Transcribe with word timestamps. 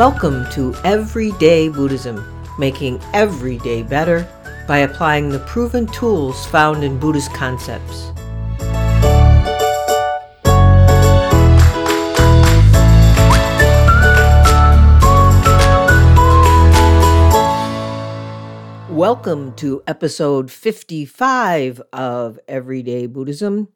Welcome 0.00 0.48
to 0.52 0.74
Everyday 0.82 1.68
Buddhism, 1.68 2.24
making 2.58 3.02
every 3.12 3.58
day 3.58 3.82
better 3.82 4.26
by 4.66 4.78
applying 4.78 5.28
the 5.28 5.40
proven 5.40 5.86
tools 5.88 6.46
found 6.46 6.82
in 6.82 6.98
Buddhist 6.98 7.34
concepts. 7.34 8.10
Welcome 18.88 19.52
to 19.56 19.82
episode 19.86 20.50
55 20.50 21.82
of 21.92 22.40
Everyday 22.48 23.06
Buddhism, 23.06 23.68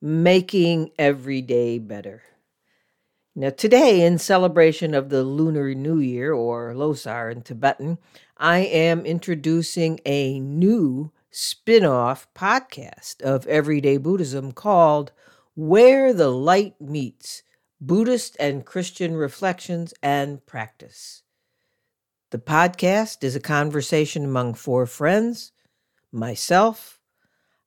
making 0.00 0.92
every 0.98 1.42
day 1.42 1.78
better. 1.78 2.22
Now, 3.38 3.50
today, 3.50 4.00
in 4.00 4.16
celebration 4.16 4.94
of 4.94 5.10
the 5.10 5.22
Lunar 5.22 5.74
New 5.74 5.98
Year, 5.98 6.32
or 6.32 6.72
Losar 6.72 7.30
in 7.30 7.42
Tibetan, 7.42 7.98
I 8.38 8.60
am 8.60 9.04
introducing 9.04 10.00
a 10.06 10.40
new 10.40 11.12
spin 11.30 11.84
off 11.84 12.32
podcast 12.32 13.20
of 13.20 13.46
Everyday 13.46 13.98
Buddhism 13.98 14.52
called 14.52 15.12
Where 15.54 16.14
the 16.14 16.30
Light 16.30 16.80
Meets 16.80 17.42
Buddhist 17.78 18.38
and 18.40 18.64
Christian 18.64 19.18
Reflections 19.18 19.92
and 20.02 20.46
Practice. 20.46 21.22
The 22.30 22.38
podcast 22.38 23.22
is 23.22 23.36
a 23.36 23.40
conversation 23.40 24.24
among 24.24 24.54
four 24.54 24.86
friends, 24.86 25.52
myself, 26.10 27.02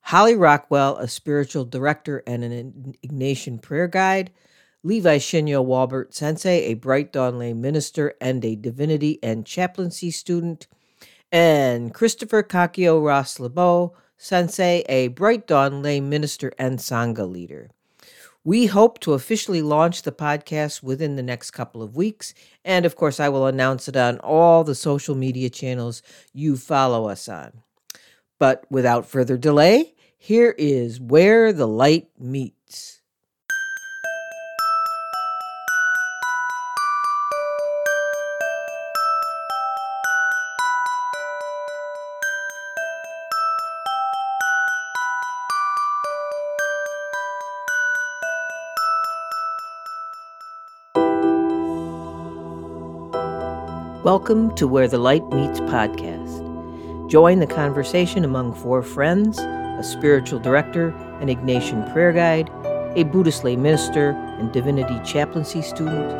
Holly 0.00 0.34
Rockwell, 0.34 0.96
a 0.96 1.06
spiritual 1.06 1.64
director 1.64 2.24
and 2.26 2.42
an 2.42 2.96
Ignatian 3.06 3.62
prayer 3.62 3.86
guide 3.86 4.32
Levi 4.82 5.18
Shinyo 5.18 5.62
Walbert 5.62 6.14
Sensei, 6.14 6.64
a 6.64 6.74
Bright 6.74 7.12
Dawn 7.12 7.38
lay 7.38 7.52
minister 7.52 8.14
and 8.18 8.42
a 8.44 8.56
divinity 8.56 9.18
and 9.22 9.44
chaplaincy 9.44 10.10
student, 10.10 10.66
and 11.30 11.92
Christopher 11.92 12.42
Kakio 12.42 13.04
Ross 13.04 13.38
LeBeau 13.38 13.94
Sensei, 14.16 14.82
a 14.88 15.08
Bright 15.08 15.46
Dawn 15.46 15.82
lay 15.82 16.00
minister 16.00 16.50
and 16.58 16.78
Sangha 16.78 17.30
leader. 17.30 17.70
We 18.42 18.66
hope 18.66 19.00
to 19.00 19.12
officially 19.12 19.60
launch 19.60 20.02
the 20.02 20.12
podcast 20.12 20.82
within 20.82 21.16
the 21.16 21.22
next 21.22 21.50
couple 21.50 21.82
of 21.82 21.94
weeks. 21.94 22.32
And 22.64 22.86
of 22.86 22.96
course, 22.96 23.20
I 23.20 23.28
will 23.28 23.46
announce 23.46 23.86
it 23.86 23.96
on 23.96 24.18
all 24.20 24.64
the 24.64 24.74
social 24.74 25.14
media 25.14 25.50
channels 25.50 26.02
you 26.32 26.56
follow 26.56 27.06
us 27.06 27.28
on. 27.28 27.62
But 28.38 28.64
without 28.70 29.04
further 29.04 29.36
delay, 29.36 29.92
here 30.16 30.54
is 30.56 30.98
Where 30.98 31.52
the 31.52 31.68
Light 31.68 32.08
Meets. 32.18 32.99
Welcome 54.02 54.54
to 54.54 54.66
Where 54.66 54.88
the 54.88 54.96
Light 54.96 55.28
Meets 55.30 55.60
podcast. 55.60 57.10
Join 57.10 57.38
the 57.38 57.46
conversation 57.46 58.24
among 58.24 58.54
four 58.54 58.82
friends, 58.82 59.38
a 59.38 59.82
spiritual 59.82 60.38
director, 60.38 60.88
an 61.20 61.28
Ignatian 61.28 61.92
prayer 61.92 62.10
guide, 62.10 62.48
a 62.96 63.02
Buddhist 63.02 63.44
lay 63.44 63.56
minister 63.56 64.12
and 64.38 64.50
divinity 64.52 64.98
chaplaincy 65.04 65.60
student, 65.60 66.10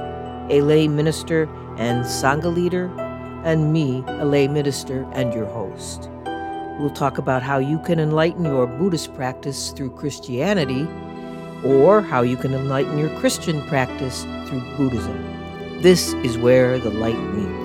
a 0.53 0.61
lay 0.61 0.89
minister 0.89 1.45
and 1.79 2.05
Sangha 2.05 2.55
leader, 2.55 2.95
and 3.47 3.73
me, 3.73 4.05
a 4.09 4.27
lay 4.27 4.47
minister 4.47 5.09
and 5.13 5.33
your 5.33 5.47
host. 5.47 6.11
We'll 6.79 6.91
talk 6.91 7.17
about 7.17 7.43
how 7.43 7.61
you 7.61 7.79
can 7.79 7.99
enlighten 7.99 8.45
your 8.45 8.67
Buddhist 8.67 9.15
practice 9.15 9.71
through 9.71 9.93
Christianity 9.93 10.87
or 11.65 12.03
how 12.03 12.21
you 12.21 12.37
can 12.37 12.53
enlighten 12.53 12.99
your 12.99 13.19
Christian 13.21 13.67
practice 13.69 14.25
through 14.47 14.77
Buddhism. 14.77 15.81
This 15.81 16.13
is 16.13 16.37
where 16.37 16.79
the 16.79 16.91
light 16.91 17.19
meets. 17.33 17.60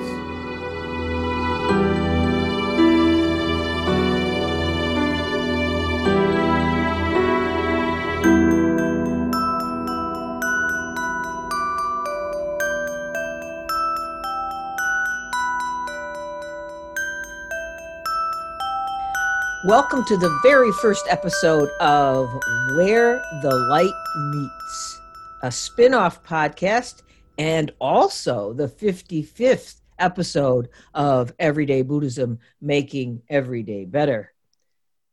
Welcome 19.86 20.06
to 20.06 20.18
the 20.18 20.40
very 20.42 20.72
first 20.72 21.06
episode 21.12 21.70
of 21.80 22.28
Where 22.76 23.22
the 23.44 23.56
Light 23.70 23.94
Meets, 24.32 25.00
a 25.44 25.52
spin 25.52 25.94
off 25.94 26.24
podcast, 26.24 27.04
and 27.38 27.72
also 27.78 28.52
the 28.54 28.68
55th 28.68 29.82
episode 30.00 30.70
of 30.96 31.34
Everyday 31.38 31.84
Buddhism 31.84 32.40
Making 32.60 33.22
Everyday 33.30 33.86
Better. 33.86 34.34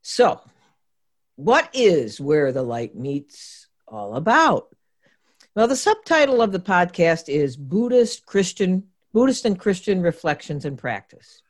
So, 0.00 0.40
what 1.36 1.68
is 1.74 2.18
Where 2.18 2.50
the 2.50 2.62
Light 2.62 2.96
Meets 2.96 3.66
all 3.86 4.16
about? 4.16 4.74
Well, 5.54 5.68
the 5.68 5.76
subtitle 5.76 6.40
of 6.40 6.50
the 6.50 6.60
podcast 6.60 7.28
is 7.28 7.58
Buddhist 7.58 8.24
Christian 8.24 8.84
Buddhist 9.12 9.44
and 9.44 9.58
Christian 9.58 10.00
Reflections 10.00 10.64
and 10.64 10.78
Practice. 10.78 11.42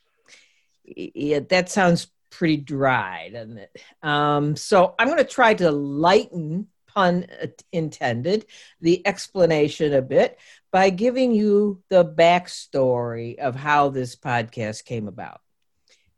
Yeah, 0.84 1.38
that 1.50 1.70
sounds 1.70 2.08
pretty 2.32 2.56
dry, 2.56 3.30
doesn't 3.32 3.58
it? 3.58 3.76
Um, 4.02 4.56
so 4.56 4.94
I'm 4.98 5.06
going 5.06 5.18
to 5.18 5.24
try 5.24 5.54
to 5.54 5.70
lighten, 5.70 6.66
pun 6.88 7.26
intended, 7.70 8.46
the 8.80 9.06
explanation 9.06 9.94
a 9.94 10.02
bit 10.02 10.38
by 10.72 10.90
giving 10.90 11.32
you 11.32 11.82
the 11.90 12.04
backstory 12.04 13.38
of 13.38 13.54
how 13.54 13.90
this 13.90 14.16
podcast 14.16 14.84
came 14.84 15.06
about. 15.06 15.40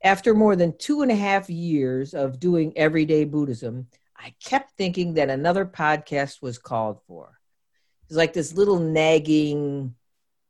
After 0.03 0.35
more 0.35 0.57
than 0.57 0.79
two 0.79 1.03
and 1.03 1.11
a 1.11 1.17
half 1.17 1.51
years 1.51 2.15
of 2.15 2.41
doing 2.41 2.73
everyday 2.77 3.25
Buddhism, 3.25 3.89
I 4.17 4.35
kept 4.43 4.77
thinking 4.77 5.15
that 5.15 5.31
another 5.31 5.67
podcast 5.67 6.41
was 6.41 6.59
called 6.59 7.01
for. 7.07 7.39
It's 8.07 8.17
like 8.17 8.33
this 8.33 8.55
little 8.55 8.79
nagging, 8.79 9.95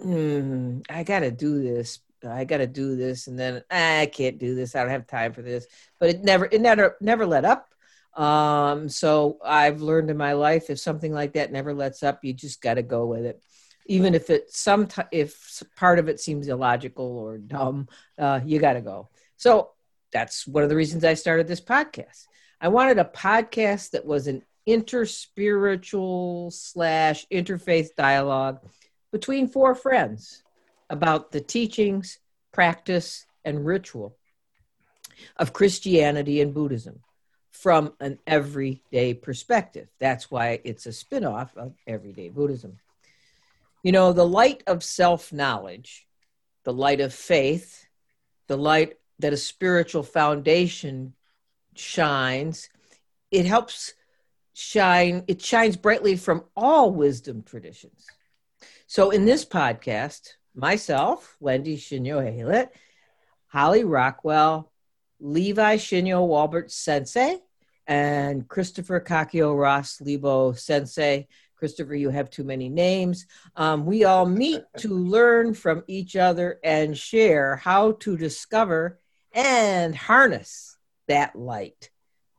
mm, 0.02 0.84
I 0.90 1.02
got 1.04 1.20
to 1.20 1.30
do 1.30 1.62
this, 1.62 2.00
I 2.30 2.44
got 2.44 2.58
to 2.58 2.66
do 2.66 2.96
this, 2.96 3.26
and 3.26 3.38
then 3.38 3.62
ah, 3.70 4.00
I 4.00 4.06
can't 4.06 4.38
do 4.38 4.54
this. 4.54 4.74
I 4.74 4.80
don't 4.80 4.90
have 4.90 5.06
time 5.06 5.32
for 5.32 5.42
this. 5.42 5.66
But 5.98 6.10
it 6.10 6.24
never, 6.24 6.46
it 6.50 6.60
never, 6.60 6.96
never 7.00 7.26
let 7.26 7.44
up. 7.44 7.68
Um, 8.14 8.88
so 8.88 9.38
I've 9.44 9.80
learned 9.80 10.10
in 10.10 10.16
my 10.16 10.34
life, 10.34 10.70
if 10.70 10.78
something 10.78 11.12
like 11.12 11.32
that 11.32 11.52
never 11.52 11.74
lets 11.74 12.02
up, 12.02 12.24
you 12.24 12.32
just 12.32 12.62
got 12.62 12.74
to 12.74 12.82
go 12.82 13.06
with 13.06 13.24
it, 13.24 13.42
even 13.86 14.14
if 14.14 14.30
it 14.30 14.50
some 14.54 14.88
if 15.10 15.62
part 15.76 15.98
of 15.98 16.08
it 16.08 16.20
seems 16.20 16.48
illogical 16.48 17.18
or 17.18 17.38
dumb. 17.38 17.88
Uh, 18.18 18.40
you 18.44 18.60
got 18.60 18.74
to 18.74 18.80
go. 18.80 19.08
So 19.36 19.70
that's 20.12 20.46
one 20.46 20.62
of 20.62 20.68
the 20.68 20.76
reasons 20.76 21.04
I 21.04 21.14
started 21.14 21.48
this 21.48 21.60
podcast. 21.60 22.26
I 22.60 22.68
wanted 22.68 22.98
a 22.98 23.04
podcast 23.04 23.90
that 23.90 24.06
was 24.06 24.28
an 24.28 24.42
interspiritual 24.66 26.52
slash 26.52 27.26
interfaith 27.32 27.88
dialogue 27.96 28.60
between 29.12 29.48
four 29.48 29.74
friends 29.74 30.43
about 30.90 31.32
the 31.32 31.40
teachings, 31.40 32.18
practice, 32.52 33.26
and 33.44 33.64
ritual 33.64 34.16
of 35.36 35.52
Christianity 35.52 36.40
and 36.40 36.54
Buddhism 36.54 37.00
from 37.50 37.94
an 38.00 38.18
everyday 38.26 39.14
perspective. 39.14 39.88
That's 40.00 40.30
why 40.30 40.60
it's 40.64 40.86
a 40.86 40.92
spin 40.92 41.24
off 41.24 41.56
of 41.56 41.74
everyday 41.86 42.28
Buddhism. 42.28 42.78
You 43.82 43.92
know, 43.92 44.12
the 44.12 44.26
light 44.26 44.62
of 44.66 44.82
self 44.82 45.32
knowledge, 45.32 46.06
the 46.64 46.72
light 46.72 47.00
of 47.00 47.14
faith, 47.14 47.86
the 48.48 48.56
light 48.56 48.94
that 49.18 49.32
a 49.32 49.36
spiritual 49.36 50.02
foundation 50.02 51.14
shines, 51.74 52.68
it 53.30 53.46
helps 53.46 53.94
shine, 54.52 55.24
it 55.28 55.42
shines 55.42 55.76
brightly 55.76 56.16
from 56.16 56.44
all 56.56 56.90
wisdom 56.90 57.42
traditions. 57.42 58.06
So, 58.86 59.10
in 59.10 59.24
this 59.24 59.44
podcast, 59.44 60.34
myself, 60.54 61.36
Wendy 61.40 61.76
Shinyo 61.76 62.22
Haylett, 62.22 62.68
Holly 63.48 63.84
Rockwell, 63.84 64.70
Levi 65.20 65.76
Shinyo 65.76 66.26
Walbert 66.26 66.70
Sensei, 66.70 67.38
and 67.86 68.48
Christopher 68.48 69.00
Kakio 69.00 69.58
Ross 69.58 70.00
Lebo 70.00 70.52
Sensei. 70.52 71.28
Christopher, 71.56 71.94
you 71.94 72.10
have 72.10 72.30
too 72.30 72.44
many 72.44 72.68
names. 72.68 73.26
Um, 73.56 73.86
we 73.86 74.04
all 74.04 74.26
meet 74.26 74.62
to 74.78 74.88
learn 74.88 75.54
from 75.54 75.82
each 75.86 76.16
other 76.16 76.58
and 76.62 76.96
share 76.96 77.56
how 77.56 77.92
to 77.92 78.16
discover 78.16 78.98
and 79.32 79.94
harness 79.94 80.76
that 81.08 81.36
light 81.36 81.90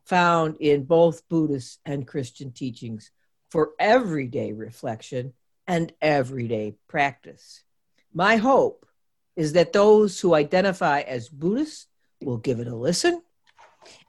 found 0.05 0.57
in 0.59 0.83
both 0.83 1.27
Buddhist 1.27 1.79
and 1.85 2.07
Christian 2.07 2.51
teachings 2.51 3.11
for 3.49 3.71
everyday 3.79 4.53
reflection 4.53 5.33
and 5.67 5.91
everyday 6.01 6.75
practice. 6.87 7.63
My 8.17 8.37
hope 8.37 8.85
is 9.35 9.51
that 9.53 9.73
those 9.73 10.21
who 10.21 10.33
identify 10.33 11.01
as 11.01 11.27
Buddhist 11.27 11.89
will 12.21 12.37
give 12.37 12.61
it 12.61 12.67
a 12.67 12.75
listen, 12.75 13.21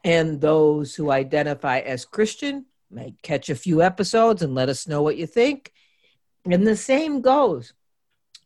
and 0.04 0.40
those 0.40 0.94
who 0.94 1.10
identify 1.10 1.80
as 1.80 2.04
Christian 2.04 2.66
might 2.88 3.20
catch 3.20 3.50
a 3.50 3.56
few 3.56 3.82
episodes 3.82 4.42
and 4.42 4.54
let 4.54 4.68
us 4.68 4.86
know 4.86 5.02
what 5.02 5.16
you 5.16 5.26
think. 5.26 5.72
And 6.44 6.64
the 6.64 6.76
same 6.76 7.20
goes 7.20 7.72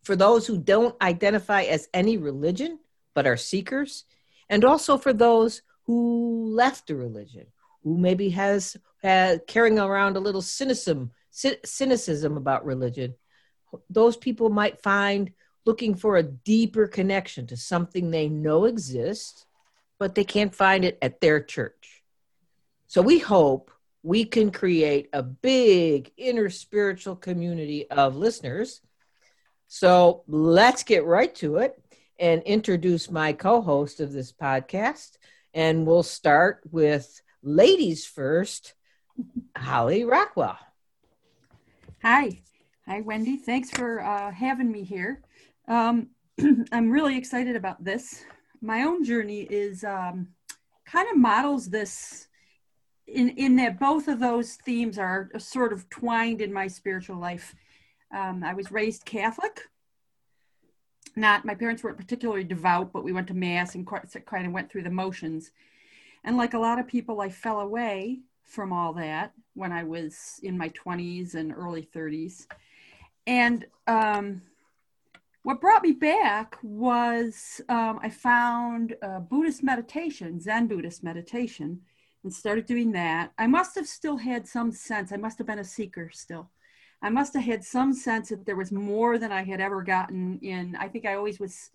for 0.02 0.16
those 0.16 0.46
who 0.46 0.56
don't 0.56 1.00
identify 1.02 1.64
as 1.64 1.88
any 1.92 2.16
religion 2.16 2.78
but 3.14 3.26
are 3.26 3.36
seekers, 3.36 4.06
and 4.48 4.64
also 4.64 4.96
for 4.96 5.12
those 5.12 5.60
who 5.84 6.54
left 6.54 6.88
a 6.88 6.96
religion, 6.96 7.46
who 7.84 7.98
maybe 7.98 8.30
has 8.30 8.78
had 9.02 9.46
carrying 9.46 9.78
around 9.78 10.16
a 10.16 10.20
little 10.20 10.40
cynicism, 10.40 11.10
cynicism 11.30 12.38
about 12.38 12.64
religion. 12.64 13.14
Those 13.90 14.16
people 14.16 14.48
might 14.48 14.80
find 14.80 15.32
looking 15.64 15.94
for 15.94 16.16
a 16.16 16.22
deeper 16.22 16.86
connection 16.86 17.46
to 17.48 17.56
something 17.56 18.10
they 18.10 18.28
know 18.28 18.64
exists, 18.64 19.46
but 19.98 20.14
they 20.14 20.24
can't 20.24 20.54
find 20.54 20.84
it 20.84 20.98
at 21.02 21.20
their 21.20 21.40
church. 21.40 22.02
So 22.86 23.02
we 23.02 23.18
hope 23.18 23.70
we 24.02 24.24
can 24.24 24.50
create 24.50 25.08
a 25.12 25.22
big 25.22 26.10
inner 26.16 26.50
spiritual 26.50 27.16
community 27.16 27.88
of 27.90 28.16
listeners. 28.16 28.80
So 29.68 30.24
let's 30.26 30.82
get 30.82 31.04
right 31.04 31.34
to 31.36 31.56
it 31.56 31.80
and 32.18 32.42
introduce 32.42 33.10
my 33.10 33.32
co 33.32 33.60
host 33.60 34.00
of 34.00 34.12
this 34.12 34.32
podcast. 34.32 35.16
And 35.54 35.86
we'll 35.86 36.02
start 36.02 36.62
with 36.70 37.20
ladies 37.42 38.06
first, 38.06 38.74
Holly 39.56 40.04
Rockwell. 40.04 40.58
Hi. 42.02 42.40
Hi, 42.86 43.02
Wendy. 43.02 43.36
Thanks 43.36 43.70
for 43.70 44.00
uh, 44.00 44.32
having 44.32 44.72
me 44.72 44.82
here. 44.82 45.22
Um, 45.70 46.08
I'm 46.72 46.90
really 46.90 47.16
excited 47.16 47.54
about 47.54 47.82
this. 47.82 48.24
My 48.60 48.82
own 48.82 49.04
journey 49.04 49.42
is 49.42 49.84
um, 49.84 50.28
kind 50.84 51.08
of 51.08 51.16
models 51.16 51.70
this 51.70 52.26
in 53.06 53.30
in 53.30 53.56
that 53.56 53.78
both 53.78 54.08
of 54.08 54.18
those 54.18 54.56
themes 54.56 54.98
are 54.98 55.30
sort 55.38 55.72
of 55.72 55.88
twined 55.88 56.40
in 56.40 56.52
my 56.52 56.66
spiritual 56.66 57.18
life. 57.18 57.54
Um, 58.12 58.42
I 58.42 58.52
was 58.52 58.72
raised 58.72 59.04
Catholic. 59.04 59.60
Not 61.14 61.44
my 61.44 61.54
parents 61.54 61.84
weren't 61.84 61.96
particularly 61.98 62.44
devout, 62.44 62.92
but 62.92 63.04
we 63.04 63.12
went 63.12 63.28
to 63.28 63.34
mass 63.34 63.76
and 63.76 63.86
kind 63.86 64.46
of 64.46 64.52
went 64.52 64.70
through 64.70 64.82
the 64.82 64.90
motions. 64.90 65.52
And 66.24 66.36
like 66.36 66.54
a 66.54 66.58
lot 66.58 66.80
of 66.80 66.88
people, 66.88 67.20
I 67.20 67.30
fell 67.30 67.60
away 67.60 68.20
from 68.42 68.72
all 68.72 68.92
that 68.94 69.32
when 69.54 69.70
I 69.70 69.84
was 69.84 70.40
in 70.42 70.58
my 70.58 70.70
20s 70.70 71.34
and 71.34 71.52
early 71.52 71.88
30s. 71.94 72.46
And 73.26 73.66
um, 73.86 74.42
what 75.42 75.60
brought 75.60 75.82
me 75.82 75.92
back 75.92 76.56
was 76.62 77.60
um, 77.68 77.98
I 78.02 78.10
found 78.10 78.94
Buddhist 79.28 79.62
meditation, 79.62 80.40
Zen 80.40 80.66
Buddhist 80.66 81.02
meditation, 81.02 81.80
and 82.22 82.32
started 82.32 82.66
doing 82.66 82.92
that. 82.92 83.32
I 83.38 83.46
must 83.46 83.74
have 83.76 83.86
still 83.86 84.18
had 84.18 84.46
some 84.46 84.72
sense, 84.72 85.12
I 85.12 85.16
must 85.16 85.38
have 85.38 85.46
been 85.46 85.58
a 85.58 85.64
seeker 85.64 86.10
still. 86.12 86.50
I 87.02 87.08
must 87.08 87.32
have 87.32 87.44
had 87.44 87.64
some 87.64 87.94
sense 87.94 88.28
that 88.28 88.44
there 88.44 88.56
was 88.56 88.70
more 88.70 89.16
than 89.16 89.32
I 89.32 89.42
had 89.42 89.60
ever 89.60 89.82
gotten 89.82 90.38
in. 90.42 90.76
I 90.76 90.88
think 90.88 91.06
I 91.06 91.14
always 91.14 91.40
was 91.40 91.70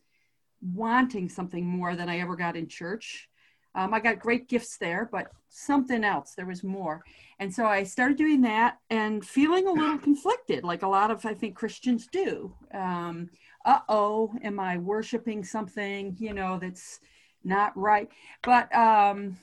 wanting 0.62 1.30
something 1.30 1.66
more 1.66 1.96
than 1.96 2.10
I 2.10 2.20
ever 2.20 2.36
got 2.36 2.56
in 2.56 2.68
church. 2.68 3.28
Um, 3.74 3.94
I 3.94 4.00
got 4.00 4.20
great 4.20 4.48
gifts 4.48 4.78
there, 4.78 5.10
but 5.12 5.32
something 5.50 6.04
else, 6.04 6.34
there 6.36 6.46
was 6.46 6.64
more. 6.64 7.04
And 7.40 7.54
so 7.54 7.66
I 7.66 7.84
started 7.84 8.18
doing 8.18 8.42
that 8.42 8.78
and 8.90 9.26
feeling 9.26 9.68
a 9.68 9.72
little 9.72 9.98
conflicted, 9.98 10.64
like 10.64 10.84
a 10.84 10.88
lot 10.88 11.12
of, 11.12 11.26
I 11.26 11.34
think, 11.34 11.56
Christians 11.56 12.08
do. 12.10 12.54
Um, 12.74 13.30
uh 13.66 13.80
oh, 13.90 14.34
am 14.44 14.60
I 14.60 14.78
worshiping 14.78 15.44
something, 15.44 16.16
you 16.20 16.34
know, 16.34 16.60
that's 16.60 17.00
not 17.44 17.76
right? 17.78 18.10
But 18.44 18.74
um, 18.76 19.38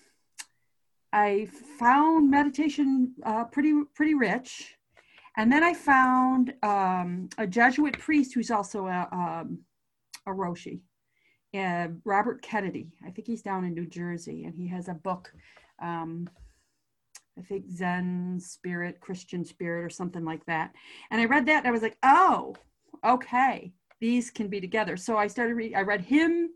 I 1.13 1.49
found 1.79 2.31
meditation 2.31 3.15
uh, 3.25 3.45
pretty 3.45 3.75
pretty 3.95 4.15
rich, 4.15 4.77
and 5.37 5.51
then 5.53 5.63
I 5.63 5.75
found 5.75 6.55
um, 6.63 7.29
a 7.37 7.47
Jesuit 7.47 7.99
priest 7.99 8.35
who's 8.35 8.51
also 8.51 8.87
a, 8.87 9.09
um, 9.13 9.59
a 10.27 10.31
Roshi, 10.31 10.81
uh, 11.57 11.89
Robert 12.05 12.43
Kennedy. 12.43 12.93
I 13.05 13.11
think 13.11 13.27
he's 13.27 13.43
down 13.43 13.65
in 13.65 13.75
New 13.75 13.87
Jersey, 13.87 14.45
and 14.45 14.55
he 14.55 14.69
has 14.69 14.89
a 14.89 14.95
book. 14.95 15.33
Um, 15.83 16.29
I 17.39 17.43
think 17.43 17.71
Zen 17.71 18.39
Spirit, 18.41 19.01
Christian 19.01 19.45
Spirit, 19.45 19.85
or 19.85 19.91
something 19.91 20.25
like 20.25 20.45
that. 20.47 20.73
And 21.11 21.21
I 21.21 21.25
read 21.25 21.47
that, 21.47 21.59
and 21.59 21.67
I 21.67 21.71
was 21.71 21.83
like, 21.83 21.97
oh, 22.03 22.55
okay, 23.05 23.73
these 24.03 24.31
can 24.31 24.49
be 24.49 24.61
together. 24.61 24.99
So 24.99 25.17
I 25.17 25.29
started 25.29 25.55
reading. 25.55 25.77
I 25.77 25.83
read 25.83 26.03
him 26.03 26.51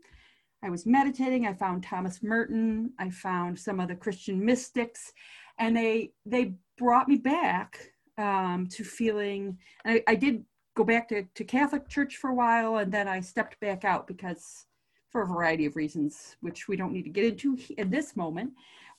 I 0.63 0.69
was 0.69 0.85
meditating. 0.85 1.45
I 1.45 1.53
found 1.53 1.83
Thomas 1.83 2.23
Merton. 2.23 2.91
I 2.99 3.09
found 3.09 3.59
some 3.59 3.79
of 3.79 3.87
the 3.87 3.95
Christian 3.95 4.43
mystics, 4.43 5.13
and 5.59 5.75
they 5.75 6.11
they 6.25 6.53
brought 6.77 7.07
me 7.07 7.17
back 7.17 7.91
um, 8.17 8.67
to 8.71 8.83
feeling. 8.83 9.57
I, 9.85 10.03
I 10.07 10.15
did 10.15 10.43
go 10.75 10.83
back 10.83 11.09
to, 11.09 11.23
to 11.23 11.43
Catholic 11.43 11.87
Church 11.87 12.17
for 12.17 12.31
a 12.31 12.35
while, 12.35 12.77
and 12.77 12.91
then 12.91 13.07
I 13.07 13.19
stepped 13.19 13.59
back 13.59 13.85
out 13.85 14.07
because 14.07 14.65
for 15.09 15.21
a 15.21 15.27
variety 15.27 15.65
of 15.65 15.75
reasons, 15.75 16.35
which 16.41 16.67
we 16.67 16.75
don't 16.75 16.91
need 16.91 17.03
to 17.03 17.09
get 17.09 17.25
into 17.25 17.57
in 17.77 17.89
this 17.89 18.15
moment. 18.15 18.51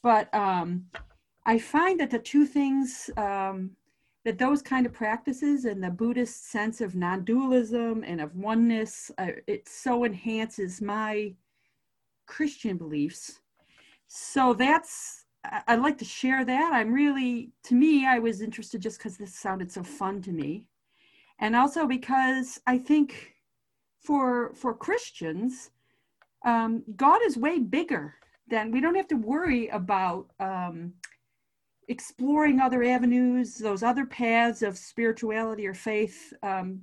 But 0.03 0.33
um, 0.35 0.87
I 1.45 1.59
find 1.59 1.99
that 2.00 2.11
the 2.11 2.19
two 2.19 2.47
things 2.47 3.11
um, 3.17 3.73
that 4.28 4.36
those 4.36 4.60
kind 4.60 4.84
of 4.84 4.92
practices 4.92 5.64
and 5.64 5.82
the 5.82 5.88
Buddhist 5.88 6.50
sense 6.50 6.82
of 6.82 6.94
non-dualism 6.94 8.04
and 8.04 8.20
of 8.20 8.36
oneness, 8.36 9.10
uh, 9.16 9.28
it 9.46 9.66
so 9.66 10.04
enhances 10.04 10.82
my 10.82 11.32
Christian 12.26 12.76
beliefs. 12.76 13.40
So 14.06 14.52
that's, 14.52 15.25
I'd 15.66 15.80
like 15.80 15.96
to 15.96 16.04
share 16.04 16.44
that. 16.44 16.72
I'm 16.75 16.92
really, 16.92 17.52
to 17.64 17.75
me, 17.75 18.06
I 18.06 18.19
was 18.19 18.42
interested 18.42 18.82
just 18.82 18.98
because 18.98 19.16
this 19.16 19.34
sounded 19.34 19.72
so 19.72 19.82
fun 19.82 20.20
to 20.20 20.30
me. 20.30 20.66
And 21.38 21.56
also 21.56 21.86
because 21.86 22.60
I 22.66 22.76
think 22.76 23.32
for, 24.02 24.52
for 24.56 24.75
Christians, 24.75 25.70
um, 26.44 26.82
God 26.96 27.20
is 27.25 27.38
way 27.38 27.60
bigger 27.60 28.12
than, 28.46 28.72
we 28.72 28.82
don't 28.82 28.94
have 28.94 29.08
to 29.08 29.16
worry 29.16 29.69
about 29.69 30.26
um, 30.38 30.92
exploring 31.88 32.61
other 32.61 32.85
avenues, 32.85 33.57
those 33.57 33.83
other 33.83 34.07
paths 34.07 34.62
of 34.62 34.78
spirituality 34.78 35.66
or 35.66 35.75
faith. 35.75 36.33
Um, 36.42 36.83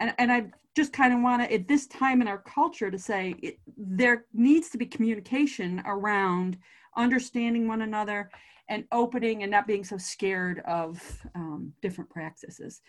and, 0.00 0.14
and 0.18 0.32
I 0.32 0.46
just 0.76 0.92
kind 0.92 1.12
of 1.14 1.20
want 1.20 1.42
to, 1.42 1.52
at 1.52 1.68
this 1.68 1.86
time 1.86 2.20
in 2.20 2.28
our 2.28 2.38
culture, 2.38 2.90
to 2.90 2.98
say 2.98 3.34
it, 3.42 3.58
there 3.76 4.26
needs 4.32 4.70
to 4.70 4.78
be 4.78 4.86
communication 4.86 5.82
around 5.86 6.58
understanding 6.96 7.68
one 7.68 7.82
another 7.82 8.30
and 8.68 8.84
opening 8.92 9.42
and 9.42 9.50
not 9.50 9.66
being 9.66 9.84
so 9.84 9.98
scared 9.98 10.60
of 10.60 11.00
um, 11.34 11.72
different 11.82 12.10
practices. 12.10 12.80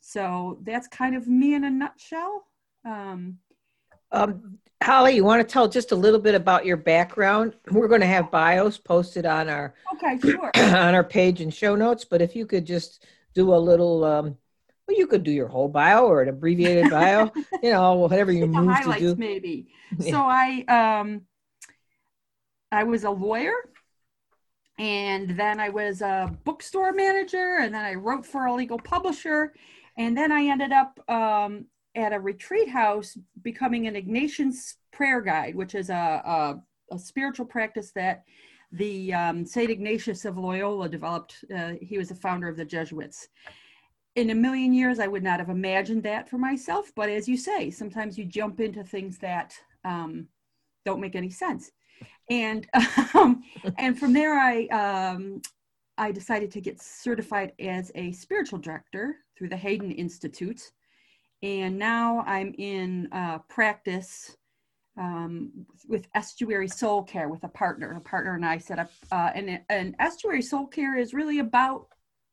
So 0.00 0.58
that's 0.62 0.88
kind 0.88 1.14
of 1.14 1.28
me 1.28 1.54
in 1.54 1.64
a 1.64 1.70
nutshell. 1.70 2.44
Um, 2.84 3.38
um, 4.12 4.58
Holly, 4.82 5.14
you 5.14 5.24
want 5.24 5.46
to 5.46 5.52
tell 5.52 5.68
just 5.68 5.92
a 5.92 5.96
little 5.96 6.20
bit 6.20 6.34
about 6.34 6.64
your 6.64 6.78
background? 6.78 7.54
We're 7.70 7.88
going 7.88 8.00
to 8.00 8.06
have 8.06 8.30
bios 8.30 8.78
posted 8.78 9.26
on 9.26 9.48
our 9.48 9.74
okay, 9.94 10.18
sure, 10.30 10.50
on 10.54 10.94
our 10.94 11.04
page 11.04 11.40
and 11.40 11.52
show 11.52 11.76
notes. 11.76 12.04
But 12.04 12.22
if 12.22 12.34
you 12.34 12.46
could 12.46 12.66
just 12.66 13.04
do 13.34 13.54
a 13.54 13.56
little 13.56 14.04
um, 14.04 14.36
well, 14.90 14.98
you 14.98 15.06
could 15.06 15.22
do 15.22 15.30
your 15.30 15.46
whole 15.48 15.68
bio 15.68 16.06
or 16.06 16.22
an 16.22 16.28
abbreviated 16.28 16.90
bio, 16.90 17.30
you 17.62 17.70
know, 17.70 17.94
whatever 17.94 18.32
you 18.32 18.46
move 18.46 18.76
to 18.82 18.98
do. 18.98 19.14
Maybe. 19.16 19.68
Yeah. 19.98 20.10
So 20.10 20.18
I, 20.18 20.64
um, 20.68 21.22
I 22.72 22.84
was 22.84 23.04
a 23.04 23.10
lawyer, 23.10 23.54
and 24.78 25.30
then 25.30 25.60
I 25.60 25.68
was 25.68 26.00
a 26.00 26.36
bookstore 26.44 26.92
manager, 26.92 27.58
and 27.60 27.74
then 27.74 27.84
I 27.84 27.94
wrote 27.94 28.26
for 28.26 28.46
a 28.46 28.54
legal 28.54 28.78
publisher, 28.78 29.52
and 29.96 30.16
then 30.16 30.32
I 30.32 30.44
ended 30.44 30.72
up 30.72 30.98
um, 31.08 31.66
at 31.94 32.12
a 32.12 32.20
retreat 32.20 32.68
house 32.68 33.16
becoming 33.42 33.86
an 33.86 33.94
Ignatian 33.94 34.52
prayer 34.92 35.20
guide, 35.20 35.54
which 35.54 35.74
is 35.74 35.90
a, 35.90 35.94
a, 35.94 36.94
a 36.94 36.98
spiritual 36.98 37.46
practice 37.46 37.92
that 37.92 38.24
the 38.72 39.12
um, 39.12 39.44
Saint 39.44 39.70
Ignatius 39.70 40.24
of 40.24 40.38
Loyola 40.38 40.88
developed. 40.88 41.44
Uh, 41.54 41.72
he 41.80 41.98
was 41.98 42.08
the 42.08 42.14
founder 42.14 42.48
of 42.48 42.56
the 42.56 42.64
Jesuits 42.64 43.28
in 44.16 44.30
a 44.30 44.34
million 44.34 44.72
years, 44.72 44.98
I 44.98 45.06
would 45.06 45.22
not 45.22 45.38
have 45.38 45.48
imagined 45.50 46.02
that 46.02 46.28
for 46.28 46.38
myself. 46.38 46.92
But 46.94 47.08
as 47.08 47.28
you 47.28 47.36
say, 47.36 47.70
sometimes 47.70 48.18
you 48.18 48.24
jump 48.24 48.60
into 48.60 48.82
things 48.82 49.18
that 49.18 49.54
um, 49.84 50.26
don't 50.84 51.00
make 51.00 51.14
any 51.14 51.30
sense. 51.30 51.70
And 52.28 52.66
um, 53.14 53.42
and 53.78 53.98
from 53.98 54.12
there, 54.12 54.38
I 54.38 54.66
um, 54.66 55.42
I 55.98 56.12
decided 56.12 56.50
to 56.52 56.60
get 56.60 56.80
certified 56.80 57.52
as 57.60 57.92
a 57.94 58.12
spiritual 58.12 58.58
director 58.58 59.16
through 59.36 59.50
the 59.50 59.56
Haden 59.56 59.92
Institute, 59.92 60.72
and 61.42 61.78
now 61.78 62.24
I'm 62.26 62.54
in 62.58 63.08
uh, 63.12 63.38
practice 63.48 64.36
um, 64.98 65.66
with 65.88 66.06
Estuary 66.14 66.68
Soul 66.68 67.02
Care 67.02 67.28
with 67.28 67.44
a 67.44 67.48
partner. 67.48 67.96
A 67.96 68.00
partner 68.00 68.34
and 68.34 68.44
I 68.44 68.58
set 68.58 68.78
up, 68.78 68.90
uh, 69.10 69.30
and, 69.34 69.60
and 69.68 69.94
Estuary 69.98 70.42
Soul 70.42 70.66
Care 70.66 70.98
is 70.98 71.14
really 71.14 71.38
about 71.38 71.86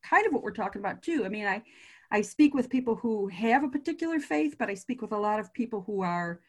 kind 0.03 0.25
of 0.25 0.33
what 0.33 0.43
we're 0.43 0.51
talking 0.51 0.81
about 0.81 1.01
too. 1.01 1.23
I 1.25 1.29
mean, 1.29 1.45
I 1.45 1.63
I 2.11 2.21
speak 2.21 2.53
with 2.53 2.69
people 2.69 2.95
who 2.95 3.27
have 3.27 3.63
a 3.63 3.69
particular 3.69 4.19
faith, 4.19 4.55
but 4.57 4.69
I 4.69 4.73
speak 4.75 5.01
with 5.01 5.11
a 5.11 5.17
lot 5.17 5.39
of 5.39 5.53
people 5.53 5.83
who 5.85 6.01
are 6.03 6.39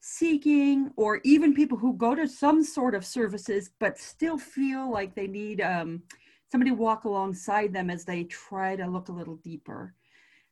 seeking, 0.00 0.90
or 0.96 1.20
even 1.24 1.54
people 1.54 1.78
who 1.78 1.96
go 1.96 2.14
to 2.14 2.26
some 2.28 2.62
sort 2.62 2.94
of 2.94 3.04
services, 3.04 3.70
but 3.78 3.98
still 3.98 4.36
feel 4.36 4.90
like 4.90 5.14
they 5.14 5.26
need 5.26 5.60
um, 5.60 6.02
somebody 6.50 6.72
walk 6.72 7.04
alongside 7.04 7.72
them 7.72 7.90
as 7.90 8.04
they 8.04 8.24
try 8.24 8.76
to 8.76 8.86
look 8.86 9.08
a 9.08 9.12
little 9.12 9.36
deeper. 9.36 9.94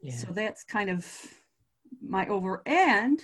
Yeah. 0.00 0.16
So 0.16 0.33
that's 0.33 0.64
kind 0.64 0.90
of 0.90 1.07
my 2.00 2.26
over. 2.26 2.62
And 2.66 3.22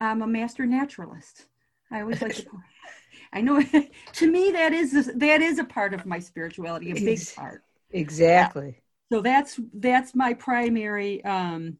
I'm 0.00 0.22
a 0.22 0.26
master 0.26 0.66
naturalist. 0.66 1.46
I 1.90 2.00
always 2.00 2.22
like 2.22 2.34
to. 2.36 2.46
I 3.32 3.40
know. 3.40 3.62
to 4.12 4.30
me, 4.30 4.50
that 4.52 4.72
is 4.72 5.10
that 5.14 5.40
is 5.40 5.58
a 5.58 5.64
part 5.64 5.94
of 5.94 6.06
my 6.06 6.18
spirituality, 6.18 6.90
a 6.90 6.94
big 6.94 7.20
part. 7.34 7.62
Exactly. 7.90 8.82
So 9.12 9.20
that's 9.20 9.60
that's 9.74 10.14
my 10.14 10.34
primary 10.34 11.24
um, 11.24 11.78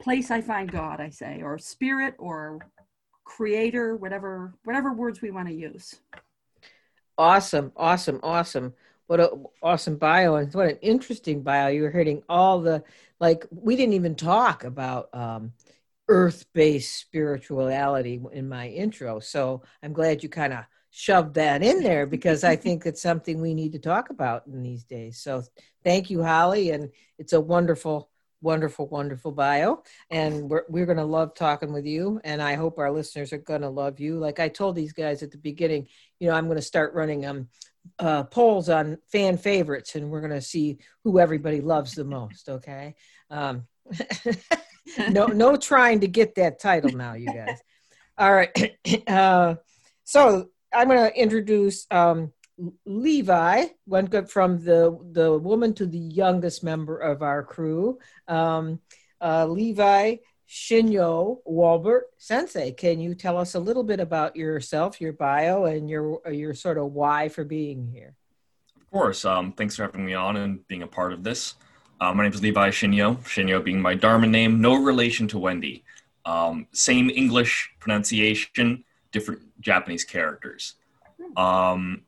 place 0.00 0.30
I 0.30 0.40
find 0.40 0.70
God. 0.70 1.00
I 1.00 1.10
say, 1.10 1.42
or 1.42 1.58
spirit, 1.58 2.14
or 2.18 2.60
creator, 3.24 3.96
whatever 3.96 4.54
whatever 4.64 4.92
words 4.92 5.20
we 5.20 5.30
want 5.30 5.48
to 5.48 5.54
use. 5.54 5.96
Awesome, 7.18 7.72
awesome, 7.76 8.20
awesome. 8.22 8.74
What 9.06 9.20
a 9.20 9.30
awesome 9.62 9.96
bio 9.96 10.36
and 10.36 10.52
what 10.52 10.68
an 10.68 10.78
interesting 10.82 11.42
bio. 11.42 11.68
You're 11.68 11.90
hitting 11.90 12.22
all 12.28 12.60
the 12.60 12.82
like 13.20 13.46
we 13.50 13.76
didn't 13.76 13.94
even 13.94 14.14
talk 14.14 14.64
about 14.64 15.08
um, 15.14 15.52
earth-based 16.08 16.94
spirituality 16.98 18.20
in 18.32 18.48
my 18.48 18.68
intro. 18.68 19.20
So 19.20 19.62
I'm 19.82 19.92
glad 19.92 20.22
you 20.22 20.28
kind 20.28 20.52
of 20.52 20.64
shoved 20.90 21.34
that 21.34 21.62
in 21.62 21.82
there 21.82 22.06
because 22.16 22.44
I 22.44 22.56
think 22.56 22.86
it's 22.86 23.02
something 23.02 23.40
we 23.40 23.54
need 23.54 23.72
to 23.72 23.78
talk 23.78 24.10
about 24.10 24.46
in 24.46 24.62
these 24.62 24.84
days. 24.84 25.18
So 25.18 25.42
thank 25.84 26.10
you, 26.10 26.22
Holly, 26.22 26.70
and 26.70 26.90
it's 27.18 27.32
a 27.32 27.40
wonderful, 27.40 28.10
wonderful, 28.40 28.86
wonderful 28.88 29.32
bio, 29.32 29.82
and 30.10 30.48
we're 30.48 30.64
we're 30.68 30.86
gonna 30.86 31.04
love 31.04 31.34
talking 31.34 31.72
with 31.72 31.86
you, 31.86 32.20
and 32.24 32.40
I 32.42 32.54
hope 32.54 32.78
our 32.78 32.90
listeners 32.90 33.32
are 33.32 33.38
gonna 33.38 33.70
love 33.70 33.98
you. 33.98 34.18
Like 34.18 34.38
I 34.40 34.48
told 34.48 34.76
these 34.76 34.92
guys 34.92 35.22
at 35.22 35.30
the 35.30 35.38
beginning, 35.38 35.88
you 36.20 36.28
know, 36.28 36.34
I'm 36.34 36.48
gonna 36.48 36.62
start 36.62 36.94
running 36.94 37.26
um 37.26 37.48
uh, 37.98 38.24
polls 38.24 38.68
on 38.68 38.98
fan 39.10 39.36
favorites, 39.36 39.94
and 39.94 40.10
we're 40.10 40.20
gonna 40.20 40.40
see 40.40 40.78
who 41.04 41.18
everybody 41.18 41.60
loves 41.60 41.94
the 41.94 42.04
most. 42.04 42.48
Okay. 42.56 42.94
Um, 43.30 43.66
no, 45.10 45.26
no, 45.26 45.56
trying 45.56 46.00
to 46.00 46.08
get 46.08 46.34
that 46.36 46.60
title 46.60 46.90
now, 46.90 47.14
you 47.14 47.26
guys. 47.26 47.58
All 48.18 48.32
right. 48.32 48.78
Uh, 49.08 49.56
so 50.04 50.48
I'm 50.72 50.88
going 50.88 51.10
to 51.10 51.20
introduce 51.20 51.86
um, 51.90 52.32
Levi, 52.86 53.66
went 53.86 54.10
good 54.10 54.30
from 54.30 54.62
the 54.64 54.98
the 55.12 55.38
woman 55.38 55.74
to 55.74 55.86
the 55.86 55.98
youngest 55.98 56.64
member 56.64 56.98
of 56.98 57.22
our 57.22 57.42
crew. 57.42 57.98
Um, 58.28 58.80
uh, 59.20 59.46
Levi 59.46 60.16
Shinyo 60.48 61.38
Walbert 61.44 62.04
Sensei, 62.18 62.70
can 62.70 63.00
you 63.00 63.14
tell 63.14 63.36
us 63.36 63.54
a 63.54 63.60
little 63.60 63.82
bit 63.82 63.98
about 63.98 64.36
yourself, 64.36 65.00
your 65.00 65.12
bio, 65.12 65.64
and 65.64 65.90
your 65.90 66.20
your 66.30 66.54
sort 66.54 66.78
of 66.78 66.92
why 66.92 67.28
for 67.28 67.44
being 67.44 67.88
here? 67.92 68.14
Of 68.76 68.90
course. 68.90 69.24
Um, 69.24 69.52
thanks 69.52 69.76
for 69.76 69.82
having 69.82 70.06
me 70.06 70.14
on 70.14 70.36
and 70.36 70.66
being 70.68 70.82
a 70.82 70.86
part 70.86 71.12
of 71.12 71.24
this. 71.24 71.54
Uh, 72.00 72.12
my 72.12 72.22
name 72.22 72.32
is 72.32 72.42
Levi 72.42 72.70
Shinyo. 72.70 73.18
Shinyo 73.24 73.64
being 73.64 73.80
my 73.80 73.94
Dharma 73.94 74.26
name, 74.26 74.60
no 74.60 74.74
relation 74.74 75.26
to 75.28 75.38
Wendy. 75.38 75.82
Um, 76.24 76.66
same 76.72 77.10
English 77.10 77.72
pronunciation, 77.80 78.84
different 79.12 79.42
Japanese 79.60 80.04
characters. 80.04 80.74
Um, 81.36 82.02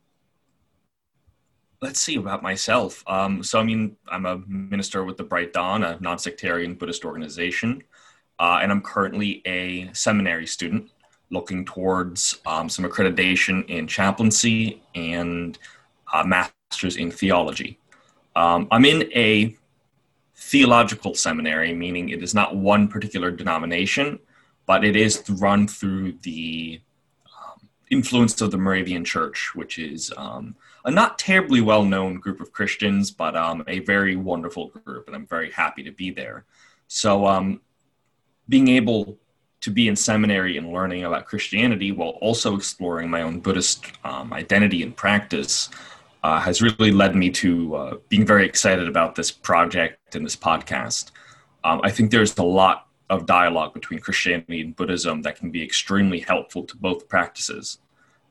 let's 1.80 2.00
see 2.00 2.16
about 2.16 2.42
myself. 2.42 3.02
Um, 3.06 3.42
so, 3.42 3.58
I 3.58 3.62
mean, 3.62 3.96
I'm 4.08 4.26
a 4.26 4.38
minister 4.46 5.04
with 5.04 5.16
the 5.16 5.24
Bright 5.24 5.52
Dawn, 5.52 5.84
a 5.84 5.98
non 6.00 6.18
sectarian 6.18 6.74
Buddhist 6.74 7.04
organization, 7.04 7.82
uh, 8.38 8.60
and 8.62 8.70
I'm 8.70 8.80
currently 8.80 9.42
a 9.46 9.90
seminary 9.92 10.46
student 10.46 10.90
looking 11.30 11.64
towards 11.64 12.38
um, 12.46 12.68
some 12.68 12.84
accreditation 12.84 13.66
in 13.68 13.86
chaplaincy 13.86 14.82
and 14.94 15.58
uh, 16.12 16.24
master's 16.24 16.96
in 16.96 17.10
theology. 17.10 17.78
Um, 18.36 18.68
I'm 18.70 18.84
in 18.84 19.10
a 19.14 19.54
theological 20.36 21.14
seminary, 21.14 21.74
meaning 21.74 22.08
it 22.10 22.22
is 22.22 22.34
not 22.34 22.56
one 22.56 22.88
particular 22.88 23.30
denomination, 23.30 24.18
but 24.66 24.84
it 24.84 24.96
is 24.96 25.22
run 25.28 25.66
through 25.66 26.12
the 26.22 26.80
um, 27.26 27.68
influence 27.90 28.40
of 28.40 28.50
the 28.50 28.56
Moravian 28.56 29.04
Church, 29.04 29.54
which 29.54 29.78
is 29.78 30.12
um, 30.16 30.54
a 30.84 30.90
not 30.90 31.18
terribly 31.18 31.60
well 31.60 31.84
known 31.84 32.20
group 32.20 32.40
of 32.40 32.52
Christians, 32.52 33.10
but 33.10 33.36
um, 33.36 33.64
a 33.66 33.80
very 33.80 34.16
wonderful 34.16 34.68
group, 34.68 35.06
and 35.06 35.16
I'm 35.16 35.26
very 35.26 35.50
happy 35.50 35.82
to 35.82 35.90
be 35.90 36.10
there. 36.10 36.44
So, 36.86 37.26
um, 37.26 37.60
being 38.48 38.68
able 38.68 39.18
to 39.60 39.70
be 39.70 39.88
in 39.88 39.96
seminary 39.96 40.56
and 40.56 40.72
learning 40.72 41.04
about 41.04 41.26
Christianity 41.26 41.92
while 41.92 42.10
also 42.20 42.56
exploring 42.56 43.10
my 43.10 43.22
own 43.22 43.40
Buddhist 43.40 43.86
um, 44.04 44.32
identity 44.32 44.82
and 44.82 44.96
practice 44.96 45.68
uh, 46.22 46.40
has 46.40 46.62
really 46.62 46.92
led 46.92 47.14
me 47.14 47.30
to 47.30 47.74
uh, 47.74 47.96
being 48.08 48.26
very 48.26 48.46
excited 48.46 48.88
about 48.88 49.14
this 49.14 49.30
project 49.30 50.14
and 50.14 50.24
this 50.24 50.36
podcast. 50.36 51.10
Um, 51.64 51.80
I 51.82 51.90
think 51.90 52.10
there's 52.10 52.36
a 52.38 52.42
lot 52.42 52.86
of 53.10 53.26
dialogue 53.26 53.74
between 53.74 54.00
Christianity 54.00 54.60
and 54.60 54.76
Buddhism 54.76 55.22
that 55.22 55.36
can 55.36 55.50
be 55.50 55.62
extremely 55.62 56.20
helpful 56.20 56.64
to 56.64 56.76
both 56.76 57.08
practices. 57.08 57.78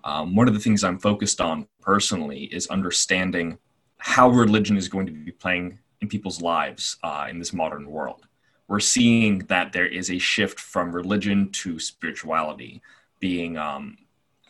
Um, 0.04 0.36
one 0.36 0.48
of 0.48 0.54
the 0.54 0.60
things 0.60 0.84
I'm 0.84 1.00
focused 1.00 1.42
on 1.42 1.68
personally 1.82 2.44
is 2.44 2.68
understanding 2.68 3.58
how 3.98 4.30
religion 4.30 4.78
is 4.78 4.88
going 4.88 5.08
to 5.08 5.12
be 5.12 5.32
playing 5.32 5.80
in 6.02 6.08
people's 6.08 6.42
lives 6.42 6.98
uh, 7.04 7.28
in 7.30 7.40
this 7.40 7.54
modern 7.54 7.90
world. 7.90 8.27
We're 8.68 8.80
seeing 8.80 9.40
that 9.48 9.72
there 9.74 9.86
is 9.86 10.12
a 10.12 10.18
shift 10.18 10.60
from 10.60 10.92
religion 10.92 11.50
to 11.52 11.80
spirituality 11.80 12.82
being 13.20 13.58
um, 13.58 13.98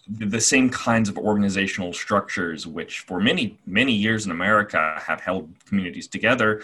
the 0.10 0.42
same 0.42 0.70
kinds 0.70 1.10
of 1.10 1.18
organizational 1.18 1.94
structures 1.94 2.66
which 2.66 3.02
for 3.02 3.20
many 3.20 3.60
many 3.66 3.92
years 3.92 4.26
in 4.26 4.32
america 4.32 5.02
have 5.06 5.20
held 5.20 5.54
communities 5.66 6.08
together 6.08 6.62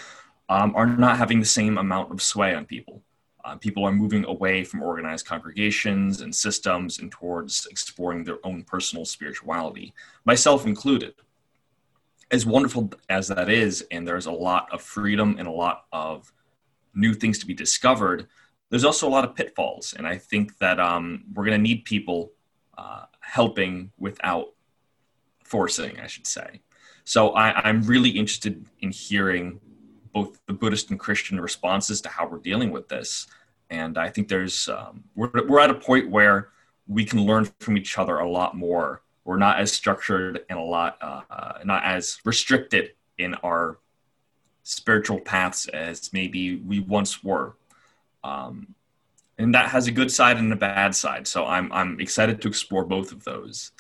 um, 0.50 0.76
are 0.76 0.86
not 0.86 1.18
having 1.18 1.40
the 1.40 1.46
same 1.46 1.78
amount 1.78 2.12
of 2.12 2.22
sway 2.22 2.54
on 2.54 2.66
people. 2.66 3.02
Uh, 3.46 3.56
people 3.56 3.84
are 3.86 3.92
moving 3.92 4.24
away 4.26 4.64
from 4.64 4.82
organized 4.82 5.26
congregations 5.26 6.22
and 6.22 6.34
systems 6.34 7.00
and 7.00 7.12
towards 7.12 7.68
exploring 7.70 8.24
their 8.24 8.38
own 8.46 8.64
personal 8.64 9.04
spirituality 9.04 9.94
myself 10.24 10.66
included. 10.66 11.14
As 12.32 12.46
wonderful 12.46 12.92
as 13.10 13.28
that 13.28 13.50
is 13.50 13.86
and 13.92 14.08
there's 14.08 14.28
a 14.28 14.32
lot 14.32 14.68
of 14.72 14.82
freedom 14.82 15.36
and 15.40 15.48
a 15.48 15.52
lot 15.52 15.86
of 15.92 16.32
new 16.94 17.14
things 17.14 17.40
to 17.40 17.46
be 17.46 17.54
discovered 17.54 18.28
there's 18.70 18.86
also 18.86 19.08
a 19.08 19.10
lot 19.10 19.24
of 19.24 19.36
pitfalls 19.36 19.94
and 19.98 20.08
i 20.08 20.18
think 20.18 20.58
that 20.58 20.80
um, 20.80 21.24
we're 21.34 21.46
going 21.46 21.58
to 21.58 21.62
need 21.62 21.86
people 21.86 22.32
uh, 22.78 23.06
helping 23.20 23.92
without 23.98 24.54
forcing, 25.44 26.00
I 26.00 26.08
should 26.08 26.26
say. 26.26 26.62
So 27.04 27.30
I, 27.32 27.70
am 27.70 27.84
really 27.84 28.10
interested 28.10 28.66
in 28.80 28.92
hearing 28.92 29.60
both 30.14 30.40
the 30.48 30.54
Buddhist 30.54 30.90
and 30.90 31.00
Christian 31.00 31.40
responses 31.40 32.02
to 32.02 32.10
how 32.10 32.28
we're 32.28 32.40
dealing 32.40 32.72
with 32.72 32.88
this. 32.88 33.28
And 33.70 33.98
I 33.98 34.10
think 34.10 34.30
there's 34.30 34.70
um, 34.70 35.04
we're, 35.16 35.30
we're 35.48 35.60
at 35.60 35.70
a 35.70 35.76
point 35.76 36.10
where 36.10 36.50
we 36.88 37.06
can 37.06 37.20
learn 37.22 37.46
from 37.60 37.78
each 37.78 37.98
other 37.98 38.18
a 38.18 38.30
lot 38.30 38.56
more. 38.56 39.04
We're 39.26 39.38
not 39.38 39.60
as 39.60 39.72
structured 39.72 40.46
and 40.50 40.58
a 40.58 40.64
lot 40.64 40.98
uh, 41.02 41.60
not 41.64 41.84
as 41.84 42.18
restricted 42.26 42.94
in 43.18 43.36
our 43.36 43.78
spiritual 44.64 45.20
paths 45.20 45.68
as 45.68 46.12
maybe 46.14 46.56
we 46.58 46.80
once 46.80 47.24
were. 47.24 47.56
Um, 48.24 48.76
and 49.38 49.54
that 49.54 49.70
has 49.70 49.88
a 49.88 49.92
good 49.92 50.12
side 50.12 50.38
and 50.38 50.52
a 50.54 50.56
bad 50.56 50.96
side. 50.96 51.28
So 51.28 51.46
I'm 51.46 51.72
I'm 51.72 52.00
excited 52.00 52.42
to 52.42 52.48
explore 52.48 52.86
both 52.86 53.12
of 53.12 53.24
those. 53.24 53.72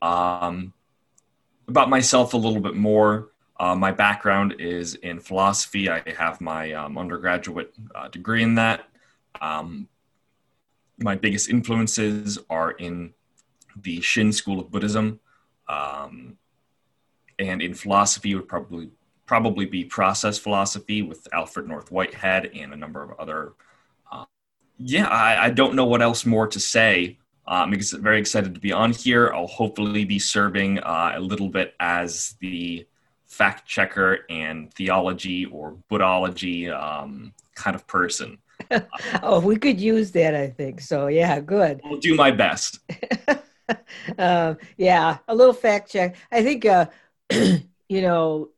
Um, 0.00 0.72
about 1.66 1.90
myself 1.90 2.34
a 2.34 2.36
little 2.36 2.60
bit 2.60 2.74
more. 2.74 3.30
Uh, 3.60 3.74
my 3.74 3.90
background 3.90 4.54
is 4.58 4.94
in 4.96 5.18
philosophy. 5.18 5.90
I 5.90 6.02
have 6.16 6.40
my 6.40 6.72
um, 6.72 6.96
undergraduate 6.96 7.74
uh, 7.94 8.08
degree 8.08 8.42
in 8.42 8.54
that. 8.54 8.88
Um, 9.40 9.88
my 10.98 11.16
biggest 11.16 11.48
influences 11.48 12.38
are 12.48 12.72
in 12.72 13.12
the 13.76 14.00
Shin 14.00 14.32
School 14.32 14.60
of 14.60 14.70
Buddhism, 14.70 15.20
um, 15.68 16.36
and 17.38 17.60
in 17.60 17.74
philosophy 17.74 18.34
would 18.34 18.48
probably 18.48 18.90
probably 19.28 19.66
be 19.66 19.84
process 19.84 20.38
philosophy 20.38 21.02
with 21.02 21.28
Alfred 21.32 21.68
North 21.68 21.92
Whitehead 21.92 22.50
and 22.56 22.72
a 22.72 22.76
number 22.76 23.04
of 23.04 23.12
other 23.20 23.52
yeah, 24.78 25.08
I, 25.08 25.46
I, 25.46 25.50
don't 25.50 25.74
know 25.74 25.86
what 25.86 26.02
else 26.02 26.24
more 26.24 26.46
to 26.46 26.60
say. 26.60 27.18
I'm 27.46 27.74
very 27.80 28.20
excited 28.20 28.54
to 28.54 28.60
be 28.60 28.72
on 28.72 28.92
here. 28.92 29.32
I'll 29.34 29.46
hopefully 29.46 30.04
be 30.04 30.18
serving 30.18 30.78
uh, 30.78 31.12
a 31.16 31.20
little 31.20 31.48
bit 31.48 31.74
as 31.80 32.36
the 32.40 32.86
fact 33.26 33.66
checker 33.66 34.20
and 34.30 34.72
theology 34.74 35.46
or 35.46 35.76
Buddhology 35.90 36.70
um, 36.70 37.32
kind 37.54 37.74
of 37.74 37.86
person. 37.86 38.38
oh, 39.22 39.40
we 39.40 39.56
could 39.56 39.80
use 39.80 40.12
that, 40.12 40.34
I 40.34 40.48
think. 40.48 40.80
So, 40.80 41.06
yeah, 41.08 41.40
good. 41.40 41.80
I'll 41.84 41.96
do 41.96 42.14
my 42.14 42.30
best. 42.30 42.80
um, 44.18 44.58
yeah, 44.76 45.18
a 45.26 45.34
little 45.34 45.54
fact 45.54 45.90
check. 45.90 46.16
I 46.30 46.42
think, 46.42 46.66
uh, 46.66 46.86
you 47.30 48.02
know, 48.02 48.50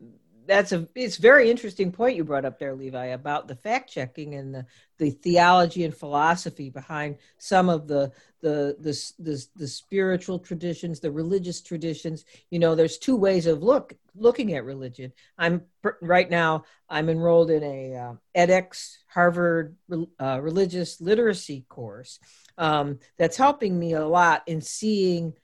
that's 0.50 0.73
a 0.73 0.88
it's 0.97 1.16
very 1.16 1.49
interesting 1.49 1.92
point 1.92 2.16
you 2.16 2.25
brought 2.25 2.45
up 2.45 2.59
there, 2.59 2.75
Levi, 2.75 3.07
about 3.07 3.47
the 3.47 3.54
fact 3.54 3.88
checking 3.88 4.35
and 4.35 4.52
the, 4.52 4.66
the 4.99 5.11
theology 5.11 5.85
and 5.85 5.97
philosophy 5.97 6.71
behind 6.71 7.19
some 7.38 7.69
of 7.69 7.87
the 7.87 8.11
the, 8.40 8.76
the 8.80 9.12
the 9.21 9.47
the 9.54 9.69
spiritual 9.69 10.40
traditions, 10.40 10.99
the 10.99 11.12
religious 11.12 11.61
traditions. 11.61 12.25
You 12.50 12.59
know, 12.59 12.75
there's 12.75 12.99
two 12.99 13.14
ways 13.14 13.47
of 13.47 13.62
look 13.62 13.95
looking 14.16 14.54
at 14.54 14.64
religion. 14.64 15.12
I'm 15.38 15.62
right 16.02 16.28
now. 16.28 16.64
I'm 16.88 17.09
enrolled 17.09 17.52
in 17.52 17.62
a 17.62 17.95
uh, 17.95 18.14
edX 18.37 18.97
Harvard 19.07 19.76
uh, 20.19 20.40
religious 20.42 21.00
literacy 21.00 21.64
course 21.69 22.19
um, 22.59 22.99
that's 23.19 23.37
helping 23.37 23.78
me 23.78 23.92
a 23.92 24.04
lot 24.04 24.42
in 24.49 24.62
seeing 24.62 25.35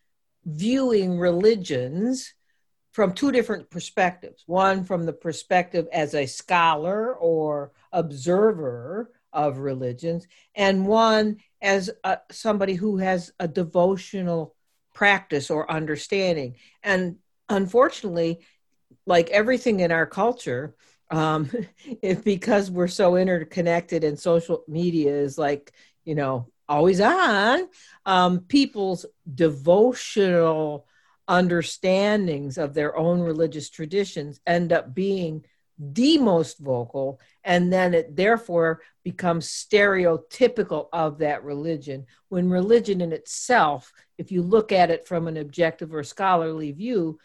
viewing 0.45 1.17
religions 1.17 2.35
from 2.97 3.13
two 3.13 3.31
different 3.31 3.69
perspectives. 3.69 4.43
One 4.47 4.83
from 4.83 5.05
the 5.05 5.13
perspective 5.13 5.87
as 5.93 6.15
a 6.15 6.25
scholar 6.25 7.15
or 7.15 7.73
observer 7.93 9.13
of 9.35 9.59
religions 9.59 10.27
and 10.55 10.87
one 10.87 11.37
as 11.61 11.91
a, 12.05 12.21
somebody 12.33 12.73
who 12.73 12.97
has 12.97 13.33
a 13.39 13.47
devotional 13.47 14.55
practice 14.95 15.51
or 15.51 15.71
understanding. 15.71 16.57
And 16.83 17.17
unfortunately 17.51 18.41
like 19.05 19.29
everything 19.29 19.81
in 19.81 19.93
our 19.93 20.07
culture 20.07 20.75
um, 21.11 21.51
if 22.01 22.25
because 22.25 22.71
we're 22.71 22.89
so 22.89 23.17
interconnected 23.17 24.05
and 24.05 24.19
social 24.19 24.65
media 24.69 25.13
is 25.13 25.37
like 25.37 25.71
you 26.07 26.15
know 26.15 26.49
always 26.67 27.03
on 27.03 27.69
um, 28.07 28.41
people's 28.41 29.05
devotional 29.35 30.87
understandings 31.29 32.59
of 32.59 32.75
their 32.75 32.97
own 32.97 33.21
religious 33.21 33.71
traditions 33.71 34.41
end 34.47 34.73
up 34.73 34.95
being 34.95 35.45
the 35.79 36.17
most 36.19 36.59
vocal 36.59 37.21
and 37.45 37.71
then 37.71 37.93
it 37.93 38.17
therefore 38.17 38.81
becomes 39.05 39.47
stereotypical 39.47 40.89
of 40.93 41.19
that 41.19 41.45
religion 41.45 42.07
when 42.29 42.49
religion 42.49 43.03
in 43.03 43.13
itself 43.13 43.93
if 44.17 44.33
you 44.33 44.41
look 44.41 44.73
at 44.73 44.91
it 44.91 45.07
from 45.07 45.29
an 45.29 45.37
objective 45.37 45.93
or 45.93 46.03
scholarly 46.03 46.73
view 46.73 47.19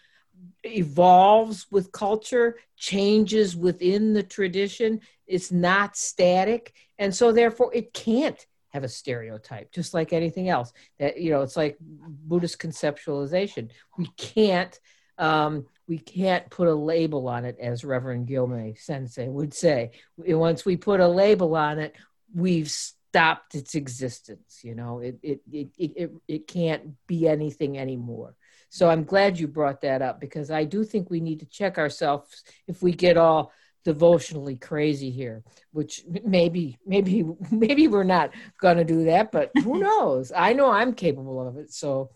evolves 0.63 1.65
with 1.71 1.91
culture 1.93 2.57
changes 2.75 3.55
within 3.55 4.11
the 4.11 4.23
tradition 4.23 4.99
it's 5.27 5.51
not 5.51 5.95
static 5.95 6.73
and 6.99 7.15
so 7.15 7.31
therefore 7.31 7.71
it 7.73 7.93
can't 7.93 8.47
have 8.71 8.83
a 8.83 8.89
stereotype, 8.89 9.71
just 9.71 9.93
like 9.93 10.13
anything 10.13 10.49
else. 10.49 10.73
That 10.99 11.19
you 11.19 11.31
know, 11.31 11.41
it's 11.41 11.57
like 11.57 11.77
Buddhist 11.79 12.59
conceptualization. 12.59 13.69
We 13.97 14.07
can't 14.17 14.77
um, 15.17 15.65
we 15.87 15.99
can't 15.99 16.49
put 16.49 16.67
a 16.67 16.73
label 16.73 17.27
on 17.27 17.45
it, 17.45 17.57
as 17.59 17.83
Reverend 17.83 18.27
Gyomay 18.27 18.77
Sensei 18.79 19.27
would 19.27 19.53
say. 19.53 19.91
Once 20.17 20.65
we 20.65 20.77
put 20.77 20.99
a 20.99 21.07
label 21.07 21.55
on 21.55 21.79
it, 21.79 21.95
we've 22.33 22.71
stopped 22.71 23.55
its 23.55 23.75
existence. 23.75 24.61
You 24.63 24.75
know, 24.75 24.99
it 24.99 25.19
it 25.21 25.41
it 25.51 25.69
it, 25.77 26.11
it 26.27 26.47
can't 26.47 26.95
be 27.07 27.27
anything 27.27 27.77
anymore. 27.77 28.35
So 28.69 28.89
I'm 28.89 29.03
glad 29.03 29.37
you 29.37 29.47
brought 29.47 29.81
that 29.81 30.01
up 30.01 30.21
because 30.21 30.49
I 30.49 30.63
do 30.63 30.85
think 30.85 31.09
we 31.09 31.19
need 31.19 31.41
to 31.41 31.45
check 31.45 31.77
ourselves 31.77 32.43
if 32.67 32.81
we 32.81 32.93
get 32.93 33.17
all 33.17 33.51
devotionally 33.83 34.55
crazy 34.55 35.09
here 35.09 35.43
which 35.71 36.03
maybe 36.23 36.77
maybe 36.85 37.25
maybe 37.51 37.87
we're 37.87 38.03
not 38.03 38.31
going 38.59 38.77
to 38.77 38.83
do 38.83 39.05
that 39.05 39.31
but 39.31 39.51
who 39.63 39.79
knows? 39.79 40.31
I 40.35 40.53
know 40.53 40.71
i'm 40.71 40.93
capable 40.93 41.47
of 41.47 41.57
it 41.57 41.73
so 41.73 42.11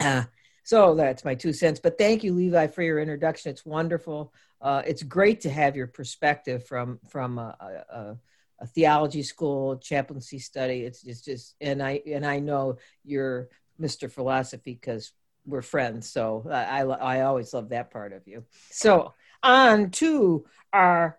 uh, 0.00 0.24
so 0.64 0.94
that's 0.94 1.24
my 1.24 1.34
two 1.34 1.52
cents. 1.52 1.80
But 1.80 1.98
thank 1.98 2.24
you 2.24 2.32
levi 2.32 2.68
for 2.68 2.82
your 2.82 3.00
introduction. 3.00 3.50
It's 3.50 3.66
wonderful. 3.66 4.32
Uh, 4.60 4.82
it's 4.86 5.02
great 5.02 5.40
to 5.42 5.50
have 5.50 5.76
your 5.76 5.86
perspective 5.86 6.66
from 6.66 7.00
from 7.08 7.38
a, 7.38 7.56
a, 7.90 8.16
a 8.60 8.66
theology 8.66 9.22
school 9.22 9.78
chaplaincy 9.78 10.38
study. 10.38 10.82
It's 10.82 11.02
just, 11.02 11.24
just 11.24 11.54
and 11.60 11.82
i 11.82 12.00
and 12.06 12.26
i 12.26 12.38
know 12.38 12.76
you're 13.04 13.48
mr 13.80 14.10
philosophy 14.10 14.74
because 14.74 15.12
we're 15.46 15.62
friends 15.62 16.06
so 16.06 16.46
I, 16.50 16.82
I 16.82 16.82
i 16.82 17.20
always 17.22 17.54
love 17.54 17.70
that 17.70 17.90
part 17.90 18.12
of 18.12 18.28
you. 18.28 18.44
So 18.70 19.14
on 19.42 19.90
to 19.90 20.44
our 20.72 21.18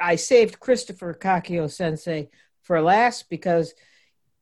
I 0.00 0.16
saved 0.16 0.60
Christopher 0.60 1.12
Kakio 1.14 1.70
Sensei 1.70 2.30
for 2.62 2.80
last 2.80 3.28
because 3.28 3.74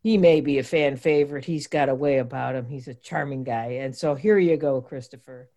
he 0.03 0.19
may 0.19 0.41
be 0.41 0.59
a 0.59 0.63
fan 0.63 0.97
favorite. 0.97 1.45
He's 1.45 1.67
got 1.67 1.89
a 1.89 1.95
way 1.95 2.19
about 2.19 2.55
him. 2.55 2.69
He's 2.69 2.89
a 2.89 2.95
charming 2.95 3.43
guy. 3.43 3.79
And 3.81 3.97
so 3.97 4.15
here 4.15 4.39
you 4.39 4.57
go, 4.57 4.81
Christopher. 4.81 5.51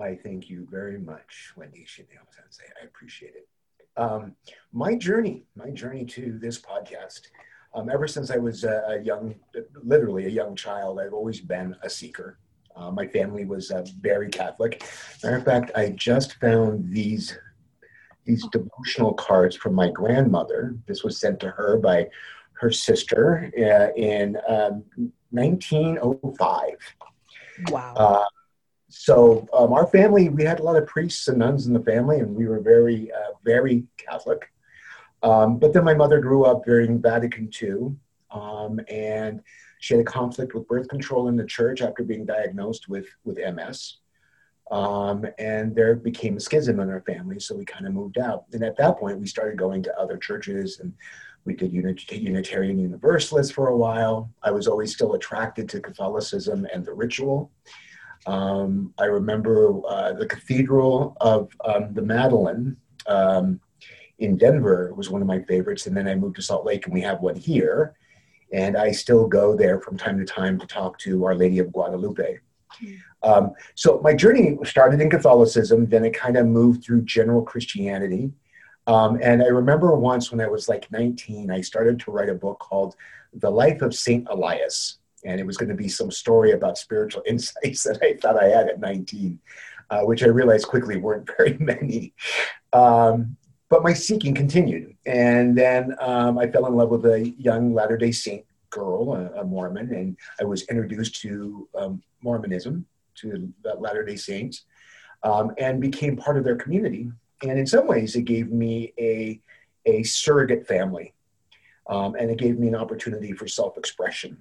I 0.00 0.16
thank 0.16 0.48
you 0.48 0.66
very 0.70 0.98
much, 0.98 1.52
Wendy 1.56 1.84
Chanel 1.86 2.26
Sensei. 2.34 2.64
I 2.80 2.86
appreciate 2.86 3.34
it. 3.34 3.48
Um, 3.96 4.34
my 4.72 4.94
journey, 4.94 5.44
my 5.54 5.70
journey 5.70 6.06
to 6.06 6.38
this 6.40 6.58
podcast, 6.58 7.20
um, 7.74 7.90
ever 7.90 8.08
since 8.08 8.30
I 8.30 8.38
was 8.38 8.64
a, 8.64 8.82
a, 8.88 9.00
young, 9.00 9.34
literally 9.84 10.24
a 10.26 10.30
young 10.30 10.56
child, 10.56 10.98
I've 10.98 11.12
always 11.12 11.40
been 11.40 11.76
a 11.82 11.90
seeker. 11.90 12.38
Uh, 12.76 12.90
my 12.90 13.06
family 13.06 13.44
was 13.44 13.70
uh, 13.70 13.84
very 14.00 14.28
Catholic. 14.28 14.84
Matter 15.22 15.36
of 15.36 15.44
fact, 15.44 15.70
I 15.74 15.90
just 15.90 16.34
found 16.40 16.92
these 16.92 17.36
these 18.24 18.46
devotional 18.52 19.14
cards 19.14 19.56
from 19.56 19.74
my 19.74 19.90
grandmother. 19.90 20.76
This 20.86 21.02
was 21.02 21.18
sent 21.18 21.40
to 21.40 21.50
her 21.50 21.78
by 21.78 22.08
her 22.52 22.70
sister 22.70 23.50
uh, 23.58 23.92
in 23.98 24.36
um, 24.46 24.84
1905. 25.30 26.74
Wow. 27.68 27.94
Uh, 27.94 28.24
so 28.88 29.48
um, 29.52 29.72
our 29.72 29.86
family, 29.86 30.28
we 30.28 30.44
had 30.44 30.60
a 30.60 30.62
lot 30.62 30.76
of 30.76 30.86
priests 30.86 31.28
and 31.28 31.38
nuns 31.38 31.66
in 31.66 31.72
the 31.72 31.80
family, 31.80 32.18
and 32.18 32.34
we 32.34 32.46
were 32.46 32.60
very, 32.60 33.10
uh, 33.12 33.32
very 33.44 33.84
Catholic. 33.96 34.52
Um, 35.22 35.58
but 35.58 35.72
then 35.72 35.84
my 35.84 35.94
mother 35.94 36.20
grew 36.20 36.44
up 36.44 36.64
during 36.64 37.00
Vatican 37.00 37.50
II, 37.62 37.94
um, 38.30 38.80
and 38.88 39.42
she 39.80 39.94
had 39.94 40.00
a 40.00 40.04
conflict 40.04 40.54
with 40.54 40.68
birth 40.68 40.88
control 40.88 41.28
in 41.28 41.36
the 41.36 41.44
church 41.44 41.82
after 41.82 42.04
being 42.04 42.24
diagnosed 42.24 42.88
with 42.88 43.06
with 43.24 43.38
MS. 43.38 43.96
Um, 44.70 45.26
and 45.38 45.74
there 45.74 45.96
became 45.96 46.36
a 46.36 46.40
schism 46.40 46.78
in 46.78 46.88
our 46.88 47.00
family, 47.00 47.40
so 47.40 47.56
we 47.56 47.64
kind 47.64 47.88
of 47.88 47.92
moved 47.92 48.18
out. 48.18 48.44
And 48.52 48.62
at 48.62 48.76
that 48.76 48.98
point, 48.98 49.18
we 49.18 49.26
started 49.26 49.58
going 49.58 49.82
to 49.82 49.98
other 49.98 50.16
churches 50.16 50.78
and 50.78 50.94
we 51.44 51.54
did 51.54 51.72
Unitarian 51.72 52.78
Universalists 52.78 53.52
for 53.52 53.68
a 53.68 53.76
while. 53.76 54.30
I 54.42 54.50
was 54.50 54.68
always 54.68 54.94
still 54.94 55.14
attracted 55.14 55.68
to 55.70 55.80
Catholicism 55.80 56.66
and 56.72 56.84
the 56.84 56.92
ritual. 56.92 57.50
Um, 58.26 58.92
I 58.98 59.06
remember 59.06 59.80
uh, 59.88 60.12
the 60.12 60.26
Cathedral 60.26 61.16
of 61.20 61.50
um, 61.64 61.94
the 61.94 62.02
Madeleine 62.02 62.76
um, 63.06 63.58
in 64.18 64.36
Denver 64.36 64.92
was 64.94 65.08
one 65.08 65.22
of 65.22 65.26
my 65.26 65.40
favorites. 65.40 65.86
And 65.86 65.96
then 65.96 66.06
I 66.06 66.14
moved 66.14 66.36
to 66.36 66.42
Salt 66.42 66.66
Lake 66.66 66.84
and 66.84 66.94
we 66.94 67.00
have 67.00 67.20
one 67.20 67.36
here. 67.36 67.94
And 68.52 68.76
I 68.76 68.90
still 68.90 69.26
go 69.26 69.56
there 69.56 69.80
from 69.80 69.96
time 69.96 70.18
to 70.18 70.24
time 70.24 70.58
to 70.58 70.66
talk 70.66 70.98
to 71.00 71.24
Our 71.24 71.34
Lady 71.34 71.58
of 71.58 71.72
Guadalupe. 71.72 72.38
Um, 73.22 73.52
so 73.74 74.00
my 74.02 74.14
journey 74.14 74.56
started 74.64 75.00
in 75.00 75.10
Catholicism, 75.10 75.86
then 75.86 76.04
it 76.04 76.14
kind 76.14 76.36
of 76.36 76.46
moved 76.46 76.84
through 76.84 77.02
general 77.02 77.42
Christianity. 77.42 78.32
Um, 78.86 79.18
and 79.22 79.42
I 79.42 79.46
remember 79.46 79.94
once 79.94 80.30
when 80.30 80.40
I 80.40 80.48
was 80.48 80.68
like 80.68 80.90
19, 80.90 81.50
I 81.50 81.60
started 81.60 82.00
to 82.00 82.10
write 82.10 82.28
a 82.28 82.34
book 82.34 82.58
called 82.58 82.96
The 83.34 83.50
Life 83.50 83.82
of 83.82 83.94
Saint 83.94 84.26
Elias. 84.30 84.98
And 85.24 85.38
it 85.38 85.46
was 85.46 85.58
going 85.58 85.68
to 85.68 85.74
be 85.74 85.88
some 85.88 86.10
story 86.10 86.52
about 86.52 86.78
spiritual 86.78 87.22
insights 87.26 87.82
that 87.84 87.98
I 88.02 88.14
thought 88.14 88.42
I 88.42 88.48
had 88.48 88.68
at 88.68 88.80
19, 88.80 89.38
uh, 89.90 90.00
which 90.02 90.22
I 90.22 90.28
realized 90.28 90.66
quickly 90.66 90.96
weren't 90.96 91.30
very 91.36 91.58
many. 91.60 92.14
Um, 92.72 93.36
but 93.70 93.84
my 93.84 93.94
seeking 93.94 94.34
continued. 94.34 94.96
And 95.06 95.56
then 95.56 95.94
um, 96.00 96.38
I 96.38 96.48
fell 96.48 96.66
in 96.66 96.74
love 96.74 96.90
with 96.90 97.06
a 97.06 97.30
young 97.38 97.72
Latter 97.72 97.96
day 97.96 98.12
Saint 98.12 98.44
girl, 98.68 99.14
a, 99.14 99.40
a 99.40 99.44
Mormon, 99.44 99.94
and 99.94 100.16
I 100.40 100.44
was 100.44 100.62
introduced 100.64 101.20
to 101.22 101.68
um, 101.74 102.02
Mormonism, 102.20 102.84
to 103.16 103.52
the 103.62 103.74
Latter 103.74 104.04
day 104.04 104.16
Saints, 104.16 104.64
um, 105.22 105.52
and 105.56 105.80
became 105.80 106.16
part 106.16 106.36
of 106.36 106.44
their 106.44 106.56
community. 106.56 107.10
And 107.42 107.58
in 107.58 107.66
some 107.66 107.86
ways, 107.86 108.16
it 108.16 108.22
gave 108.22 108.50
me 108.50 108.92
a, 108.98 109.40
a 109.86 110.02
surrogate 110.02 110.66
family, 110.66 111.14
um, 111.88 112.16
and 112.16 112.30
it 112.30 112.38
gave 112.38 112.58
me 112.58 112.68
an 112.68 112.74
opportunity 112.74 113.32
for 113.32 113.46
self 113.46 113.78
expression. 113.78 114.36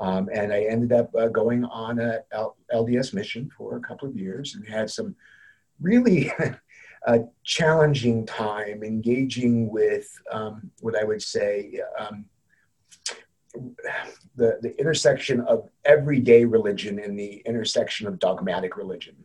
Um, 0.00 0.28
and 0.32 0.52
I 0.52 0.62
ended 0.62 0.92
up 0.92 1.14
uh, 1.14 1.28
going 1.28 1.64
on 1.64 1.98
a 1.98 2.20
L- 2.32 2.56
LDS 2.72 3.12
mission 3.12 3.50
for 3.56 3.76
a 3.76 3.80
couple 3.80 4.08
of 4.08 4.16
years 4.16 4.54
and 4.54 4.66
had 4.66 4.90
some 4.90 5.16
really 5.80 6.32
a 7.06 7.20
challenging 7.44 8.26
time 8.26 8.82
engaging 8.82 9.70
with 9.70 10.08
um, 10.32 10.70
what 10.80 10.96
I 10.96 11.04
would 11.04 11.22
say 11.22 11.80
um, 11.98 12.24
the, 14.36 14.58
the 14.62 14.74
intersection 14.78 15.40
of 15.42 15.68
everyday 15.84 16.44
religion 16.44 16.98
and 16.98 17.18
the 17.18 17.42
intersection 17.46 18.06
of 18.06 18.18
dogmatic 18.18 18.76
religion 18.76 19.16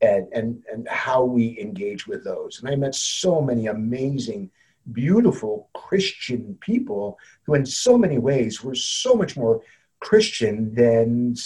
and, 0.00 0.26
and, 0.32 0.62
and 0.72 0.88
how 0.88 1.22
we 1.22 1.58
engage 1.60 2.06
with 2.06 2.24
those. 2.24 2.60
And 2.60 2.68
I 2.70 2.76
met 2.76 2.94
so 2.94 3.40
many 3.40 3.66
amazing, 3.66 4.50
beautiful 4.92 5.68
Christian 5.74 6.56
people 6.60 7.18
who, 7.44 7.54
in 7.54 7.66
so 7.66 7.96
many 7.96 8.18
ways, 8.18 8.64
were 8.64 8.74
so 8.74 9.14
much 9.14 9.36
more 9.36 9.60
Christian 10.00 10.74
than 10.74 11.36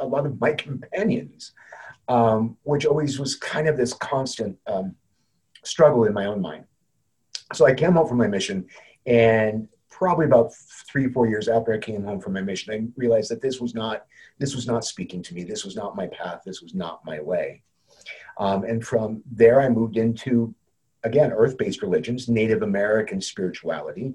a 0.00 0.06
lot 0.06 0.26
of 0.26 0.40
my 0.40 0.52
companions. 0.52 1.52
um, 2.08 2.56
which 2.64 2.86
always 2.86 3.18
was 3.18 3.36
kind 3.36 3.68
of 3.68 3.76
this 3.76 3.94
constant 3.94 4.58
um, 4.66 4.94
struggle 5.64 6.04
in 6.04 6.12
my 6.12 6.26
own 6.26 6.40
mind. 6.40 6.64
So 7.52 7.66
I 7.66 7.74
came 7.74 7.92
home 7.92 8.08
from 8.08 8.18
my 8.18 8.26
mission, 8.26 8.66
and 9.06 9.68
probably 9.90 10.26
about 10.26 10.52
three, 10.90 11.08
four 11.08 11.26
years 11.26 11.48
after 11.48 11.72
I 11.72 11.78
came 11.78 12.02
home 12.02 12.20
from 12.20 12.32
my 12.32 12.40
mission, 12.40 12.74
I 12.74 12.86
realized 12.96 13.30
that 13.30 13.40
this 13.40 13.60
was 13.60 13.74
not 13.74 14.06
this 14.38 14.54
was 14.54 14.66
not 14.66 14.84
speaking 14.84 15.22
to 15.22 15.34
me. 15.34 15.44
This 15.44 15.64
was 15.64 15.76
not 15.76 15.94
my 15.94 16.08
path. 16.08 16.42
This 16.44 16.60
was 16.60 16.74
not 16.74 17.04
my 17.04 17.20
way. 17.20 17.62
Um, 18.38 18.64
and 18.64 18.84
from 18.84 19.22
there, 19.30 19.60
I 19.60 19.68
moved 19.68 19.96
into 19.96 20.54
again 21.04 21.32
earth-based 21.32 21.82
religions, 21.82 22.28
Native 22.28 22.62
American 22.62 23.20
spirituality, 23.20 24.14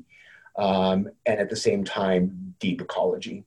um, 0.57 1.09
and 1.25 1.39
at 1.39 1.49
the 1.49 1.55
same 1.55 1.83
time, 1.85 2.55
deep 2.59 2.81
ecology. 2.81 3.45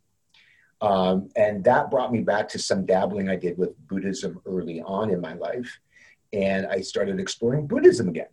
Um, 0.81 1.29
and 1.37 1.63
that 1.65 1.91
brought 1.91 2.13
me 2.13 2.23
back 2.23 2.49
to 2.51 2.59
some 2.59 2.87
dabbling 2.87 3.29
I 3.29 3.37
did 3.37 3.57
with 3.59 3.79
Buddhism 3.87 4.41
early 4.47 4.81
on 4.81 5.11
in 5.11 5.21
my 5.21 5.35
life. 5.35 5.79
And 6.33 6.67
I 6.67 6.81
started 6.81 7.21
exploring 7.21 7.67
Buddhism 7.67 8.09
again. 8.09 8.29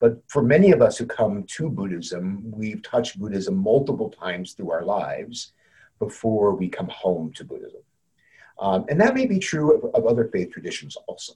But 0.00 0.20
for 0.26 0.42
many 0.42 0.72
of 0.72 0.82
us 0.82 0.98
who 0.98 1.06
come 1.06 1.44
to 1.44 1.70
Buddhism, 1.70 2.42
we've 2.50 2.82
touched 2.82 3.20
Buddhism 3.20 3.56
multiple 3.56 4.10
times 4.10 4.52
through 4.52 4.72
our 4.72 4.84
lives 4.84 5.52
before 6.00 6.56
we 6.56 6.68
come 6.68 6.88
home 6.88 7.32
to 7.34 7.44
Buddhism. 7.44 7.82
Um, 8.58 8.84
and 8.88 9.00
that 9.00 9.14
may 9.14 9.26
be 9.26 9.38
true 9.38 9.76
of, 9.76 9.94
of 9.94 10.06
other 10.06 10.28
faith 10.32 10.50
traditions 10.52 10.96
also. 11.06 11.34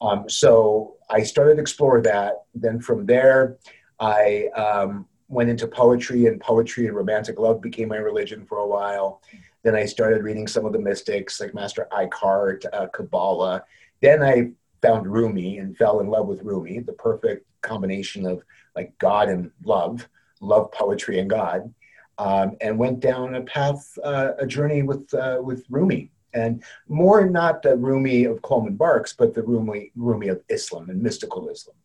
Um, 0.00 0.28
so 0.28 0.96
I 1.08 1.22
started 1.22 1.56
to 1.56 1.60
explore 1.60 2.00
that. 2.02 2.42
Then 2.54 2.80
from 2.80 3.06
there, 3.06 3.58
I 4.00 4.48
um, 4.56 5.06
went 5.28 5.50
into 5.50 5.68
poetry, 5.68 6.26
and 6.26 6.40
poetry 6.40 6.86
and 6.86 6.96
romantic 6.96 7.38
love 7.38 7.60
became 7.60 7.88
my 7.88 7.96
religion 7.96 8.44
for 8.46 8.58
a 8.58 8.66
while. 8.66 9.22
Then 9.62 9.76
I 9.76 9.84
started 9.84 10.24
reading 10.24 10.48
some 10.48 10.64
of 10.64 10.72
the 10.72 10.78
mystics 10.78 11.40
like 11.40 11.54
Master 11.54 11.86
Eckhart, 11.96 12.64
uh, 12.72 12.88
Kabbalah. 12.88 13.62
Then 14.00 14.22
I 14.22 14.52
found 14.82 15.06
Rumi 15.06 15.58
and 15.58 15.76
fell 15.76 16.00
in 16.00 16.08
love 16.08 16.26
with 16.26 16.42
Rumi, 16.42 16.80
the 16.80 16.92
perfect 16.92 17.46
combination 17.62 18.26
of 18.26 18.42
like 18.74 18.96
God 18.98 19.28
and 19.28 19.50
love, 19.64 20.08
love 20.40 20.72
poetry 20.72 21.18
and 21.18 21.28
God, 21.28 21.72
um, 22.18 22.56
and 22.60 22.78
went 22.78 23.00
down 23.00 23.34
a 23.34 23.42
path, 23.42 23.98
uh, 24.04 24.32
a 24.38 24.46
journey 24.46 24.82
with 24.82 25.12
uh, 25.14 25.38
with 25.42 25.64
Rumi, 25.70 26.10
and 26.34 26.62
more 26.88 27.28
not 27.28 27.62
the 27.62 27.76
Rumi 27.76 28.24
of 28.24 28.42
Coleman 28.42 28.76
Barks, 28.76 29.12
but 29.12 29.34
the 29.34 29.42
Rumi 29.42 29.92
Rumi 29.96 30.28
of 30.28 30.42
Islam 30.48 30.90
and 30.90 31.02
mystical 31.02 31.48
Islam, 31.48 31.76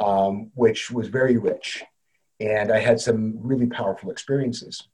um, 0.00 0.50
which 0.54 0.90
was 0.90 1.08
very 1.08 1.36
rich 1.36 1.84
and 2.40 2.70
I 2.70 2.78
had 2.78 3.00
some 3.00 3.38
really 3.40 3.66
powerful 3.66 4.10
experiences. 4.10 4.88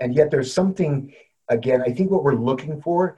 And 0.00 0.14
yet, 0.14 0.30
there's 0.30 0.52
something, 0.52 1.12
again, 1.48 1.82
I 1.82 1.92
think 1.92 2.10
what 2.10 2.24
we're 2.24 2.34
looking 2.34 2.80
for, 2.80 3.16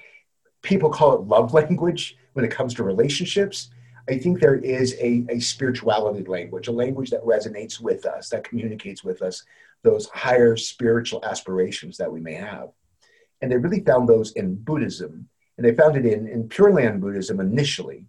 people 0.62 0.90
call 0.90 1.14
it 1.14 1.28
love 1.28 1.54
language 1.60 2.16
when 2.40 2.50
it 2.50 2.54
comes 2.54 2.72
to 2.74 2.82
relationships. 2.82 3.70
I 4.08 4.18
think 4.18 4.40
there 4.40 4.56
is 4.56 4.94
a, 4.98 5.26
a 5.28 5.40
spirituality 5.40 6.24
language, 6.24 6.68
a 6.68 6.72
language 6.72 7.10
that 7.10 7.22
resonates 7.22 7.80
with 7.80 8.06
us, 8.06 8.30
that 8.30 8.44
communicates 8.44 9.04
with 9.04 9.20
us 9.20 9.44
those 9.82 10.08
higher 10.08 10.56
spiritual 10.56 11.24
aspirations 11.24 11.98
that 11.98 12.10
we 12.10 12.20
may 12.20 12.34
have. 12.34 12.70
And 13.42 13.52
they 13.52 13.56
really 13.56 13.84
found 13.84 14.08
those 14.08 14.32
in 14.32 14.54
Buddhism. 14.54 15.28
And 15.58 15.66
they 15.66 15.74
found 15.74 15.96
it 15.96 16.06
in, 16.06 16.26
in 16.26 16.48
Pure 16.48 16.72
Land 16.72 17.02
Buddhism 17.02 17.40
initially 17.40 18.06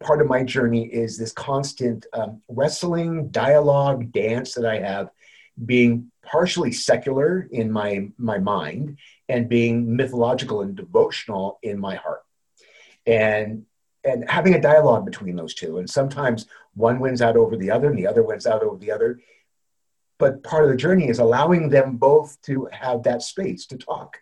part 0.00 0.20
of 0.20 0.26
my 0.26 0.42
journey 0.42 0.86
is 0.86 1.16
this 1.16 1.32
constant 1.32 2.06
um, 2.12 2.42
wrestling, 2.48 3.28
dialogue, 3.28 4.12
dance 4.12 4.54
that 4.54 4.66
I 4.66 4.80
have, 4.80 5.10
being 5.64 6.10
partially 6.22 6.72
secular 6.72 7.48
in 7.50 7.70
my 7.70 8.08
my 8.18 8.38
mind 8.38 8.98
and 9.28 9.48
being 9.48 9.96
mythological 9.96 10.62
and 10.62 10.76
devotional 10.76 11.58
in 11.62 11.78
my 11.78 11.94
heart, 11.94 12.25
and 13.06 13.64
and 14.04 14.28
having 14.30 14.54
a 14.54 14.60
dialogue 14.60 15.04
between 15.04 15.34
those 15.34 15.54
two. 15.54 15.78
And 15.78 15.90
sometimes 15.90 16.46
one 16.74 17.00
wins 17.00 17.20
out 17.20 17.36
over 17.36 17.56
the 17.56 17.70
other, 17.70 17.88
and 17.88 17.98
the 17.98 18.06
other 18.06 18.22
wins 18.22 18.46
out 18.46 18.62
over 18.62 18.76
the 18.78 18.92
other. 18.92 19.20
But 20.18 20.42
part 20.42 20.64
of 20.64 20.70
the 20.70 20.76
journey 20.76 21.08
is 21.08 21.18
allowing 21.18 21.68
them 21.68 21.96
both 21.96 22.40
to 22.42 22.68
have 22.72 23.02
that 23.02 23.22
space 23.22 23.66
to 23.66 23.76
talk 23.76 24.18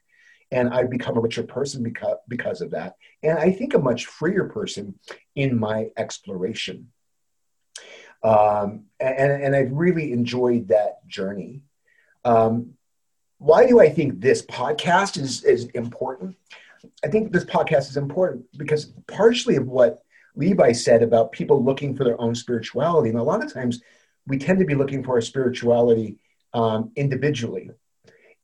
and 0.55 0.69
I've 0.69 0.89
become 0.89 1.17
a 1.17 1.21
richer 1.21 1.43
person 1.43 1.83
because 1.83 2.17
because 2.29 2.61
of 2.61 2.71
that, 2.71 2.95
and 3.23 3.39
I 3.39 3.51
think 3.51 3.75
a 3.75 3.79
much 3.79 4.07
freer 4.07 4.45
person 4.45 4.99
in 5.35 5.59
my 5.59 5.89
exploration. 5.97 6.93
Um, 8.23 8.85
and, 9.01 9.43
and 9.43 9.57
I've 9.57 9.73
really 9.73 10.13
enjoyed 10.13 10.69
that 10.69 11.07
journey. 11.09 11.63
Um, 12.25 12.75
why 13.39 13.67
do 13.67 13.81
I 13.81 13.91
think 13.91 14.21
this 14.21 14.43
podcast 14.43 15.21
is, 15.21 15.45
is 15.45 15.67
important? 15.67 16.37
I 17.05 17.09
think 17.09 17.33
this 17.33 17.45
podcast 17.45 17.91
is 17.91 17.97
important 17.97 18.45
because 18.57 18.93
partially 19.07 19.57
of 19.57 19.67
what 19.67 20.03
Levi 20.37 20.73
said 20.73 21.03
about 21.03 21.33
people 21.33 21.63
looking 21.63 21.97
for 21.97 22.05
their 22.05 22.21
own 22.21 22.35
spirituality, 22.35 23.11
and 23.11 23.19
a 23.19 23.23
lot 23.23 23.45
of 23.45 23.53
times 23.53 23.81
we 24.27 24.39
tend 24.39 24.59
to 24.59 24.65
be 24.65 24.75
looking 24.75 25.03
for 25.03 25.15
our 25.15 25.21
spirituality 25.21 26.17
um, 26.53 26.91
individually. 26.97 27.71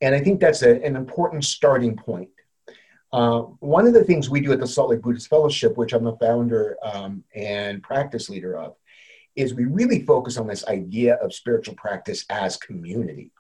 And 0.01 0.15
I 0.15 0.21
think 0.21 0.41
that's 0.41 0.63
a, 0.63 0.83
an 0.83 0.97
important 0.97 1.45
starting 1.45 1.97
point. 1.97 2.29
Uh, 3.13 3.41
one 3.59 3.87
of 3.87 3.93
the 3.93 4.05
things 4.05 4.31
we 4.31 4.41
do 4.41 4.53
at 4.53 4.61
the 4.61 4.67
Salt 4.67 4.91
Lake 4.91 5.03
Buddhist 5.03 5.29
Fellowship, 5.29 5.77
which 5.77 5.93
I'm 5.93 6.05
the 6.05 6.17
founder 6.17 6.77
um, 6.83 7.25
and 7.35 7.83
practice 7.83 8.29
leader 8.29 8.57
of, 8.57 8.77
is 9.35 9.55
we 9.55 9.65
really 9.65 10.05
focus 10.05 10.37
on 10.37 10.47
this 10.47 10.67
idea 10.67 11.15
of 11.17 11.35
spiritual 11.35 11.75
practice 11.75 12.25
as 12.31 12.57
community 12.57 13.33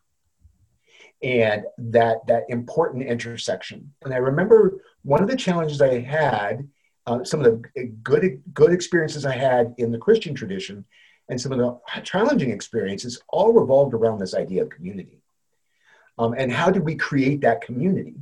and 1.23 1.65
that 1.77 2.27
that 2.27 2.45
important 2.49 3.03
intersection. 3.03 3.93
And 4.03 4.15
I 4.15 4.19
remember 4.19 4.83
one 5.03 5.23
of 5.23 5.29
the 5.29 5.37
challenges 5.37 5.81
I 5.81 6.01
had, 6.01 6.69
uh, 7.07 7.25
some 7.25 7.41
of 7.41 7.63
the 7.75 7.85
good 8.03 8.43
good 8.53 8.73
experiences 8.73 9.25
I 9.25 9.35
had 9.35 9.75
in 9.79 9.91
the 9.91 9.99
Christian 9.99 10.35
tradition, 10.35 10.85
and 11.29 11.41
some 11.41 11.53
of 11.53 11.59
the 11.59 12.03
challenging 12.03 12.51
experiences 12.51 13.21
all 13.29 13.53
revolved 13.53 13.95
around 13.95 14.19
this 14.19 14.35
idea 14.35 14.63
of 14.63 14.71
community. 14.71 15.23
Um, 16.19 16.35
and 16.37 16.53
how 16.53 16.71
did 16.71 16.85
we 16.85 16.97
create 16.97 17.41
that 17.41 17.63
community? 17.63 18.17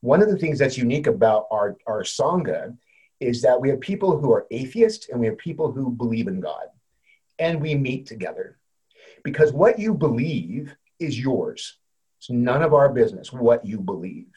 One 0.00 0.22
of 0.22 0.30
the 0.30 0.38
things 0.38 0.58
that's 0.58 0.78
unique 0.78 1.06
about 1.06 1.46
our, 1.50 1.76
our 1.86 2.02
Sangha 2.02 2.76
is 3.20 3.42
that 3.42 3.60
we 3.60 3.68
have 3.70 3.80
people 3.80 4.18
who 4.18 4.32
are 4.32 4.46
atheists 4.50 5.08
and 5.08 5.20
we 5.20 5.26
have 5.26 5.38
people 5.38 5.72
who 5.72 5.90
believe 5.90 6.28
in 6.28 6.40
God. 6.40 6.66
And 7.38 7.60
we 7.60 7.74
meet 7.74 8.06
together. 8.06 8.58
Because 9.24 9.52
what 9.52 9.78
you 9.78 9.92
believe 9.94 10.74
is 11.00 11.18
yours. 11.18 11.78
It's 12.18 12.30
none 12.30 12.62
of 12.62 12.74
our 12.74 12.88
business 12.88 13.32
what 13.32 13.64
you 13.66 13.80
believe. 13.80 14.28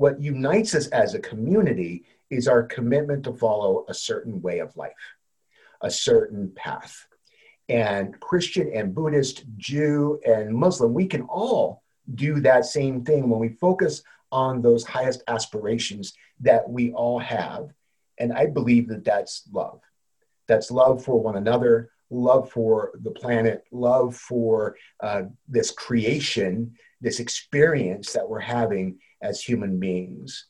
What 0.00 0.22
unites 0.22 0.74
us 0.74 0.86
as 0.86 1.12
a 1.12 1.18
community 1.18 2.04
is 2.30 2.48
our 2.48 2.62
commitment 2.62 3.22
to 3.24 3.34
follow 3.34 3.84
a 3.86 3.92
certain 3.92 4.40
way 4.40 4.60
of 4.60 4.74
life, 4.74 4.94
a 5.82 5.90
certain 5.90 6.50
path. 6.56 7.06
And 7.68 8.18
Christian 8.18 8.70
and 8.74 8.94
Buddhist, 8.94 9.44
Jew 9.58 10.18
and 10.24 10.54
Muslim, 10.54 10.94
we 10.94 11.04
can 11.04 11.24
all 11.24 11.82
do 12.14 12.40
that 12.40 12.64
same 12.64 13.04
thing 13.04 13.28
when 13.28 13.40
we 13.40 13.50
focus 13.50 14.02
on 14.32 14.62
those 14.62 14.84
highest 14.84 15.22
aspirations 15.28 16.14
that 16.40 16.66
we 16.66 16.92
all 16.92 17.18
have. 17.18 17.68
And 18.18 18.32
I 18.32 18.46
believe 18.46 18.88
that 18.88 19.04
that's 19.04 19.42
love. 19.52 19.82
That's 20.48 20.70
love 20.70 21.04
for 21.04 21.20
one 21.20 21.36
another, 21.36 21.90
love 22.08 22.50
for 22.50 22.92
the 23.02 23.10
planet, 23.10 23.64
love 23.70 24.16
for 24.16 24.76
uh, 25.00 25.24
this 25.46 25.70
creation, 25.70 26.74
this 27.02 27.20
experience 27.20 28.14
that 28.14 28.26
we're 28.26 28.40
having 28.40 28.98
as 29.22 29.40
human 29.40 29.78
beings. 29.78 30.46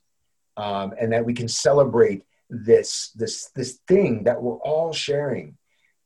Um, 0.56 0.92
and 1.00 1.12
that 1.12 1.24
we 1.24 1.32
can 1.32 1.48
celebrate 1.48 2.24
this, 2.50 3.10
this, 3.14 3.50
this 3.54 3.78
thing 3.86 4.24
that 4.24 4.40
we're 4.40 4.58
all 4.58 4.92
sharing. 4.92 5.56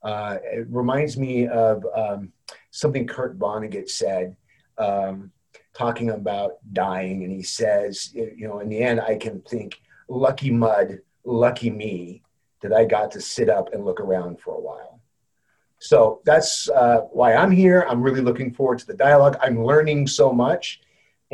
Uh, 0.03 0.37
it 0.45 0.67
reminds 0.71 1.17
me 1.17 1.49
of 1.49 1.85
um, 1.97 2.33
something 2.71 3.07
Kurt 3.07 3.39
Vonnegut 3.39 3.89
said. 3.89 4.37
Um, 4.77 5.33
talking 5.75 6.11
about 6.11 6.53
dying, 6.73 7.25
and 7.25 7.33
he 7.33 7.43
says, 7.43 8.15
you 8.15 8.47
know, 8.47 8.61
in 8.61 8.69
the 8.69 8.79
end, 8.79 9.01
I 9.01 9.17
can 9.17 9.41
think, 9.43 9.81
lucky 10.09 10.51
mud, 10.51 11.01
lucky 11.25 11.71
me, 11.71 12.23
that 12.63 12.73
I 12.73 12.85
got 12.85 13.11
to 13.13 13.21
sit 13.21 13.49
up 13.49 13.75
and 13.75 13.85
look 13.85 14.01
around 14.01 14.41
for 14.41 14.55
a 14.55 14.61
while. 14.61 15.01
So 15.81 16.21
that's 16.25 16.69
uh, 16.71 17.01
why 17.13 17.35
I'm 17.35 17.51
here. 17.51 17.85
I'm 17.89 18.03
really 18.03 18.21
looking 18.21 18.55
forward 18.55 18.79
to 18.79 18.87
the 18.87 18.95
dialogue. 18.95 19.37
I'm 19.43 19.65
learning 19.65 20.07
so 20.07 20.33
much, 20.33 20.81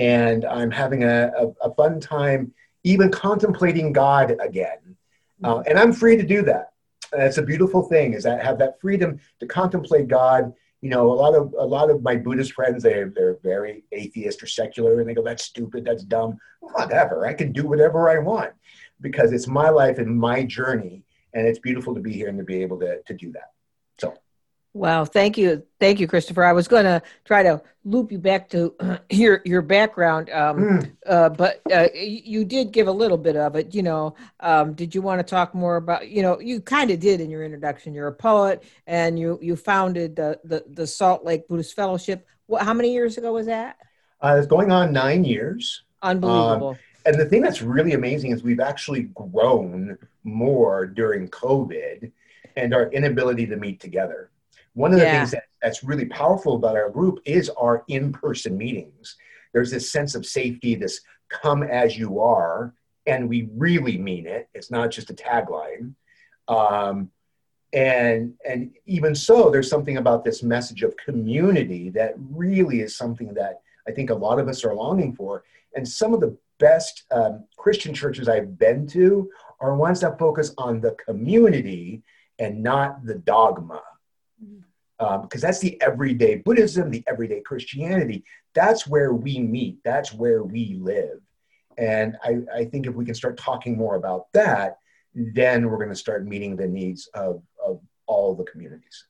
and 0.00 0.44
I'm 0.44 0.70
having 0.70 1.04
a, 1.04 1.30
a, 1.36 1.68
a 1.68 1.74
fun 1.74 2.00
time 2.00 2.52
even 2.84 3.10
contemplating 3.10 3.92
God 3.92 4.36
again. 4.40 4.96
Uh, 5.44 5.62
and 5.66 5.78
I'm 5.78 5.92
free 5.92 6.16
to 6.16 6.22
do 6.22 6.42
that. 6.42 6.72
That's 7.12 7.38
a 7.38 7.42
beautiful 7.42 7.82
thing 7.82 8.14
is 8.14 8.24
that 8.24 8.42
have 8.42 8.58
that 8.58 8.80
freedom 8.80 9.20
to 9.40 9.46
contemplate 9.46 10.08
God 10.08 10.52
you 10.80 10.88
know, 10.88 11.12
a 11.12 11.14
lot 11.14 11.34
of 11.34 11.54
a 11.58 11.64
lot 11.64 11.90
of 11.90 12.02
my 12.02 12.16
Buddhist 12.16 12.54
friends, 12.54 12.82
they 12.82 13.04
they're 13.14 13.38
very 13.42 13.84
atheist 13.92 14.42
or 14.42 14.46
secular, 14.46 15.00
and 15.00 15.08
they 15.08 15.14
go, 15.14 15.22
"That's 15.22 15.44
stupid. 15.44 15.84
That's 15.84 16.04
dumb." 16.04 16.38
Whatever. 16.60 17.26
I 17.26 17.34
can 17.34 17.52
do 17.52 17.66
whatever 17.66 18.08
I 18.08 18.18
want 18.18 18.52
because 19.00 19.32
it's 19.32 19.46
my 19.46 19.68
life 19.68 19.98
and 19.98 20.18
my 20.18 20.42
journey, 20.44 21.02
and 21.34 21.46
it's 21.46 21.58
beautiful 21.58 21.94
to 21.94 22.00
be 22.00 22.12
here 22.12 22.28
and 22.28 22.38
to 22.38 22.44
be 22.44 22.62
able 22.62 22.78
to 22.80 23.02
to 23.02 23.14
do 23.14 23.30
that. 23.32 23.52
Wow, 24.72 25.04
thank 25.04 25.36
you, 25.36 25.64
thank 25.80 25.98
you, 25.98 26.06
Christopher. 26.06 26.44
I 26.44 26.52
was 26.52 26.68
going 26.68 26.84
to 26.84 27.02
try 27.24 27.42
to 27.42 27.60
loop 27.84 28.12
you 28.12 28.18
back 28.18 28.48
to 28.50 28.74
your 29.10 29.42
your 29.44 29.62
background, 29.62 30.30
um, 30.30 30.58
mm. 30.58 30.92
uh, 31.06 31.28
but 31.28 31.60
uh, 31.72 31.88
you 31.92 32.44
did 32.44 32.70
give 32.70 32.86
a 32.86 32.92
little 32.92 33.18
bit 33.18 33.34
of 33.34 33.56
it. 33.56 33.74
You 33.74 33.82
know, 33.82 34.14
um, 34.38 34.74
did 34.74 34.94
you 34.94 35.02
want 35.02 35.18
to 35.18 35.24
talk 35.24 35.54
more 35.56 35.76
about? 35.76 36.08
You 36.08 36.22
know, 36.22 36.38
you 36.38 36.60
kind 36.60 36.92
of 36.92 37.00
did 37.00 37.20
in 37.20 37.30
your 37.30 37.44
introduction. 37.44 37.94
You're 37.94 38.08
a 38.08 38.14
poet, 38.14 38.62
and 38.86 39.18
you 39.18 39.40
you 39.42 39.56
founded 39.56 40.14
the 40.14 40.38
the, 40.44 40.64
the 40.68 40.86
Salt 40.86 41.24
Lake 41.24 41.48
Buddhist 41.48 41.74
Fellowship. 41.74 42.24
What, 42.46 42.62
how 42.62 42.72
many 42.72 42.92
years 42.92 43.18
ago 43.18 43.32
was 43.32 43.46
that? 43.46 43.76
Uh, 44.20 44.36
it's 44.38 44.46
going 44.46 44.70
on 44.70 44.92
nine 44.92 45.24
years. 45.24 45.82
Unbelievable. 46.02 46.70
Um, 46.70 46.78
and 47.06 47.18
the 47.18 47.24
thing 47.24 47.42
that's 47.42 47.62
really 47.62 47.94
amazing 47.94 48.30
is 48.30 48.42
we've 48.42 48.60
actually 48.60 49.04
grown 49.14 49.98
more 50.22 50.86
during 50.86 51.28
COVID 51.28 52.12
and 52.56 52.74
our 52.74 52.90
inability 52.90 53.46
to 53.46 53.56
meet 53.56 53.80
together. 53.80 54.30
One 54.74 54.92
of 54.92 55.00
the 55.00 55.06
yeah. 55.06 55.18
things 55.18 55.32
that, 55.32 55.44
that's 55.62 55.82
really 55.82 56.06
powerful 56.06 56.56
about 56.56 56.76
our 56.76 56.90
group 56.90 57.20
is 57.24 57.50
our 57.50 57.84
in 57.88 58.12
person 58.12 58.56
meetings. 58.56 59.16
There's 59.52 59.70
this 59.70 59.90
sense 59.90 60.14
of 60.14 60.24
safety, 60.24 60.74
this 60.74 61.00
come 61.28 61.62
as 61.62 61.96
you 61.96 62.20
are, 62.20 62.74
and 63.06 63.28
we 63.28 63.48
really 63.56 63.98
mean 63.98 64.26
it. 64.26 64.48
It's 64.54 64.70
not 64.70 64.90
just 64.90 65.10
a 65.10 65.14
tagline. 65.14 65.94
Um, 66.48 67.10
and 67.72 68.34
and 68.44 68.72
even 68.86 69.14
so 69.14 69.50
there's 69.50 69.70
something 69.70 69.96
about 69.96 70.24
this 70.24 70.42
message 70.42 70.82
of 70.82 70.96
community 70.96 71.88
that 71.90 72.14
really 72.16 72.80
is 72.80 72.96
something 72.96 73.32
that 73.32 73.60
i 73.86 73.92
think 73.92 74.10
a 74.10 74.14
lot 74.14 74.40
of 74.40 74.48
us 74.48 74.64
are 74.64 74.74
longing 74.74 75.14
for 75.14 75.44
and 75.76 75.86
some 75.86 76.12
of 76.12 76.20
the 76.20 76.36
best 76.58 77.04
um, 77.12 77.44
christian 77.56 77.94
churches 77.94 78.28
i've 78.28 78.58
been 78.58 78.86
to 78.86 79.30
are 79.60 79.76
ones 79.76 80.00
that 80.00 80.18
focus 80.18 80.52
on 80.58 80.80
the 80.80 80.96
community 81.06 82.02
and 82.40 82.60
not 82.60 83.04
the 83.04 83.14
dogma 83.14 83.80
because 85.00 85.42
um, 85.42 85.48
that's 85.48 85.60
the 85.60 85.80
everyday 85.80 86.36
Buddhism, 86.36 86.90
the 86.90 87.02
everyday 87.06 87.40
Christianity. 87.40 88.22
That's 88.54 88.86
where 88.86 89.14
we 89.14 89.38
meet, 89.38 89.78
that's 89.82 90.12
where 90.12 90.44
we 90.44 90.78
live. 90.78 91.20
And 91.78 92.16
I, 92.22 92.40
I 92.54 92.64
think 92.66 92.86
if 92.86 92.94
we 92.94 93.06
can 93.06 93.14
start 93.14 93.38
talking 93.38 93.78
more 93.78 93.96
about 93.96 94.26
that, 94.34 94.76
then 95.14 95.68
we're 95.68 95.78
going 95.78 95.88
to 95.88 95.96
start 95.96 96.26
meeting 96.26 96.54
the 96.54 96.66
needs 96.66 97.08
of, 97.14 97.42
of 97.64 97.80
all 98.06 98.34
the 98.34 98.44
communities. 98.44 99.06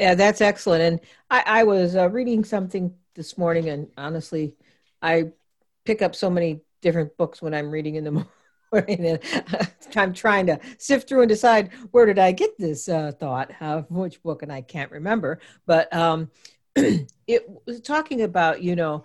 Yeah, 0.00 0.14
that's 0.14 0.40
excellent. 0.40 0.82
And 0.82 1.00
I, 1.30 1.60
I 1.60 1.64
was 1.64 1.94
uh, 1.94 2.08
reading 2.08 2.44
something 2.44 2.94
this 3.14 3.36
morning, 3.36 3.68
and 3.68 3.88
honestly, 3.98 4.54
I 5.02 5.32
pick 5.84 6.00
up 6.00 6.14
so 6.14 6.30
many 6.30 6.62
different 6.80 7.16
books 7.18 7.42
when 7.42 7.52
I'm 7.52 7.70
reading 7.70 7.96
in 7.96 8.04
the 8.04 8.10
morning 8.12 8.30
I'm 9.96 10.12
trying 10.12 10.46
to 10.46 10.58
sift 10.78 11.08
through 11.08 11.22
and 11.22 11.28
decide 11.28 11.72
where 11.90 12.06
did 12.06 12.18
I 12.18 12.32
get 12.32 12.58
this 12.58 12.88
uh, 12.88 13.12
thought, 13.18 13.50
uh, 13.60 13.82
which 13.88 14.22
book, 14.22 14.42
and 14.42 14.52
I 14.52 14.60
can't 14.60 14.90
remember. 14.90 15.40
But 15.66 15.92
um, 15.94 16.30
it 16.76 17.48
was 17.66 17.80
talking 17.80 18.22
about, 18.22 18.62
you 18.62 18.76
know, 18.76 19.04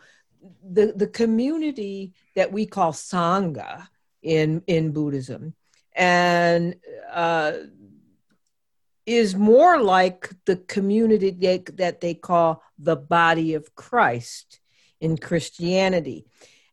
the 0.64 0.94
the 0.96 1.08
community 1.08 2.14
that 2.36 2.52
we 2.52 2.66
call 2.66 2.92
sangha 2.92 3.88
in 4.22 4.64
in 4.68 4.92
Buddhism, 4.92 5.54
and 5.94 6.76
uh, 7.12 7.54
is 9.06 9.36
more 9.36 9.82
like 9.82 10.30
the 10.46 10.58
community 10.58 11.32
that 11.76 12.02
they 12.02 12.14
call 12.14 12.64
the 12.78 12.96
body 12.96 13.54
of 13.54 13.76
Christ 13.76 14.60
in 15.00 15.18
Christianity 15.18 16.26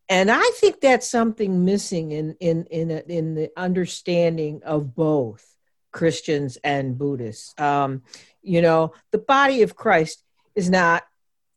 and 0.09 0.31
I 0.31 0.51
think 0.55 0.81
that's 0.81 1.09
something 1.09 1.65
missing 1.65 2.13
in 2.13 2.37
in 2.41 2.65
in 2.71 2.91
a, 2.91 3.03
in 3.09 3.35
the 3.35 3.51
understanding 3.57 4.63
of 4.65 4.95
both 4.95 5.45
Christians 5.93 6.59
and 6.65 6.97
Buddhists. 6.97 7.59
Um, 7.61 8.03
you 8.43 8.63
know, 8.63 8.93
the 9.11 9.19
body 9.19 9.63
of 9.63 9.77
Christ 9.77 10.23
is 10.55 10.71
not. 10.71 11.05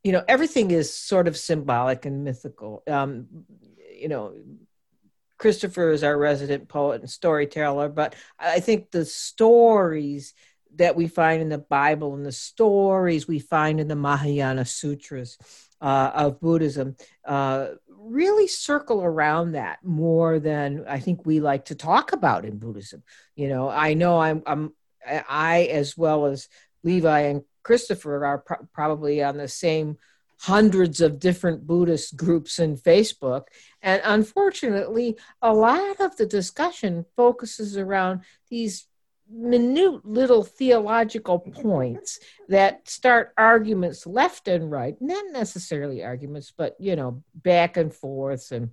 You 0.03 0.13
know, 0.13 0.23
everything 0.27 0.71
is 0.71 0.91
sort 0.91 1.27
of 1.27 1.37
symbolic 1.37 2.05
and 2.05 2.23
mythical. 2.23 2.81
Um, 2.87 3.27
you 3.95 4.07
know, 4.07 4.33
Christopher 5.37 5.91
is 5.91 6.03
our 6.03 6.17
resident 6.17 6.67
poet 6.67 7.01
and 7.01 7.09
storyteller, 7.09 7.87
but 7.87 8.15
I 8.39 8.59
think 8.61 8.89
the 8.89 9.05
stories 9.05 10.33
that 10.75 10.95
we 10.95 11.07
find 11.07 11.41
in 11.41 11.49
the 11.49 11.57
Bible 11.57 12.15
and 12.15 12.25
the 12.25 12.31
stories 12.31 13.27
we 13.27 13.39
find 13.39 13.79
in 13.79 13.87
the 13.87 13.95
Mahayana 13.95 14.65
Sutras 14.65 15.37
uh, 15.81 16.11
of 16.13 16.39
Buddhism 16.39 16.95
uh, 17.25 17.69
really 18.03 18.47
circle 18.47 19.03
around 19.03 19.53
that 19.53 19.79
more 19.83 20.39
than 20.39 20.85
I 20.87 20.99
think 20.99 21.25
we 21.25 21.39
like 21.39 21.65
to 21.65 21.75
talk 21.75 22.13
about 22.13 22.45
in 22.45 22.57
Buddhism. 22.57 23.03
You 23.35 23.49
know, 23.49 23.69
I 23.69 23.93
know 23.93 24.19
I'm, 24.19 24.43
I'm 24.45 24.73
I 25.05 25.69
as 25.71 25.97
well 25.97 26.25
as 26.25 26.47
Levi 26.83 27.19
and 27.21 27.43
Christopher 27.63 28.25
are 28.25 28.39
pro- 28.39 28.67
probably 28.73 29.23
on 29.23 29.37
the 29.37 29.47
same 29.47 29.97
hundreds 30.41 31.01
of 31.01 31.19
different 31.19 31.67
Buddhist 31.67 32.17
groups 32.17 32.57
in 32.57 32.75
Facebook. 32.75 33.43
And 33.83 34.01
unfortunately, 34.03 35.17
a 35.41 35.53
lot 35.53 35.99
of 35.99 36.17
the 36.17 36.25
discussion 36.25 37.05
focuses 37.15 37.77
around 37.77 38.21
these 38.49 38.87
minute 39.31 40.05
little 40.05 40.43
theological 40.43 41.39
points 41.39 42.19
that 42.49 42.87
start 42.87 43.33
arguments 43.37 44.05
left 44.05 44.47
and 44.47 44.69
right 44.69 44.95
not 44.99 45.23
necessarily 45.31 46.03
arguments 46.03 46.51
but 46.55 46.75
you 46.79 46.95
know 46.95 47.23
back 47.35 47.77
and 47.77 47.93
forth 47.93 48.51
and 48.51 48.69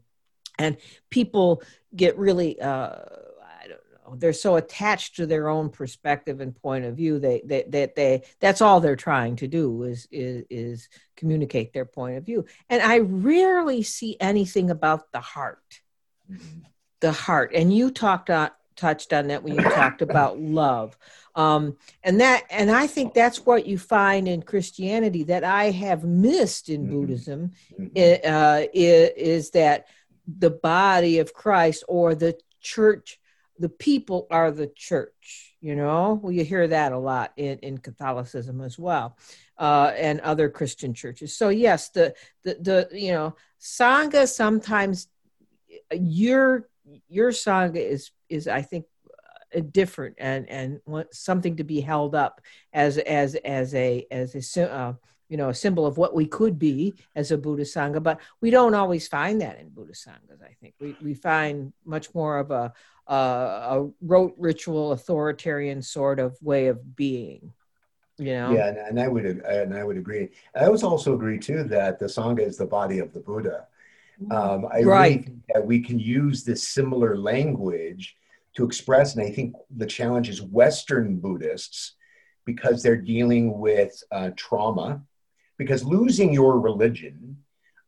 and 0.58 0.76
people 1.10 1.62
get 1.94 2.18
really 2.18 2.60
uh 2.60 2.90
i 3.60 3.68
don't 3.68 3.80
know 4.04 4.16
they're 4.16 4.32
so 4.32 4.56
attached 4.56 5.16
to 5.16 5.26
their 5.26 5.48
own 5.48 5.70
perspective 5.70 6.40
and 6.40 6.56
point 6.56 6.84
of 6.84 6.96
view 6.96 7.18
they 7.18 7.40
that 7.46 7.70
they, 7.70 7.86
they, 7.86 7.92
they 7.94 8.22
that's 8.40 8.60
all 8.60 8.80
they're 8.80 8.96
trying 8.96 9.36
to 9.36 9.46
do 9.46 9.84
is, 9.84 10.08
is 10.10 10.44
is 10.50 10.88
communicate 11.16 11.72
their 11.72 11.84
point 11.84 12.16
of 12.16 12.24
view. 12.24 12.44
And 12.70 12.80
i 12.82 12.98
rarely 12.98 13.82
see 13.82 14.16
anything 14.20 14.70
about 14.70 15.12
the 15.12 15.20
heart. 15.20 15.80
Mm-hmm. 16.30 16.60
the 17.00 17.12
heart. 17.12 17.52
And 17.54 17.74
you 17.74 17.90
talked 17.90 18.28
on 18.28 18.50
touched 18.78 19.12
on 19.12 19.26
that 19.28 19.42
when 19.42 19.54
you 19.54 19.62
talked 19.70 20.00
about 20.00 20.40
love. 20.40 20.96
Um, 21.34 21.76
and 22.02 22.20
that 22.20 22.44
and 22.50 22.70
I 22.70 22.86
think 22.86 23.14
that's 23.14 23.44
what 23.44 23.66
you 23.66 23.78
find 23.78 24.26
in 24.26 24.42
Christianity 24.42 25.24
that 25.24 25.44
I 25.44 25.70
have 25.70 26.04
missed 26.04 26.68
in 26.68 26.84
mm-hmm. 26.84 27.00
Buddhism 27.00 27.52
mm-hmm. 27.78 28.26
uh, 28.26 28.66
is, 28.72 29.10
is 29.16 29.50
that 29.50 29.86
the 30.26 30.50
body 30.50 31.18
of 31.18 31.32
Christ 31.32 31.84
or 31.88 32.14
the 32.14 32.38
church, 32.60 33.20
the 33.58 33.68
people 33.68 34.26
are 34.30 34.50
the 34.50 34.66
church. 34.74 35.56
You 35.60 35.74
know, 35.74 36.20
well, 36.22 36.32
you 36.32 36.44
hear 36.44 36.68
that 36.68 36.92
a 36.92 36.98
lot 36.98 37.32
in, 37.36 37.58
in 37.58 37.78
Catholicism 37.78 38.60
as 38.60 38.78
well, 38.78 39.16
uh, 39.58 39.92
and 39.96 40.20
other 40.20 40.48
Christian 40.48 40.94
churches. 40.94 41.36
So 41.36 41.48
yes, 41.48 41.88
the 41.88 42.14
the 42.44 42.88
the 42.90 42.98
you 42.98 43.12
know 43.12 43.34
sangha 43.60 44.28
sometimes 44.28 45.08
your 45.92 46.68
your 47.08 47.30
sangha 47.30 47.76
is 47.76 48.10
is 48.28 48.48
I 48.48 48.62
think 48.62 48.86
uh, 49.54 49.60
different 49.70 50.16
and 50.18 50.48
and 50.48 50.80
something 51.12 51.56
to 51.56 51.64
be 51.64 51.80
held 51.80 52.14
up 52.14 52.40
as 52.72 52.98
as 52.98 53.34
as 53.36 53.74
a 53.74 54.06
as 54.10 54.56
a 54.56 54.72
uh, 54.72 54.92
you 55.28 55.36
know 55.36 55.50
a 55.50 55.54
symbol 55.54 55.86
of 55.86 55.98
what 55.98 56.14
we 56.14 56.26
could 56.26 56.58
be 56.58 56.94
as 57.14 57.30
a 57.30 57.38
Buddhist 57.38 57.74
sangha. 57.74 58.02
But 58.02 58.20
we 58.40 58.50
don't 58.50 58.74
always 58.74 59.08
find 59.08 59.40
that 59.40 59.58
in 59.58 59.68
Buddhist 59.68 60.06
sanghas. 60.06 60.42
I 60.42 60.54
think 60.60 60.74
we 60.80 60.96
we 61.02 61.14
find 61.14 61.72
much 61.84 62.14
more 62.14 62.38
of 62.38 62.50
a 62.50 62.72
a, 63.06 63.14
a 63.14 63.90
rote 64.02 64.34
ritual 64.38 64.92
authoritarian 64.92 65.82
sort 65.82 66.20
of 66.20 66.36
way 66.42 66.66
of 66.68 66.96
being. 66.96 67.52
You 68.18 68.34
know? 68.34 68.52
Yeah, 68.52 68.68
and, 68.68 68.78
and 68.78 69.00
I 69.00 69.06
would 69.08 69.24
and 69.24 69.74
I 69.74 69.84
would 69.84 69.96
agree. 69.96 70.30
I 70.54 70.68
would 70.68 70.82
also 70.82 71.14
agree 71.14 71.38
too 71.38 71.62
that 71.64 71.98
the 71.98 72.06
sangha 72.06 72.40
is 72.40 72.56
the 72.56 72.66
body 72.66 72.98
of 72.98 73.12
the 73.12 73.20
Buddha. 73.20 73.66
Um, 74.30 74.66
I 74.72 74.82
right. 74.82 75.08
really 75.10 75.22
think 75.22 75.42
that 75.54 75.66
we 75.66 75.80
can 75.80 75.98
use 75.98 76.44
this 76.44 76.66
similar 76.68 77.16
language 77.16 78.16
to 78.56 78.64
express, 78.64 79.14
and 79.14 79.24
I 79.24 79.30
think 79.30 79.54
the 79.76 79.86
challenge 79.86 80.28
is 80.28 80.42
Western 80.42 81.18
Buddhists 81.18 81.94
because 82.44 82.82
they're 82.82 82.96
dealing 82.96 83.58
with 83.58 84.02
uh, 84.10 84.30
trauma, 84.36 85.02
because 85.58 85.84
losing 85.84 86.32
your 86.32 86.58
religion 86.58 87.36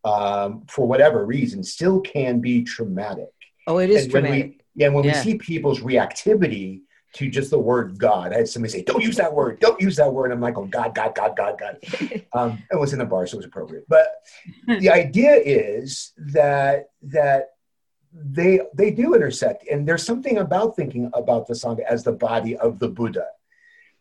um, 0.04 0.64
for 0.68 0.86
whatever 0.86 1.26
reason 1.26 1.62
still 1.64 2.00
can 2.00 2.40
be 2.40 2.62
traumatic. 2.62 3.32
Oh, 3.66 3.78
it 3.78 3.90
is 3.90 4.04
and 4.04 4.10
traumatic. 4.12 4.46
We, 4.46 4.60
yeah, 4.76 4.88
when 4.88 5.04
yeah. 5.04 5.16
we 5.24 5.30
see 5.32 5.38
people's 5.38 5.80
reactivity 5.80 6.82
to 7.14 7.28
just 7.28 7.50
the 7.50 7.58
word 7.58 7.98
God. 7.98 8.32
I 8.32 8.38
had 8.38 8.48
somebody 8.48 8.72
say, 8.72 8.82
"Don't 8.82 9.02
use 9.02 9.16
that 9.16 9.32
word. 9.32 9.60
Don't 9.60 9.80
use 9.80 9.96
that 9.96 10.12
word." 10.12 10.32
I'm 10.32 10.40
like, 10.40 10.56
"Oh 10.56 10.66
God, 10.66 10.94
God, 10.94 11.14
God, 11.14 11.36
God, 11.36 11.58
God." 11.58 11.78
Um, 12.32 12.62
it 12.70 12.78
was 12.78 12.92
in 12.92 13.00
a 13.00 13.04
bar, 13.04 13.26
so 13.26 13.34
it 13.34 13.38
was 13.38 13.46
appropriate. 13.46 13.84
But 13.88 14.06
the 14.66 14.88
idea 14.90 15.34
is 15.34 16.12
that 16.16 16.90
that 17.02 17.50
they 18.12 18.60
they 18.74 18.90
do 18.90 19.14
intersect, 19.14 19.66
and 19.68 19.86
there's 19.86 20.04
something 20.04 20.38
about 20.38 20.76
thinking 20.76 21.10
about 21.14 21.46
the 21.46 21.54
sangha 21.54 21.80
as 21.80 22.04
the 22.04 22.12
body 22.12 22.56
of 22.56 22.78
the 22.78 22.88
Buddha. 22.88 23.26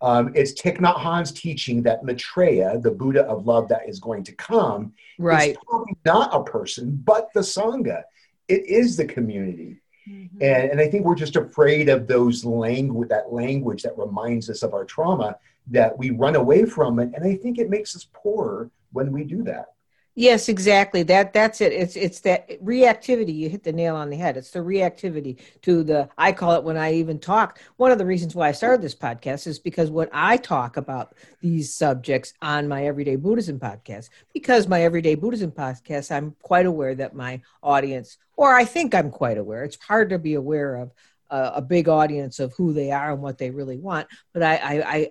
Um, 0.02 0.32
it's 0.34 0.60
Thich 0.60 0.78
Nhat 0.78 0.98
Hanh's 0.98 1.32
teaching 1.32 1.84
that 1.84 2.04
Maitreya, 2.04 2.80
the 2.80 2.92
Buddha 2.92 3.24
of 3.24 3.46
love 3.46 3.68
that 3.70 3.90
is 3.90 4.00
going 4.00 4.24
to 4.26 4.32
come, 4.34 4.94
right. 5.18 5.52
is 5.52 5.58
probably 5.68 5.98
not 6.06 6.34
a 6.34 6.44
person, 6.44 7.02
but 7.04 7.30
the 7.34 7.42
sangha. 7.42 8.04
It 8.48 8.66
is 8.66 8.98
the 8.98 9.06
community. 9.06 9.82
Mm-hmm. 10.10 10.42
And, 10.42 10.72
and 10.72 10.82
I 10.82 10.88
think 10.88 11.06
we're 11.06 11.16
just 11.16 11.36
afraid 11.36 11.90
of 11.90 12.08
those 12.08 12.44
language, 12.44 13.10
that 13.10 13.32
language 13.32 13.84
that 13.84 13.98
reminds 13.98 14.50
us 14.50 14.64
of 14.64 14.74
our 14.74 14.86
trauma, 14.86 15.38
that 15.68 15.98
we 15.98 16.10
run 16.10 16.36
away 16.36 16.66
from 16.66 17.00
it, 17.00 17.12
and 17.14 17.24
I 17.24 17.36
think 17.36 17.60
it 17.60 17.70
makes 17.70 17.96
us 17.96 18.08
poorer 18.14 18.72
when 18.92 19.12
we 19.12 19.24
do 19.24 19.44
that. 19.44 19.74
Yes, 20.16 20.50
exactly. 20.50 21.04
That 21.04 21.32
that's 21.32 21.62
it. 21.62 21.72
It's 21.72 21.96
it's 21.96 22.20
that 22.22 22.50
reactivity. 22.62 23.34
You 23.34 23.48
hit 23.50 23.64
the 23.64 23.72
nail 23.72 23.96
on 23.96 24.10
the 24.10 24.18
head. 24.18 24.36
It's 24.36 24.52
the 24.52 24.60
reactivity 24.60 25.40
to 25.62 25.84
the. 25.84 26.10
I 26.18 26.34
call 26.34 26.54
it 26.54 26.64
when 26.64 26.76
I 26.78 26.94
even 26.94 27.20
talk. 27.20 27.60
One 27.78 27.92
of 27.92 27.98
the 28.00 28.06
reasons 28.06 28.36
why 28.36 28.50
I 28.50 28.52
started 28.52 28.82
this 28.82 28.96
podcast 28.96 29.48
is 29.48 29.60
because 29.60 29.90
when 29.92 30.10
I 30.12 30.36
talk 30.36 30.76
about 30.76 31.16
these 31.42 31.74
subjects 31.74 32.34
on 32.42 32.68
my 32.68 32.86
Everyday 32.86 33.16
Buddhism 33.16 33.60
podcast, 33.60 34.10
because 34.34 34.68
my 34.68 34.82
Everyday 34.84 35.16
Buddhism 35.16 35.52
podcast, 35.52 36.12
I'm 36.12 36.36
quite 36.42 36.66
aware 36.66 36.96
that 36.96 37.16
my 37.16 37.42
audience, 37.64 38.18
or 38.36 38.54
I 38.54 38.66
think 38.66 38.94
I'm 38.94 39.12
quite 39.12 39.38
aware. 39.38 39.64
It's 39.64 39.78
hard 39.82 40.10
to 40.10 40.20
be 40.20 40.34
aware 40.34 40.76
of 40.76 40.92
a, 41.30 41.52
a 41.56 41.62
big 41.62 41.88
audience 41.88 42.40
of 42.40 42.52
who 42.54 42.74
they 42.74 42.92
are 42.92 43.14
and 43.14 43.22
what 43.22 43.38
they 43.38 43.52
really 43.52 43.78
want, 43.78 44.08
but 44.34 44.44
I 44.44 44.56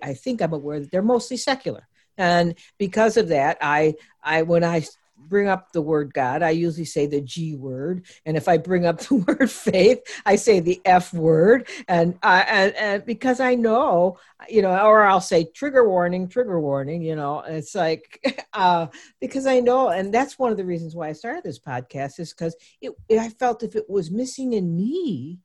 I, 0.03 0.09
I 0.09 0.13
think 0.13 0.41
I'm 0.41 0.53
aware 0.53 0.79
that 0.79 0.91
they're 0.91 1.01
mostly 1.01 1.37
secular 1.37 1.87
and 2.19 2.55
because 2.77 3.17
of 3.17 3.29
that 3.29 3.57
i 3.61 3.95
i 4.23 4.43
when 4.43 4.63
i 4.63 4.83
bring 5.29 5.47
up 5.47 5.71
the 5.71 5.81
word 5.81 6.13
God, 6.13 6.41
I 6.41 6.49
usually 6.51 6.85
say 6.85 7.05
the 7.05 7.21
G 7.21 7.55
word, 7.55 8.05
and 8.25 8.35
if 8.35 8.47
I 8.47 8.57
bring 8.57 8.85
up 8.85 8.99
the 9.07 9.15
word 9.15 9.49
faith, 9.49 9.99
I 10.25 10.35
say 10.35 10.59
the 10.59 10.81
F 10.85 11.13
word, 11.13 11.67
and 11.87 12.17
uh, 12.23 12.43
and, 12.47 12.75
and 12.75 13.05
because 13.05 13.39
I 13.39 13.55
know, 13.55 14.17
you 14.49 14.61
know, 14.61 14.77
or 14.85 15.03
I'll 15.03 15.21
say 15.21 15.45
trigger 15.45 15.87
warning, 15.87 16.27
trigger 16.27 16.59
warning. 16.59 17.01
You 17.01 17.15
know, 17.15 17.39
it's 17.41 17.75
like 17.75 18.47
uh, 18.53 18.87
because 19.21 19.45
I 19.45 19.59
know, 19.59 19.89
and 19.89 20.13
that's 20.13 20.39
one 20.39 20.51
of 20.51 20.57
the 20.57 20.65
reasons 20.65 20.95
why 20.95 21.09
I 21.09 21.13
started 21.13 21.43
this 21.43 21.59
podcast 21.59 22.19
is 22.19 22.33
because 22.33 22.55
it, 22.81 22.93
I 23.11 23.29
felt 23.29 23.63
if 23.63 23.75
it 23.75 23.89
was 23.89 24.11
missing 24.11 24.53
in 24.53 24.75
me, 24.75 25.39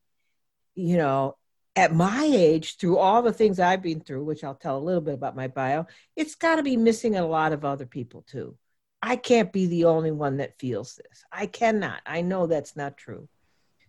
you 0.75 0.97
know, 0.97 1.37
at 1.77 1.95
my 1.95 2.25
age, 2.25 2.77
through 2.77 2.99
all 2.99 3.23
the 3.23 3.33
things 3.33 3.59
I've 3.59 3.83
been 3.83 4.01
through, 4.01 4.25
which 4.25 4.45
I'll 4.45 4.55
tell 4.55 4.79
a 4.79 4.79
little 4.79 5.01
bit 5.01 5.15
about 5.15 5.37
my 5.37 5.49
bio, 5.49 5.87
it's 6.15 6.35
got 6.35 6.57
to 6.57 6.63
be 6.63 6.77
missing 6.77 7.17
a 7.17 7.27
lot 7.27 7.53
of 7.53 7.65
other 7.65 7.87
people 7.87 8.23
too. 8.23 8.57
I 9.03 9.17
can't 9.17 9.53
be 9.53 9.67
the 9.67 9.85
only 9.85 10.13
one 10.13 10.39
that 10.39 10.59
feels 10.59 10.95
this. 10.97 11.25
I 11.31 11.47
cannot. 11.47 12.01
I 12.07 12.23
know 12.23 12.47
that's 12.47 12.77
not 12.77 12.97
true. 12.97 13.29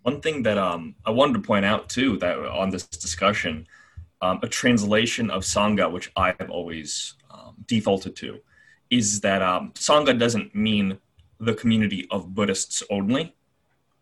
One 0.01 0.19
thing 0.19 0.43
that 0.43 0.57
um, 0.57 0.95
I 1.05 1.11
wanted 1.11 1.33
to 1.33 1.47
point 1.47 1.65
out 1.65 1.87
too 1.89 2.17
that 2.17 2.37
on 2.37 2.69
this 2.69 2.85
discussion, 2.85 3.67
um, 4.21 4.39
a 4.43 4.47
translation 4.47 5.29
of 5.29 5.43
Sangha, 5.43 5.91
which 5.91 6.11
I 6.15 6.35
have 6.39 6.49
always 6.49 7.15
um, 7.31 7.55
defaulted 7.65 8.15
to, 8.17 8.39
is 8.89 9.21
that 9.21 9.41
um, 9.41 9.71
Sangha 9.75 10.17
doesn't 10.17 10.53
mean 10.55 10.97
the 11.39 11.53
community 11.53 12.07
of 12.11 12.33
Buddhists 12.33 12.83
only 12.89 13.35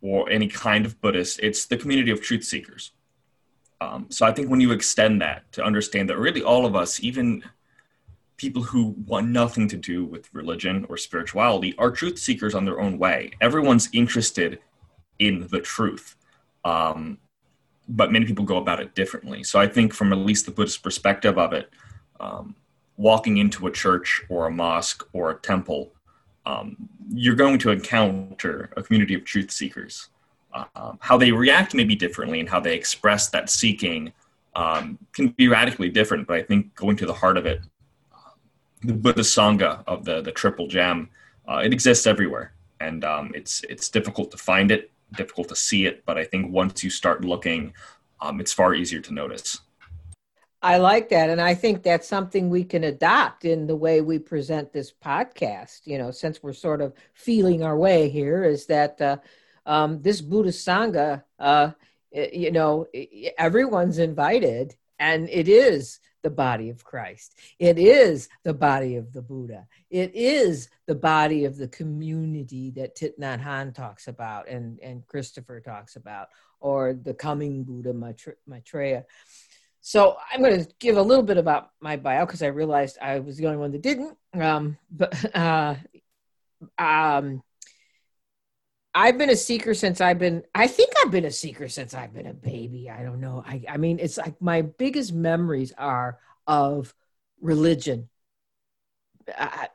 or 0.02 0.30
any 0.30 0.48
kind 0.48 0.86
of 0.86 1.00
Buddhist. 1.02 1.40
It's 1.42 1.66
the 1.66 1.78
community 1.78 2.12
of 2.12 2.22
truth 2.22 2.44
seekers. 2.44 2.92
Um, 3.84 4.08
so 4.10 4.26
I 4.26 4.32
think 4.32 4.50
when 4.50 4.62
you 4.62 4.72
extend 4.72 5.22
that 5.22 5.52
to 5.54 5.64
understand 5.64 6.10
that 6.10 6.18
really 6.18 6.42
all 6.42 6.66
of 6.66 6.76
us, 6.76 7.04
even 7.04 7.44
people 8.38 8.64
who 8.64 8.96
want 9.06 9.28
nothing 9.28 9.68
to 9.68 9.78
do 9.78 10.06
with 10.06 10.34
religion 10.34 10.86
or 10.90 10.98
spirituality 10.98 11.76
are 11.78 11.92
truth 11.92 12.18
seekers 12.18 12.56
on 12.56 12.66
their 12.66 12.80
own 12.80 12.98
way. 12.98 13.32
Everyone's 13.42 13.90
interested 13.94 14.60
in 15.20 15.48
the 15.52 15.60
truth, 15.60 16.16
um, 16.64 17.18
but 17.88 18.12
many 18.12 18.26
people 18.26 18.46
go 18.46 18.58
about 18.58 18.80
it 18.80 18.96
differently. 18.96 19.44
So 19.44 19.60
I 19.60 19.68
think, 19.68 19.94
from 19.94 20.14
at 20.14 20.20
least 20.20 20.46
the 20.46 20.52
Buddhist 20.52 20.82
perspective 20.82 21.38
of 21.38 21.54
it, 21.54 21.70
um, 22.20 22.56
walking 22.96 23.38
into 23.38 23.68
a 23.68 23.72
church 23.72 24.24
or 24.30 24.48
a 24.48 24.52
mosque 24.52 25.08
or 25.14 25.32
a 25.32 25.36
temple, 25.36 25.94
um, 26.46 26.78
you're 27.14 27.36
going 27.36 27.60
to 27.60 27.72
encounter 27.72 28.72
a 28.78 28.84
community 28.84 29.14
of 29.14 29.26
truth 29.26 29.52
seekers. 29.52 30.10
Um, 30.54 31.00
how 31.02 31.18
they 31.18 31.32
react 31.32 31.74
may 31.74 31.84
be 31.84 31.96
differently, 31.96 32.40
and 32.40 32.48
how 32.48 32.60
they 32.60 32.76
express 32.76 33.30
that 33.30 33.50
seeking 33.50 34.14
um, 34.56 35.00
can 35.14 35.30
be 35.30 35.48
radically 35.48 35.90
different. 35.90 36.28
But 36.28 36.38
I 36.38 36.44
think 36.44 36.76
going 36.76 36.96
to 36.98 37.06
the 37.06 37.14
heart 37.14 37.38
of 37.38 37.46
it 37.46 37.62
the 38.84 38.94
Buddhist 38.94 39.36
Sangha 39.36 39.84
of 39.88 40.06
the 40.06 40.22
the 40.22 40.32
Triple 40.32 40.68
Gem. 40.68 41.10
Uh, 41.48 41.62
it 41.64 41.74
exists 41.74 42.08
everywhere, 42.08 42.54
and 42.80 43.04
um, 43.04 43.32
it's 43.34 43.64
it's 43.70 43.90
difficult 43.90 44.32
to 44.32 44.38
find 44.38 44.72
it, 44.72 44.92
difficult 45.16 45.50
to 45.50 45.56
see 45.56 45.86
it. 45.86 46.06
But 46.06 46.18
I 46.18 46.26
think 46.26 46.52
once 46.52 46.84
you 46.84 46.90
start 46.90 47.26
looking, 47.26 47.74
um, 48.22 48.40
it's 48.40 48.54
far 48.54 48.74
easier 48.74 49.00
to 49.02 49.14
notice. 49.14 49.60
I 50.62 50.78
like 50.78 51.10
that, 51.10 51.30
and 51.30 51.42
I 51.42 51.56
think 51.56 51.84
that's 51.84 52.08
something 52.08 52.50
we 52.50 52.64
can 52.64 52.86
adopt 52.86 53.44
in 53.44 53.68
the 53.68 53.76
way 53.76 54.00
we 54.00 54.18
present 54.18 54.72
this 54.72 54.94
podcast. 54.94 55.82
You 55.86 55.98
know, 55.98 56.12
since 56.12 56.42
we're 56.42 56.54
sort 56.54 56.82
of 56.82 56.94
feeling 57.14 57.64
our 57.64 57.78
way 57.78 58.10
here, 58.10 58.44
is 58.44 58.66
that 58.68 59.02
uh, 59.02 59.18
um, 59.66 60.02
this 60.02 60.22
Buddhist 60.22 60.66
Sangha, 60.68 61.24
uh, 61.40 61.72
you 62.12 62.52
know, 62.52 62.86
everyone's 63.38 63.98
invited, 63.98 64.76
and 65.00 65.30
it 65.30 65.48
is 65.48 66.00
the 66.22 66.30
body 66.30 66.70
of 66.70 66.84
Christ. 66.84 67.38
It 67.60 67.78
is 67.78 68.30
the 68.44 68.54
body 68.54 68.96
of 68.96 69.12
the 69.12 69.22
Buddha. 69.22 69.68
It 69.90 70.16
is 70.16 70.70
the 70.88 70.96
body 70.96 71.46
of 71.46 71.58
the 71.58 71.68
community 71.68 72.72
that 72.72 72.96
Thich 72.96 73.20
Nhat 73.20 73.44
Hanh 73.44 73.74
talks 73.76 74.08
about 74.08 74.48
and, 74.48 74.80
and 74.80 75.06
Christopher 75.06 75.60
talks 75.60 75.98
about, 75.98 76.30
or 76.62 76.94
the 76.94 77.14
coming 77.14 77.64
Buddha 77.64 77.94
Maitreya. 78.48 79.06
So 79.82 80.16
I'm 80.32 80.42
going 80.42 80.64
to 80.64 80.72
give 80.80 80.96
a 80.96 81.02
little 81.02 81.26
bit 81.26 81.38
about 81.38 81.72
my 81.82 81.98
bio 81.98 82.26
because 82.26 82.42
I 82.42 82.48
realized 82.48 82.98
I 83.02 83.20
was 83.20 83.36
the 83.36 83.48
only 83.48 83.58
one 83.58 83.72
that 83.72 83.82
didn't. 83.82 84.18
Um, 84.34 84.78
but 84.90 85.36
uh, 85.36 85.76
um, 86.78 87.44
I've 88.96 89.18
been 89.18 89.30
a 89.30 89.36
seeker 89.36 89.74
since 89.74 90.02
I've 90.02 90.20
been, 90.20 90.44
I 90.54 90.68
think 90.68 90.92
I've 91.02 91.12
been 91.12 91.26
a 91.26 91.32
seeker 91.32 91.68
since 91.68 91.94
I've 91.94 92.14
been 92.14 92.28
a 92.28 92.34
baby. 92.34 92.90
I 92.90 93.04
don't 93.04 93.20
know. 93.20 93.44
I, 93.46 93.64
I 93.68 93.78
mean, 93.78 94.00
it's 94.00 94.18
like 94.18 94.40
my 94.40 94.62
biggest 94.62 95.14
memories 95.14 95.74
are 95.78 96.20
of 96.46 96.94
religion. 97.42 98.10
I, 99.36 99.70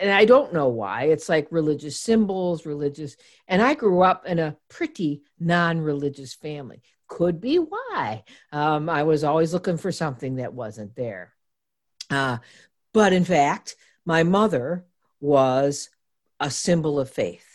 and 0.00 0.10
I 0.10 0.24
don't 0.26 0.52
know 0.52 0.68
why. 0.68 1.04
It's 1.04 1.28
like 1.28 1.46
religious 1.50 1.98
symbols, 1.98 2.66
religious. 2.66 3.16
And 3.48 3.62
I 3.62 3.74
grew 3.74 4.02
up 4.02 4.26
in 4.26 4.38
a 4.38 4.56
pretty 4.68 5.22
non 5.38 5.80
religious 5.80 6.34
family. 6.34 6.82
Could 7.06 7.40
be 7.40 7.56
why. 7.56 8.24
Um, 8.52 8.90
I 8.90 9.04
was 9.04 9.24
always 9.24 9.52
looking 9.54 9.76
for 9.76 9.92
something 9.92 10.36
that 10.36 10.52
wasn't 10.52 10.94
there. 10.96 11.32
Uh, 12.10 12.38
but 12.92 13.12
in 13.12 13.24
fact, 13.24 13.76
my 14.04 14.24
mother 14.24 14.84
was 15.20 15.88
a 16.40 16.50
symbol 16.50 16.98
of 16.98 17.08
faith 17.08 17.51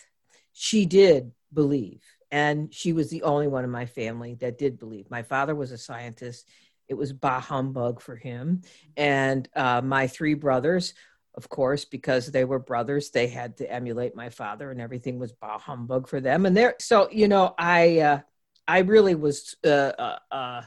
she 0.58 0.86
did 0.86 1.30
believe 1.52 2.02
and 2.32 2.74
she 2.74 2.92
was 2.92 3.10
the 3.10 3.22
only 3.22 3.46
one 3.46 3.62
in 3.62 3.70
my 3.70 3.86
family 3.86 4.34
that 4.34 4.58
did 4.58 4.78
believe. 4.78 5.08
My 5.08 5.22
father 5.22 5.54
was 5.54 5.70
a 5.70 5.78
scientist. 5.78 6.48
It 6.88 6.94
was 6.94 7.12
bah 7.12 7.40
humbug 7.40 8.00
for 8.00 8.16
him. 8.16 8.62
And 8.96 9.48
uh, 9.54 9.82
my 9.82 10.08
three 10.08 10.34
brothers 10.34 10.94
of 11.34 11.48
course 11.48 11.84
because 11.84 12.26
they 12.26 12.44
were 12.44 12.58
brothers 12.58 13.10
they 13.10 13.28
had 13.28 13.58
to 13.58 13.72
emulate 13.72 14.16
my 14.16 14.28
father 14.28 14.72
and 14.72 14.80
everything 14.80 15.20
was 15.20 15.32
bah 15.32 15.58
humbug 15.58 16.08
for 16.08 16.20
them. 16.20 16.44
And 16.44 16.56
there 16.56 16.74
so 16.80 17.08
you 17.12 17.28
know 17.28 17.54
i 17.56 18.00
uh, 18.00 18.20
i 18.66 18.80
really 18.80 19.14
was 19.14 19.54
uh, 19.64 19.68
uh, 19.68 20.18
uh, 20.32 20.62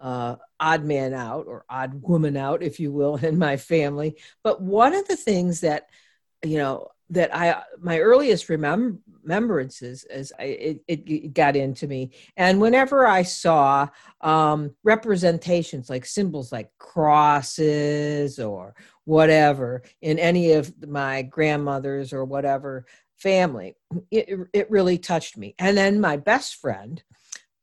uh 0.00 0.36
odd 0.58 0.84
man 0.84 1.14
out 1.14 1.46
or 1.46 1.64
odd 1.70 2.02
woman 2.02 2.36
out 2.36 2.64
if 2.64 2.80
you 2.80 2.90
will 2.90 3.16
in 3.28 3.38
my 3.38 3.56
family. 3.56 4.16
But 4.42 4.60
one 4.60 4.92
of 4.92 5.06
the 5.06 5.16
things 5.16 5.60
that 5.60 5.88
you 6.42 6.58
know 6.58 6.88
that 7.10 7.34
I 7.34 7.62
my 7.80 7.98
earliest 7.98 8.48
remem- 8.48 8.98
remembrances 9.22 10.04
as 10.04 10.32
I, 10.38 10.44
it, 10.44 10.80
it, 10.88 11.34
got 11.34 11.56
into 11.56 11.86
me, 11.86 12.10
and 12.36 12.60
whenever 12.60 13.06
I 13.06 13.22
saw 13.22 13.88
um, 14.20 14.74
representations 14.82 15.88
like 15.88 16.04
symbols 16.04 16.52
like 16.52 16.70
crosses 16.78 18.38
or 18.38 18.74
whatever 19.04 19.82
in 20.02 20.18
any 20.18 20.52
of 20.52 20.72
my 20.86 21.22
grandmothers 21.22 22.12
or 22.12 22.24
whatever 22.24 22.86
family, 23.16 23.74
it 24.10 24.28
it 24.52 24.70
really 24.70 24.98
touched 24.98 25.36
me. 25.36 25.54
And 25.58 25.76
then 25.76 26.00
my 26.00 26.16
best 26.16 26.56
friend, 26.56 27.02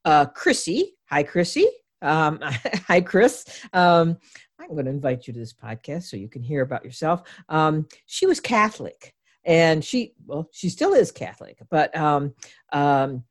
uh, 0.05 0.25
Chrissy, 0.27 0.95
hi 1.05 1.23
Chrissy, 1.23 1.67
um, 2.01 2.39
hi 2.87 3.01
Chris. 3.01 3.45
Um, 3.73 4.17
I'm 4.59 4.69
going 4.69 4.85
to 4.85 4.91
invite 4.91 5.27
you 5.27 5.33
to 5.33 5.39
this 5.39 5.53
podcast 5.53 6.03
so 6.03 6.15
you 6.15 6.29
can 6.29 6.41
hear 6.41 6.61
about 6.61 6.85
yourself. 6.85 7.23
Um, 7.49 7.87
she 8.05 8.25
was 8.25 8.39
Catholic 8.39 9.13
and 9.45 9.83
she 9.83 10.13
well 10.25 10.49
she 10.51 10.69
still 10.69 10.93
is 10.93 11.11
catholic 11.11 11.57
but 11.69 11.95
um, 11.97 12.33
um, 12.71 13.23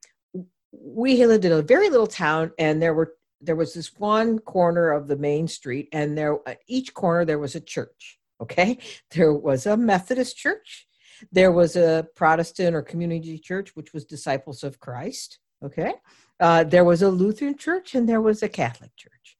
we 0.72 1.24
lived 1.26 1.44
in 1.44 1.52
a 1.52 1.62
very 1.62 1.90
little 1.90 2.06
town 2.06 2.50
and 2.58 2.80
there 2.80 2.94
were 2.94 3.14
there 3.40 3.56
was 3.56 3.74
this 3.74 3.92
one 3.98 4.38
corner 4.38 4.90
of 4.90 5.08
the 5.08 5.16
main 5.16 5.48
street 5.48 5.88
and 5.92 6.16
there 6.16 6.38
at 6.46 6.58
each 6.68 6.94
corner 6.94 7.24
there 7.24 7.38
was 7.38 7.54
a 7.54 7.60
church 7.60 8.18
okay? 8.42 8.78
There 9.12 9.32
was 9.32 9.66
a 9.66 9.76
methodist 9.76 10.36
church. 10.36 10.86
There 11.30 11.52
was 11.52 11.76
a 11.76 12.08
protestant 12.16 12.74
or 12.74 12.82
community 12.82 13.38
church 13.38 13.76
which 13.76 13.92
was 13.94 14.04
disciples 14.04 14.64
of 14.64 14.80
christ 14.80 15.38
okay? 15.64 15.94
Uh, 16.40 16.64
there 16.64 16.84
was 16.84 17.02
a 17.02 17.08
lutheran 17.08 17.56
church 17.56 17.94
and 17.94 18.08
there 18.08 18.20
was 18.20 18.42
a 18.42 18.48
catholic 18.48 18.94
church. 18.96 19.36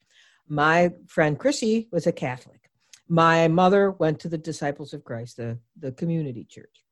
My 0.47 0.93
friend 1.09 1.39
chrissy 1.39 1.89
was 1.91 2.07
a 2.07 2.13
catholic 2.13 2.62
my 3.09 3.49
mother 3.49 3.91
went 3.93 4.21
to 4.21 4.29
the 4.29 4.39
Disciples 4.39 4.93
of 4.95 5.05
Christ, 5.05 5.37
the, 5.37 5.59
the 5.79 5.93
community 5.93 6.45
church. 6.45 6.85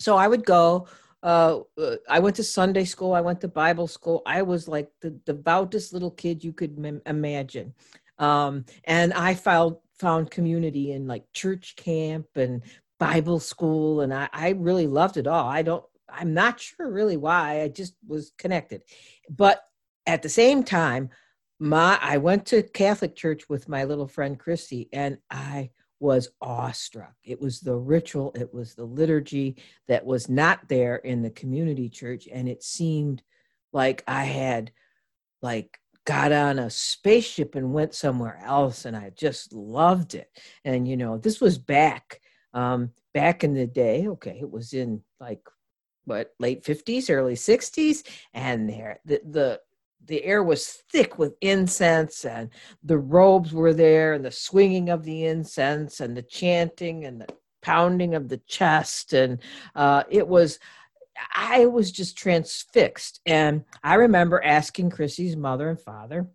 So 0.00 0.16
I 0.16 0.28
would 0.28 0.44
go. 0.44 0.88
Uh, 1.22 1.60
uh, 1.80 1.96
I 2.08 2.18
went 2.18 2.36
to 2.36 2.44
Sunday 2.44 2.84
school. 2.84 3.14
I 3.14 3.20
went 3.20 3.40
to 3.40 3.48
Bible 3.48 3.86
school. 3.86 4.22
I 4.26 4.42
was 4.42 4.68
like 4.68 4.90
the 5.00 5.10
devoutest 5.10 5.92
little 5.92 6.10
kid 6.10 6.44
you 6.44 6.52
could 6.52 6.76
m- 6.84 7.00
imagine. 7.06 7.72
Um, 8.18 8.64
and 8.84 9.12
I 9.14 9.34
felt 9.34 9.82
found 9.98 10.30
community 10.30 10.92
in 10.92 11.06
like 11.06 11.24
church 11.32 11.76
camp 11.76 12.26
and 12.34 12.62
Bible 12.98 13.40
school, 13.40 14.02
and 14.02 14.12
I, 14.12 14.28
I 14.32 14.50
really 14.50 14.86
loved 14.86 15.16
it 15.16 15.26
all. 15.26 15.48
I 15.48 15.62
don't, 15.62 15.84
I'm 16.08 16.34
not 16.34 16.60
sure 16.60 16.90
really 16.90 17.16
why. 17.16 17.62
I 17.62 17.68
just 17.68 17.94
was 18.06 18.32
connected, 18.38 18.82
but 19.28 19.62
at 20.06 20.22
the 20.22 20.28
same 20.28 20.62
time, 20.62 21.10
my 21.64 21.98
I 22.02 22.18
went 22.18 22.46
to 22.46 22.62
Catholic 22.62 23.16
church 23.16 23.48
with 23.48 23.68
my 23.68 23.84
little 23.84 24.06
friend 24.06 24.38
Chrissy, 24.38 24.88
and 24.92 25.18
I 25.30 25.70
was 25.98 26.28
awestruck. 26.42 27.14
It 27.24 27.40
was 27.40 27.60
the 27.60 27.76
ritual, 27.76 28.32
it 28.38 28.52
was 28.52 28.74
the 28.74 28.84
liturgy 28.84 29.56
that 29.88 30.04
was 30.04 30.28
not 30.28 30.68
there 30.68 30.96
in 30.96 31.22
the 31.22 31.30
community 31.30 31.88
church, 31.88 32.28
and 32.30 32.48
it 32.48 32.62
seemed 32.62 33.22
like 33.72 34.04
I 34.06 34.24
had 34.24 34.72
like 35.40 35.78
got 36.04 36.32
on 36.32 36.58
a 36.58 36.68
spaceship 36.68 37.54
and 37.54 37.72
went 37.72 37.94
somewhere 37.94 38.38
else 38.44 38.84
and 38.84 38.94
i 38.96 39.10
just 39.16 39.52
loved 39.52 40.14
it 40.14 40.28
and 40.64 40.86
you 40.86 40.96
know 40.96 41.16
this 41.16 41.40
was 41.40 41.56
back 41.56 42.20
um 42.52 42.90
back 43.14 43.42
in 43.42 43.54
the 43.54 43.66
day 43.66 44.06
okay 44.06 44.38
it 44.40 44.50
was 44.50 44.74
in 44.74 45.02
like 45.18 45.40
what 46.04 46.34
late 46.38 46.62
50s 46.62 47.08
early 47.08 47.34
60s 47.34 48.06
and 48.34 48.68
there 48.68 49.00
the 49.06 49.20
the 49.30 49.60
the 50.06 50.22
air 50.24 50.42
was 50.42 50.82
thick 50.90 51.18
with 51.18 51.34
incense 51.40 52.24
and 52.24 52.50
the 52.82 52.98
robes 52.98 53.52
were 53.52 53.74
there 53.74 54.12
and 54.12 54.24
the 54.24 54.30
swinging 54.30 54.90
of 54.90 55.04
the 55.04 55.24
incense 55.24 56.00
and 56.00 56.16
the 56.16 56.22
chanting 56.22 57.04
and 57.04 57.20
the 57.20 57.28
pounding 57.62 58.14
of 58.14 58.28
the 58.28 58.38
chest 58.46 59.12
and 59.12 59.40
uh, 59.74 60.02
it 60.10 60.26
was 60.26 60.58
I 61.32 61.66
was 61.66 61.92
just 61.92 62.16
transfixed. 62.16 63.20
And 63.26 63.64
I 63.82 63.94
remember 63.94 64.42
asking 64.42 64.90
Chrissy's 64.90 65.36
mother 65.36 65.68
and 65.68 65.80
father 65.80 66.28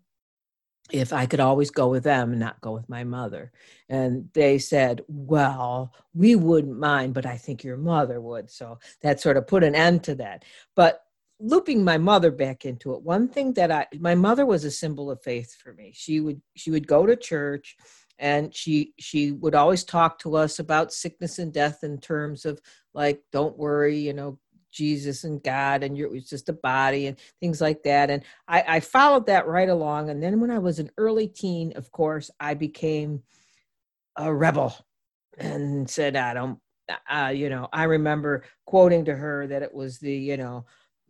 if 0.92 1.12
I 1.12 1.26
could 1.26 1.40
always 1.40 1.70
go 1.70 1.88
with 1.88 2.02
them 2.02 2.30
and 2.30 2.40
not 2.40 2.60
go 2.60 2.72
with 2.72 2.88
my 2.88 3.04
mother. 3.04 3.52
And 3.88 4.28
they 4.32 4.58
said, 4.58 5.02
Well, 5.08 5.94
we 6.14 6.34
wouldn't 6.34 6.78
mind, 6.78 7.14
but 7.14 7.26
I 7.26 7.36
think 7.36 7.62
your 7.62 7.76
mother 7.76 8.20
would. 8.20 8.50
So 8.50 8.78
that 9.02 9.20
sort 9.20 9.36
of 9.36 9.46
put 9.46 9.62
an 9.62 9.74
end 9.74 10.04
to 10.04 10.16
that. 10.16 10.44
But 10.74 11.02
looping 11.40 11.84
my 11.84 11.98
mother 11.98 12.30
back 12.30 12.64
into 12.64 12.94
it, 12.94 13.02
one 13.02 13.28
thing 13.28 13.52
that 13.54 13.70
I 13.70 13.86
my 13.98 14.14
mother 14.14 14.46
was 14.46 14.64
a 14.64 14.70
symbol 14.70 15.10
of 15.10 15.22
faith 15.22 15.54
for 15.54 15.72
me. 15.72 15.92
She 15.94 16.20
would 16.20 16.40
she 16.54 16.70
would 16.70 16.86
go 16.86 17.06
to 17.06 17.16
church 17.16 17.76
and 18.18 18.54
she 18.54 18.92
she 18.98 19.32
would 19.32 19.54
always 19.54 19.84
talk 19.84 20.18
to 20.20 20.36
us 20.36 20.58
about 20.58 20.92
sickness 20.92 21.38
and 21.38 21.52
death 21.52 21.82
in 21.82 21.98
terms 21.98 22.44
of 22.44 22.60
like 22.94 23.22
don't 23.32 23.56
worry 23.56 23.98
you 23.98 24.12
know 24.12 24.38
Jesus 24.70 25.24
and 25.24 25.42
God, 25.42 25.82
and 25.82 25.96
you're, 25.96 26.16
just 26.20 26.48
a 26.48 26.52
body 26.52 27.06
and 27.06 27.16
things 27.40 27.60
like 27.60 27.82
that. 27.84 28.10
And 28.10 28.22
I, 28.48 28.64
I 28.66 28.80
followed 28.80 29.26
that 29.26 29.46
right 29.46 29.68
along. 29.68 30.10
And 30.10 30.22
then 30.22 30.40
when 30.40 30.50
I 30.50 30.58
was 30.58 30.78
an 30.78 30.90
early 30.96 31.28
teen, 31.28 31.72
of 31.76 31.90
course, 31.90 32.30
I 32.38 32.54
became 32.54 33.22
a 34.16 34.32
rebel 34.32 34.74
and 35.38 35.88
said, 35.88 36.16
I 36.16 36.34
don't, 36.34 36.58
uh, 37.10 37.32
you 37.34 37.48
know, 37.48 37.68
I 37.72 37.84
remember 37.84 38.44
quoting 38.66 39.04
to 39.06 39.14
her 39.14 39.46
that 39.46 39.62
it 39.62 39.72
was 39.72 39.98
the, 39.98 40.12
you 40.12 40.36
know, 40.36 40.66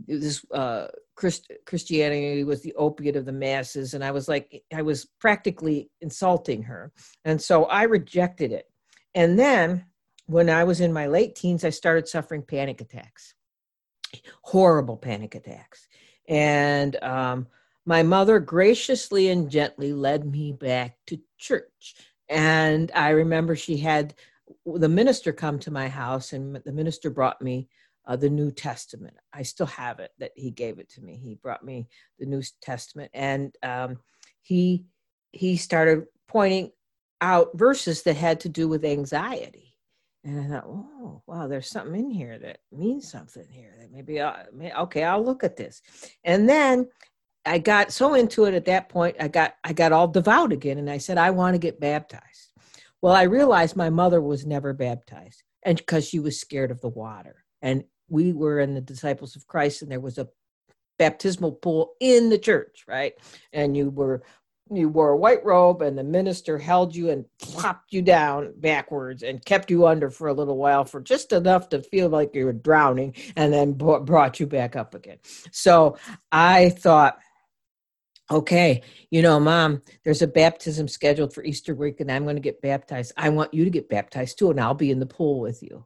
this 0.07 0.45
uh, 0.53 0.89
Christ- 1.15 1.53
Christianity 1.67 2.45
was 2.45 2.63
the 2.63 2.75
opiate 2.75 3.17
of 3.17 3.27
the 3.27 3.33
masses. 3.33 3.95
And 3.95 4.05
I 4.05 4.11
was 4.11 4.29
like, 4.29 4.63
I 4.75 4.83
was 4.83 5.07
practically 5.21 5.91
insulting 6.01 6.63
her. 6.63 6.93
And 7.25 7.41
so 7.41 7.65
I 7.65 7.85
rejected 7.85 8.53
it. 8.53 8.67
And 9.15 9.39
then 9.39 9.85
when 10.27 10.49
I 10.49 10.65
was 10.65 10.81
in 10.81 10.93
my 10.93 11.07
late 11.07 11.35
teens, 11.35 11.65
I 11.65 11.71
started 11.71 12.09
suffering 12.09 12.43
panic 12.43 12.81
attacks 12.81 13.35
horrible 14.43 14.97
panic 14.97 15.35
attacks. 15.35 15.89
And 16.29 16.97
um, 17.03 17.47
my 17.87 18.03
mother 18.03 18.39
graciously 18.39 19.29
and 19.29 19.51
gently 19.51 19.93
led 19.93 20.31
me 20.31 20.53
back 20.53 20.97
to 21.07 21.19
church. 21.39 21.95
And 22.29 22.91
I 22.95 23.11
remember 23.11 23.57
she 23.57 23.77
had 23.77 24.15
the 24.65 24.89
minister 24.89 25.33
come 25.33 25.59
to 25.61 25.71
my 25.71 25.89
house, 25.89 26.33
and 26.33 26.57
the 26.65 26.73
minister 26.73 27.11
brought 27.11 27.41
me 27.41 27.69
uh, 28.07 28.17
the 28.17 28.31
New 28.31 28.51
Testament. 28.51 29.15
I 29.33 29.43
still 29.43 29.67
have 29.67 30.01
it 30.01 30.11
that 30.19 30.33
he 30.35 30.51
gave 30.51 30.79
it 30.79 30.89
to 30.91 31.03
me. 31.03 31.17
He 31.17 31.35
brought 31.37 31.65
me 31.65 31.89
the 32.19 32.27
New 32.27 32.43
Testament, 32.63 33.11
and 33.15 33.55
um, 33.63 33.99
he 34.43 34.85
he 35.33 35.57
started 35.57 36.07
pointing 36.29 36.73
out 37.21 37.51
verses 37.55 38.03
that 38.03 38.17
had 38.17 38.41
to 38.41 38.49
do 38.49 38.67
with 38.67 38.85
anxiety 38.85 39.71
and 40.25 40.41
I 40.41 40.49
thought, 40.49 40.67
oh, 40.67 41.23
wow, 41.27 41.47
there's 41.47 41.71
something 41.71 41.99
in 41.99 42.11
here 42.11 42.39
that 42.39 42.59
means 42.71 43.11
something 43.11 43.47
here. 43.51 43.73
That 43.79 43.91
maybe, 43.91 44.21
I'll, 44.21 44.45
okay, 44.81 45.03
I'll 45.03 45.25
look 45.25 45.43
at 45.45 45.57
this. 45.57 45.81
And 46.25 46.49
then 46.49 46.89
I 47.47 47.59
got 47.59 47.91
so 47.91 48.15
into 48.15 48.45
it 48.45 48.55
at 48.55 48.67
that 48.67 48.91
point, 48.91 49.17
I 49.19 49.29
got 49.29 49.55
I 49.65 49.73
got 49.73 49.93
all 49.93 50.09
devout 50.09 50.53
again, 50.53 50.77
and 50.77 50.91
I 50.91 50.99
said, 50.99 51.17
I 51.17 51.31
want 51.31 51.55
to 51.55 51.59
get 51.59 51.81
baptized. 51.81 52.53
Well, 53.01 53.15
I 53.15 53.23
realized 53.23 53.77
my 53.77 53.89
mother 53.89 54.21
was 54.21 54.45
never 54.45 54.75
baptized, 54.75 55.43
and 55.63 55.79
because 55.79 56.07
she 56.07 56.21
was 56.21 56.39
scared 56.39 56.71
of 56.71 56.83
the 56.83 56.89
water. 56.89 57.45
And 57.63 57.85
we 58.09 58.33
were 58.33 58.61
in 58.61 58.75
the 58.75 58.81
Disciples 58.81 59.37
of 59.37 59.47
Christ, 59.47 59.83
and 59.83 59.91
there 59.91 60.01
was 60.01 60.19
a 60.19 60.29
baptismal 60.99 61.53
pool 61.53 61.95
in 62.01 62.29
the 62.29 62.39
church, 62.39 62.85
right? 62.87 63.15
And 63.53 63.77
you 63.77 63.91
were 63.91 64.23
you 64.73 64.89
wore 64.89 65.11
a 65.11 65.17
white 65.17 65.45
robe 65.45 65.83
and 65.83 65.99
the 65.99 66.05
minister 66.05 66.57
held 66.57 66.95
you 66.95 67.11
and 67.11 67.25
plopped 67.41 67.93
you 67.93 68.03
down 68.03 68.53
backwards 68.59 69.23
and 69.23 69.45
kept 69.45 69.71
you 69.71 69.87
under 69.87 70.11
for 70.11 70.29
a 70.29 70.33
little 70.33 70.57
while 70.57 70.85
for 70.85 71.01
just 71.01 71.33
enough 71.33 71.69
to 71.69 71.83
feel 71.83 72.09
like 72.09 72.35
you 72.35 72.45
were 72.45 72.53
drowning 72.53 73.15
and 73.37 73.53
then 73.53 73.73
brought 73.73 74.39
you 74.39 74.47
back 74.47 74.77
up 74.77 74.95
again. 74.95 75.19
So 75.51 75.97
i 76.31 76.71
thought 76.71 77.19
okay 78.31 78.83
you 79.11 79.23
know 79.23 79.41
mom 79.41 79.83
there's 80.05 80.23
a 80.23 80.27
baptism 80.27 80.87
scheduled 80.87 81.35
for 81.35 81.43
easter 81.43 81.75
week 81.75 81.99
and 81.99 82.13
i'm 82.13 82.23
going 82.23 82.37
to 82.37 82.41
get 82.41 82.63
baptized. 82.63 83.13
I 83.17 83.29
want 83.31 83.53
you 83.53 83.65
to 83.65 83.71
get 83.71 83.89
baptized 83.89 84.39
too 84.39 84.51
and 84.51 84.61
i'll 84.61 84.75
be 84.75 84.93
in 84.93 85.01
the 85.01 85.07
pool 85.07 85.41
with 85.41 85.63
you 85.63 85.85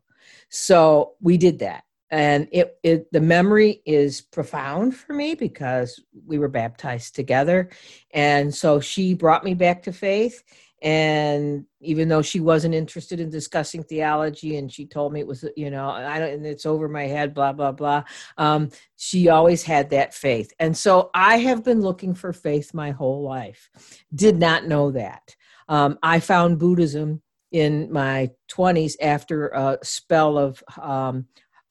so 0.48 1.14
we 1.20 1.36
did 1.36 1.58
that. 1.60 1.84
And 2.10 2.46
it, 2.52 2.78
it 2.84 3.10
the 3.12 3.20
memory 3.20 3.82
is 3.84 4.20
profound 4.20 4.94
for 4.94 5.14
me 5.14 5.34
because 5.34 6.00
we 6.26 6.38
were 6.38 6.48
baptized 6.48 7.16
together. 7.16 7.70
And 8.12 8.54
so 8.54 8.78
she 8.78 9.14
brought 9.14 9.42
me 9.42 9.54
back 9.54 9.82
to 9.84 9.92
faith. 9.92 10.44
And 10.80 11.64
even 11.80 12.08
though 12.08 12.22
she 12.22 12.40
wasn't 12.40 12.74
interested 12.74 13.18
in 13.18 13.30
discussing 13.30 13.82
theology 13.82 14.58
and 14.58 14.70
she 14.70 14.86
told 14.86 15.12
me 15.12 15.20
it 15.20 15.26
was 15.26 15.44
you 15.56 15.70
know 15.70 15.88
i 15.88 16.18
don't 16.18 16.34
and 16.34 16.46
it's 16.46 16.66
over 16.66 16.88
my 16.88 17.04
head 17.04 17.32
blah 17.32 17.52
blah 17.52 17.72
blah 17.72 18.04
um, 18.36 18.68
she 18.96 19.28
always 19.28 19.62
had 19.62 19.90
that 19.90 20.14
faith. 20.14 20.52
And 20.58 20.76
so 20.76 21.10
i 21.14 21.38
have 21.38 21.64
been 21.64 21.80
looking 21.80 22.14
for 22.14 22.32
faith 22.32 22.74
my 22.74 22.90
whole 22.90 23.22
life. 23.22 23.70
Did 24.14 24.38
not 24.38 24.66
know 24.66 24.90
that. 24.92 25.34
Um, 25.68 25.98
i 26.02 26.20
found 26.20 26.58
buddhism 26.58 27.22
in 27.54 27.90
my 27.92 28.28
20s 28.50 28.96
after 29.00 29.46
a 29.50 29.78
spell 29.84 30.36
of 30.36 30.60
um, 30.82 31.24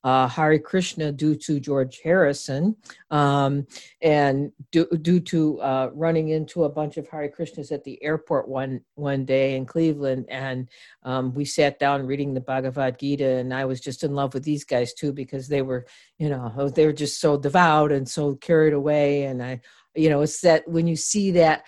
uh, 0.06 0.30
Hare 0.30 0.58
Krishna 0.58 1.12
due 1.12 1.36
to 1.36 1.60
George 1.60 2.00
Harrison, 2.02 2.78
um, 3.12 3.68
and 4.02 4.54
due, 4.72 4.88
due 5.02 5.20
to 5.20 5.60
uh, 5.60 5.90
running 5.94 6.30
into 6.30 6.64
a 6.64 6.70
bunch 6.70 6.96
of 6.96 7.10
Hare 7.10 7.30
Krishnas 7.30 7.74
at 7.74 7.84
the 7.84 8.02
airport 8.02 8.48
one 8.48 8.80
one 8.96 9.26
day 9.26 9.58
in 9.58 9.66
Cleveland, 9.66 10.26
and 10.30 10.70
um, 11.04 11.34
we 11.34 11.44
sat 11.44 11.80
down 11.80 12.08
reading 12.08 12.34
the 12.34 12.42
Bhagavad 12.42 12.98
Gita, 12.98 13.28
and 13.28 13.54
I 13.54 13.66
was 13.66 13.82
just 13.82 14.06
in 14.06 14.16
love 14.16 14.34
with 14.34 14.44
these 14.44 14.64
guys 14.64 14.94
too 14.94 15.12
because 15.12 15.50
they 15.50 15.62
were, 15.62 15.86
you 16.18 16.30
know, 16.30 16.70
they 16.74 16.86
were 16.86 16.94
just 16.94 17.20
so 17.20 17.38
devout 17.38 17.92
and 17.92 18.08
so 18.08 18.36
carried 18.36 18.74
away, 18.74 19.24
and 19.24 19.44
I, 19.44 19.60
you 19.96 20.10
know, 20.10 20.22
it's 20.22 20.40
that 20.42 20.66
when 20.66 20.88
you 20.88 20.96
see 20.96 21.32
that 21.32 21.64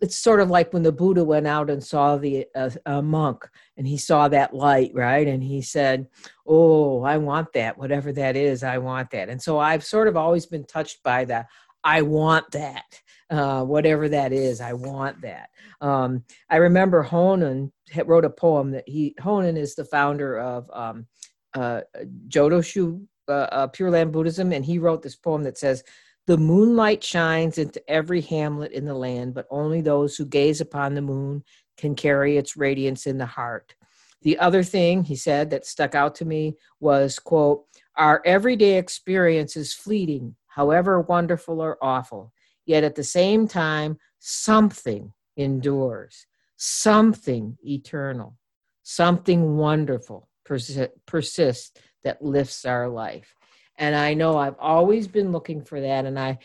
it's 0.00 0.16
sort 0.16 0.40
of 0.40 0.50
like 0.50 0.72
when 0.72 0.82
the 0.82 0.92
Buddha 0.92 1.24
went 1.24 1.46
out 1.46 1.70
and 1.70 1.82
saw 1.82 2.16
the 2.16 2.46
uh, 2.54 3.02
monk 3.02 3.48
and 3.76 3.86
he 3.86 3.96
saw 3.96 4.28
that 4.28 4.54
light, 4.54 4.90
right? 4.94 5.26
And 5.26 5.42
he 5.42 5.62
said, 5.62 6.06
"Oh, 6.46 7.02
I 7.02 7.18
want 7.18 7.52
that. 7.54 7.78
Whatever 7.78 8.12
that 8.12 8.36
is, 8.36 8.62
I 8.62 8.78
want 8.78 9.10
that." 9.10 9.28
And 9.28 9.40
so 9.40 9.58
I've 9.58 9.84
sort 9.84 10.08
of 10.08 10.16
always 10.16 10.46
been 10.46 10.64
touched 10.64 11.02
by 11.02 11.24
that. 11.26 11.46
I 11.84 12.02
want 12.02 12.50
that. 12.52 13.00
Uh, 13.28 13.64
whatever 13.64 14.08
that 14.08 14.32
is, 14.32 14.60
I 14.60 14.72
want 14.72 15.20
that. 15.22 15.50
Um, 15.80 16.24
I 16.48 16.56
remember 16.56 17.04
Honen 17.04 17.72
wrote 18.04 18.24
a 18.24 18.30
poem 18.30 18.70
that 18.72 18.88
he 18.88 19.14
Honen 19.20 19.56
is 19.56 19.74
the 19.74 19.84
founder 19.84 20.38
of 20.38 20.70
um, 20.72 21.06
uh, 21.54 21.80
Jodoshu 22.28 23.04
uh, 23.28 23.32
uh, 23.32 23.66
Pure 23.68 23.90
Land 23.90 24.12
Buddhism, 24.12 24.52
and 24.52 24.64
he 24.64 24.78
wrote 24.78 25.02
this 25.02 25.16
poem 25.16 25.42
that 25.42 25.58
says 25.58 25.82
the 26.26 26.36
moonlight 26.36 27.04
shines 27.04 27.56
into 27.58 27.80
every 27.88 28.20
hamlet 28.20 28.72
in 28.72 28.84
the 28.84 28.94
land, 28.94 29.32
but 29.32 29.46
only 29.48 29.80
those 29.80 30.16
who 30.16 30.26
gaze 30.26 30.60
upon 30.60 30.94
the 30.94 31.02
moon 31.02 31.44
can 31.76 31.94
carry 31.94 32.36
its 32.36 32.56
radiance 32.56 33.06
in 33.06 33.16
the 33.16 33.26
heart. 33.26 33.74
The 34.22 34.38
other 34.38 34.64
thing 34.64 35.04
he 35.04 35.14
said 35.14 35.50
that 35.50 35.66
stuck 35.66 35.94
out 35.94 36.16
to 36.16 36.24
me 36.24 36.56
was, 36.80 37.18
quote, 37.18 37.64
our 37.96 38.22
everyday 38.24 38.76
experience 38.76 39.56
is 39.56 39.72
fleeting, 39.72 40.34
however 40.48 41.00
wonderful 41.00 41.60
or 41.60 41.78
awful, 41.80 42.32
yet 42.64 42.82
at 42.82 42.96
the 42.96 43.04
same 43.04 43.46
time, 43.46 43.96
something 44.18 45.12
endures, 45.36 46.26
something 46.56 47.56
eternal, 47.64 48.36
something 48.82 49.56
wonderful 49.56 50.28
persists 50.44 51.80
that 52.02 52.22
lifts 52.22 52.64
our 52.64 52.88
life 52.88 53.34
and 53.78 53.94
i 53.94 54.14
know 54.14 54.36
i've 54.36 54.58
always 54.58 55.08
been 55.08 55.32
looking 55.32 55.62
for 55.62 55.80
that 55.80 56.04
and 56.04 56.18
i 56.18 56.38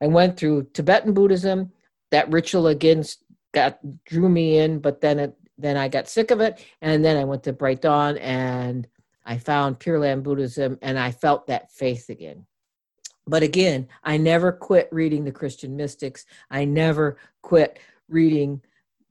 i 0.00 0.06
went 0.06 0.36
through 0.36 0.62
tibetan 0.74 1.12
buddhism 1.12 1.70
that 2.10 2.30
ritual 2.30 2.66
again 2.66 3.02
got 3.52 3.78
drew 4.04 4.28
me 4.28 4.58
in 4.58 4.78
but 4.78 5.00
then 5.00 5.18
it 5.18 5.36
then 5.58 5.76
I 5.76 5.88
got 5.88 6.08
sick 6.08 6.30
of 6.30 6.40
it, 6.40 6.64
and 6.82 7.04
then 7.04 7.16
I 7.16 7.24
went 7.24 7.44
to 7.44 7.52
Bright 7.52 7.80
Dawn, 7.80 8.18
and 8.18 8.86
I 9.24 9.38
found 9.38 9.78
Pure 9.78 10.00
Land 10.00 10.24
Buddhism, 10.24 10.78
and 10.82 10.98
I 10.98 11.10
felt 11.10 11.46
that 11.46 11.70
faith 11.72 12.08
again. 12.08 12.46
But 13.26 13.42
again, 13.42 13.88
I 14.02 14.16
never 14.18 14.52
quit 14.52 14.88
reading 14.92 15.24
the 15.24 15.32
Christian 15.32 15.76
mystics. 15.76 16.26
I 16.50 16.64
never 16.64 17.16
quit 17.42 17.78
reading 18.08 18.60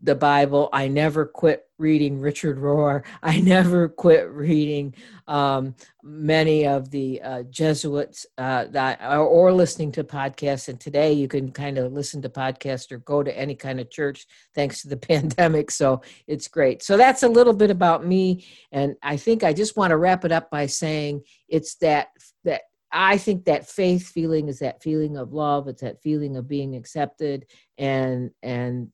the 0.04 0.16
Bible. 0.16 0.68
I 0.74 0.90
never 0.90 1.26
quit 1.26 1.66
reading 1.80 2.20
Richard 2.20 2.60
Rohr. 2.60 3.04
I 3.24 3.40
never 3.40 3.88
quit 3.88 4.30
reading 4.30 4.94
um, 5.28 5.76
many 6.04 6.68
of 6.68 6.92
the 6.92 7.22
uh, 7.22 7.44
Jesuits 7.44 8.26
uh, 8.38 8.66
that 8.72 9.00
or, 9.02 9.26
or 9.26 9.54
listening 9.54 9.94
to 9.94 10.04
podcasts. 10.04 10.68
And 10.68 10.80
today 10.80 11.14
you 11.14 11.30
can 11.30 11.52
kind 11.52 11.78
of 11.78 11.94
listen 11.94 12.22
to 12.24 12.30
podcasts 12.30 12.92
or 12.92 12.98
go 13.00 13.24
to 13.24 13.36
any 13.36 13.56
kind 13.56 13.80
of 13.80 13.90
church 13.90 14.28
thanks 14.54 14.82
to 14.82 14.90
the 14.90 14.98
pandemic. 15.10 15.72
So 15.72 16.02
it's 16.28 16.50
great. 16.50 16.84
So 16.84 16.98
that's 16.98 17.24
a 17.24 17.30
little 17.30 17.54
bit 17.54 17.72
about 17.72 18.06
me. 18.06 18.46
And 18.74 18.96
I 19.02 19.16
think 19.16 19.44
I 19.44 19.54
just 19.54 19.78
want 19.78 19.92
to 19.92 19.98
wrap 19.98 20.26
it 20.26 20.34
up 20.34 20.52
by 20.52 20.68
saying 20.68 21.24
it's 21.48 21.76
that 21.76 22.10
that 22.44 22.64
I 22.92 23.18
think 23.18 23.46
that 23.46 23.68
faith 23.68 24.08
feeling 24.10 24.50
is 24.50 24.60
that 24.60 24.84
feeling 24.84 25.18
of 25.18 25.34
love. 25.34 25.68
It's 25.68 25.82
that 25.82 26.04
feeling 26.04 26.36
of 26.36 26.48
being 26.48 26.76
accepted 26.76 27.46
and 27.78 28.32
and 28.44 28.92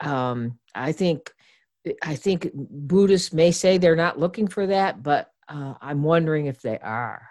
um, 0.00 0.58
I 0.74 0.92
think 0.92 1.32
I 2.02 2.14
think 2.14 2.50
Buddhists 2.54 3.32
may 3.32 3.50
say 3.50 3.78
they're 3.78 3.96
not 3.96 4.18
looking 4.18 4.46
for 4.46 4.66
that, 4.66 5.02
but 5.02 5.32
uh, 5.48 5.74
I'm 5.80 6.02
wondering 6.02 6.46
if 6.46 6.60
they 6.60 6.78
are. 6.78 7.26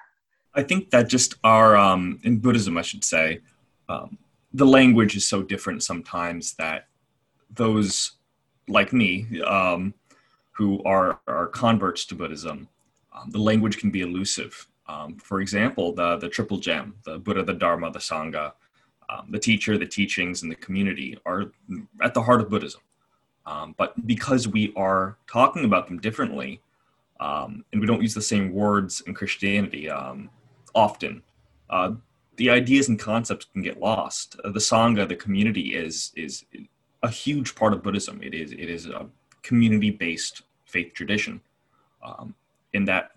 I 0.56 0.64
think 0.64 0.90
that 0.90 1.08
just 1.08 1.36
our 1.44 1.78
um, 1.78 2.20
in 2.24 2.40
Buddhism, 2.40 2.78
I 2.78 2.82
should 2.82 3.04
say, 3.04 3.40
um, 3.88 4.18
the 4.54 4.66
language 4.66 5.16
is 5.16 5.26
so 5.26 5.44
different 5.44 5.84
sometimes 5.84 6.54
that 6.56 6.88
those 7.52 8.14
like 8.68 8.92
me 8.92 9.42
um, 9.42 9.94
who 10.52 10.84
are 10.84 11.20
are 11.28 11.48
converts 11.48 12.06
to 12.06 12.16
Buddhism, 12.16 12.68
um, 13.14 13.30
the 13.30 13.40
language 13.40 13.78
can 13.78 13.92
be 13.92 14.02
elusive. 14.02 14.68
Um, 14.88 15.18
for 15.18 15.42
example, 15.42 15.94
the 15.94 16.18
the 16.18 16.30
triple 16.30 16.58
gem, 16.58 16.96
the 17.06 17.20
Buddha, 17.20 17.44
the 17.44 17.54
Dharma, 17.54 17.92
the 17.92 18.00
Sangha, 18.00 18.54
um, 19.10 19.28
the 19.30 19.40
teacher, 19.40 19.78
the 19.78 19.86
teachings, 19.86 20.44
and 20.44 20.52
the 20.52 20.56
community 20.56 21.18
are 21.26 21.46
at 22.02 22.14
the 22.14 22.22
heart 22.22 22.42
of 22.42 22.50
Buddhism. 22.50 22.82
Um, 23.46 23.74
but 23.78 24.06
because 24.06 24.48
we 24.48 24.72
are 24.76 25.18
talking 25.32 25.66
about 25.66 25.88
them 25.88 26.00
differently, 26.00 26.62
um, 27.20 27.66
and 27.72 27.82
we 27.82 27.88
don't 27.88 28.02
use 28.02 28.14
the 28.14 28.22
same 28.22 28.54
words 28.54 29.02
in 29.02 29.14
Christianity 29.14 29.90
um, 29.90 30.30
often, 30.76 31.24
uh, 31.70 31.92
the 32.38 32.50
ideas 32.50 32.88
and 32.88 32.98
concepts 32.98 33.48
can 33.52 33.62
get 33.62 33.80
lost. 33.80 34.40
Uh, 34.44 34.52
the 34.52 34.60
Sangha, 34.60 35.08
the 35.08 35.16
community, 35.16 35.76
is 35.76 36.12
is 36.16 36.46
a 37.04 37.10
huge 37.10 37.56
part 37.56 37.74
of 37.74 37.84
Buddhism. 37.84 38.22
It 38.22 38.34
is 38.34 38.52
it 38.52 38.70
is 38.70 38.86
a 38.86 39.08
community-based 39.42 40.44
faith 40.66 40.94
tradition, 40.94 41.42
um, 42.06 42.36
and 42.74 42.88
that 42.88 43.12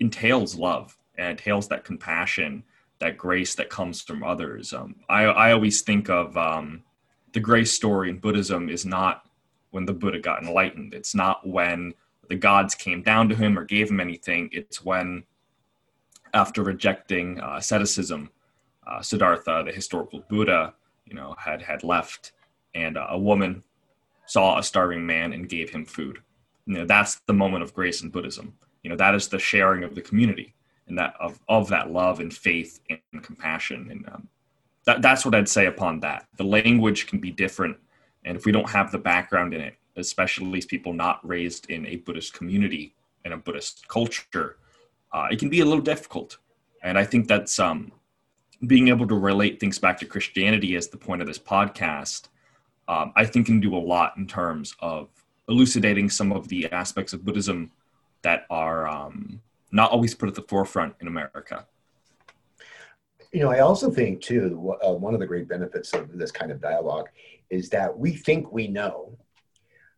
entails 0.00 0.54
love 0.54 0.96
and 1.16 1.30
entails 1.30 1.68
that 1.68 1.84
compassion 1.84 2.62
that 3.02 3.18
grace 3.18 3.56
that 3.56 3.68
comes 3.68 4.00
from 4.00 4.22
others. 4.22 4.72
Um, 4.72 4.94
I, 5.08 5.24
I 5.24 5.52
always 5.52 5.82
think 5.82 6.08
of 6.08 6.36
um, 6.36 6.84
the 7.32 7.40
grace 7.40 7.72
story 7.72 8.08
in 8.10 8.20
Buddhism 8.20 8.68
is 8.68 8.86
not 8.86 9.26
when 9.72 9.84
the 9.84 9.92
Buddha 9.92 10.20
got 10.20 10.40
enlightened. 10.40 10.94
It's 10.94 11.12
not 11.12 11.44
when 11.44 11.94
the 12.28 12.36
gods 12.36 12.76
came 12.76 13.02
down 13.02 13.28
to 13.28 13.34
him 13.34 13.58
or 13.58 13.64
gave 13.64 13.90
him 13.90 13.98
anything. 13.98 14.50
It's 14.52 14.84
when, 14.84 15.24
after 16.32 16.62
rejecting 16.62 17.40
uh, 17.40 17.56
asceticism, 17.56 18.30
uh, 18.86 19.02
Siddhartha, 19.02 19.64
the 19.66 19.72
historical 19.72 20.20
Buddha, 20.28 20.72
you 21.04 21.14
know, 21.14 21.34
had 21.36 21.60
had 21.60 21.82
left, 21.82 22.30
and 22.76 22.96
uh, 22.96 23.08
a 23.10 23.18
woman 23.18 23.64
saw 24.26 24.58
a 24.58 24.62
starving 24.62 25.04
man 25.04 25.32
and 25.32 25.48
gave 25.48 25.70
him 25.70 25.84
food. 25.84 26.20
You 26.66 26.74
know, 26.74 26.84
that's 26.84 27.16
the 27.26 27.32
moment 27.32 27.64
of 27.64 27.74
grace 27.74 28.00
in 28.02 28.10
Buddhism. 28.10 28.54
You 28.84 28.90
know, 28.90 28.96
that 28.96 29.16
is 29.16 29.26
the 29.26 29.40
sharing 29.40 29.82
of 29.82 29.96
the 29.96 30.02
community 30.02 30.54
and 30.88 30.98
that 30.98 31.14
of, 31.20 31.40
of 31.48 31.68
that 31.68 31.90
love 31.90 32.20
and 32.20 32.32
faith 32.32 32.80
and 32.90 33.22
compassion. 33.22 33.88
And 33.90 34.08
um, 34.08 34.28
that, 34.84 35.02
that's 35.02 35.24
what 35.24 35.34
i'd 35.34 35.48
say 35.48 35.66
upon 35.66 36.00
that. 36.00 36.26
The 36.36 36.44
language 36.44 37.06
can 37.06 37.18
be 37.18 37.30
different. 37.30 37.76
And 38.24 38.36
if 38.36 38.46
we 38.46 38.52
don't 38.52 38.70
have 38.70 38.92
the 38.92 38.98
background 38.98 39.54
in 39.54 39.60
it 39.60 39.74
especially 39.96 40.62
people 40.62 40.94
not 40.94 41.26
raised 41.26 41.68
in 41.70 41.86
a 41.86 41.96
buddhist 41.96 42.32
community 42.32 42.94
and 43.24 43.34
a 43.34 43.36
buddhist 43.36 43.86
culture 43.88 44.56
uh, 45.12 45.28
it 45.30 45.38
can 45.38 45.50
be 45.50 45.60
a 45.60 45.64
little 45.64 45.82
difficult. 45.82 46.38
And 46.82 46.98
i 46.98 47.04
think 47.04 47.28
that's 47.28 47.58
um, 47.58 47.92
being 48.66 48.88
able 48.88 49.06
to 49.06 49.14
relate 49.14 49.60
things 49.60 49.78
back 49.78 49.98
to 49.98 50.06
christianity 50.06 50.76
as 50.76 50.88
the 50.88 50.96
point 50.96 51.20
of 51.20 51.28
this 51.28 51.38
podcast 51.38 52.28
um, 52.88 53.12
i 53.16 53.24
think 53.24 53.46
can 53.46 53.60
do 53.60 53.76
a 53.76 53.78
lot 53.78 54.16
in 54.16 54.26
terms 54.26 54.74
of 54.80 55.08
elucidating 55.48 56.08
some 56.08 56.32
of 56.32 56.48
the 56.48 56.70
aspects 56.72 57.12
of 57.12 57.24
buddhism 57.24 57.70
that 58.22 58.46
are 58.50 58.86
um, 58.88 59.40
not 59.72 59.90
always 59.90 60.14
put 60.14 60.28
at 60.28 60.34
the 60.34 60.42
forefront 60.42 60.94
in 61.00 61.08
America. 61.08 61.66
You 63.32 63.40
know, 63.40 63.50
I 63.50 63.60
also 63.60 63.90
think 63.90 64.20
too, 64.20 64.74
uh, 64.86 64.92
one 64.92 65.14
of 65.14 65.20
the 65.20 65.26
great 65.26 65.48
benefits 65.48 65.92
of 65.94 66.16
this 66.16 66.30
kind 66.30 66.52
of 66.52 66.60
dialogue 66.60 67.08
is 67.48 67.70
that 67.70 67.98
we 67.98 68.12
think 68.12 68.52
we 68.52 68.68
know, 68.68 69.16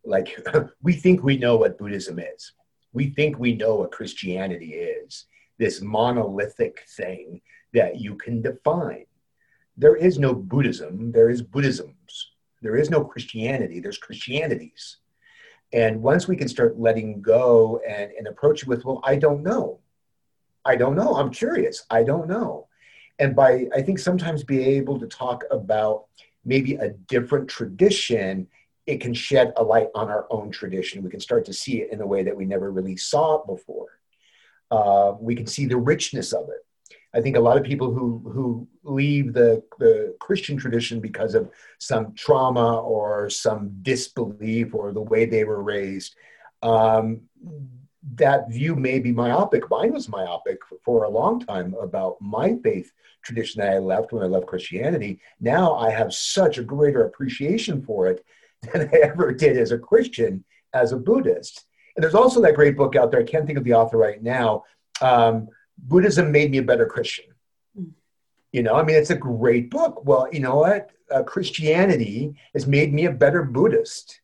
like 0.04 0.38
we 0.82 0.92
think 0.92 1.22
we 1.22 1.36
know 1.36 1.56
what 1.56 1.76
Buddhism 1.76 2.20
is. 2.20 2.52
We 2.92 3.10
think 3.10 3.38
we 3.38 3.56
know 3.56 3.74
what 3.74 3.90
Christianity 3.90 4.74
is, 4.74 5.26
this 5.58 5.80
monolithic 5.80 6.84
thing 6.96 7.40
that 7.72 8.00
you 8.00 8.14
can 8.14 8.40
define. 8.40 9.06
There 9.76 9.96
is 9.96 10.20
no 10.20 10.32
Buddhism, 10.32 11.10
there 11.10 11.28
is 11.28 11.42
Buddhisms. 11.42 12.30
There 12.62 12.76
is 12.76 12.88
no 12.88 13.04
Christianity, 13.04 13.80
there's 13.80 13.98
Christianities. 13.98 14.98
And 15.74 16.00
once 16.02 16.28
we 16.28 16.36
can 16.36 16.46
start 16.46 16.78
letting 16.78 17.20
go 17.20 17.80
and, 17.86 18.12
and 18.12 18.28
approach 18.28 18.62
it 18.62 18.68
with, 18.68 18.84
well, 18.84 19.00
I 19.02 19.16
don't 19.16 19.42
know. 19.42 19.80
I 20.64 20.76
don't 20.76 20.94
know. 20.94 21.16
I'm 21.16 21.30
curious. 21.30 21.84
I 21.90 22.04
don't 22.04 22.28
know. 22.28 22.68
And 23.18 23.34
by, 23.34 23.66
I 23.74 23.82
think 23.82 23.98
sometimes 23.98 24.44
be 24.44 24.64
able 24.76 25.00
to 25.00 25.08
talk 25.08 25.42
about 25.50 26.04
maybe 26.44 26.76
a 26.76 26.90
different 26.90 27.48
tradition, 27.48 28.46
it 28.86 29.00
can 29.00 29.14
shed 29.14 29.52
a 29.56 29.64
light 29.64 29.88
on 29.96 30.10
our 30.10 30.26
own 30.30 30.52
tradition. 30.52 31.02
We 31.02 31.10
can 31.10 31.18
start 31.20 31.44
to 31.46 31.52
see 31.52 31.82
it 31.82 31.90
in 31.90 32.00
a 32.00 32.06
way 32.06 32.22
that 32.22 32.36
we 32.36 32.44
never 32.44 32.70
really 32.70 32.96
saw 32.96 33.44
before. 33.44 33.98
Uh, 34.70 35.14
we 35.18 35.34
can 35.34 35.46
see 35.46 35.66
the 35.66 35.76
richness 35.76 36.32
of 36.32 36.50
it. 36.50 36.63
I 37.14 37.20
think 37.20 37.36
a 37.36 37.40
lot 37.40 37.56
of 37.56 37.62
people 37.62 37.92
who 37.92 38.20
who 38.32 38.66
leave 38.82 39.32
the 39.32 39.62
the 39.78 40.16
Christian 40.20 40.56
tradition 40.56 41.00
because 41.00 41.34
of 41.34 41.50
some 41.78 42.12
trauma 42.14 42.80
or 42.80 43.30
some 43.30 43.70
disbelief 43.82 44.74
or 44.74 44.92
the 44.92 45.00
way 45.00 45.24
they 45.24 45.44
were 45.44 45.62
raised, 45.62 46.16
um, 46.62 47.20
that 48.16 48.50
view 48.50 48.74
may 48.74 48.98
be 48.98 49.12
myopic. 49.12 49.70
Mine 49.70 49.92
was 49.92 50.08
myopic 50.08 50.58
for 50.84 51.04
a 51.04 51.10
long 51.10 51.40
time 51.40 51.74
about 51.80 52.16
my 52.20 52.56
faith 52.62 52.92
tradition 53.22 53.60
that 53.60 53.72
I 53.72 53.78
left 53.78 54.12
when 54.12 54.22
I 54.22 54.26
left 54.26 54.46
Christianity. 54.46 55.20
Now 55.40 55.74
I 55.74 55.90
have 55.90 56.12
such 56.12 56.58
a 56.58 56.64
greater 56.64 57.04
appreciation 57.04 57.82
for 57.82 58.08
it 58.08 58.24
than 58.72 58.88
I 58.92 58.98
ever 59.04 59.32
did 59.32 59.56
as 59.56 59.72
a 59.72 59.78
Christian, 59.78 60.44
as 60.72 60.92
a 60.92 60.96
Buddhist. 60.96 61.64
And 61.96 62.02
there's 62.02 62.14
also 62.14 62.40
that 62.42 62.56
great 62.56 62.76
book 62.76 62.96
out 62.96 63.10
there. 63.10 63.20
I 63.20 63.24
can't 63.24 63.46
think 63.46 63.58
of 63.58 63.64
the 63.64 63.74
author 63.74 63.96
right 63.96 64.22
now. 64.22 64.64
Um, 65.00 65.48
Buddhism 65.78 66.32
made 66.32 66.50
me 66.50 66.58
a 66.58 66.62
better 66.62 66.86
Christian. 66.86 67.26
Hmm. 67.76 67.90
You 68.52 68.62
know, 68.62 68.74
I 68.74 68.82
mean, 68.82 68.96
it's 68.96 69.10
a 69.10 69.16
great 69.16 69.70
book. 69.70 70.04
Well, 70.04 70.28
you 70.32 70.40
know 70.40 70.56
what? 70.56 70.90
Uh, 71.10 71.22
Christianity 71.22 72.34
has 72.54 72.66
made 72.66 72.92
me 72.92 73.06
a 73.06 73.12
better 73.12 73.42
Buddhist. 73.42 74.20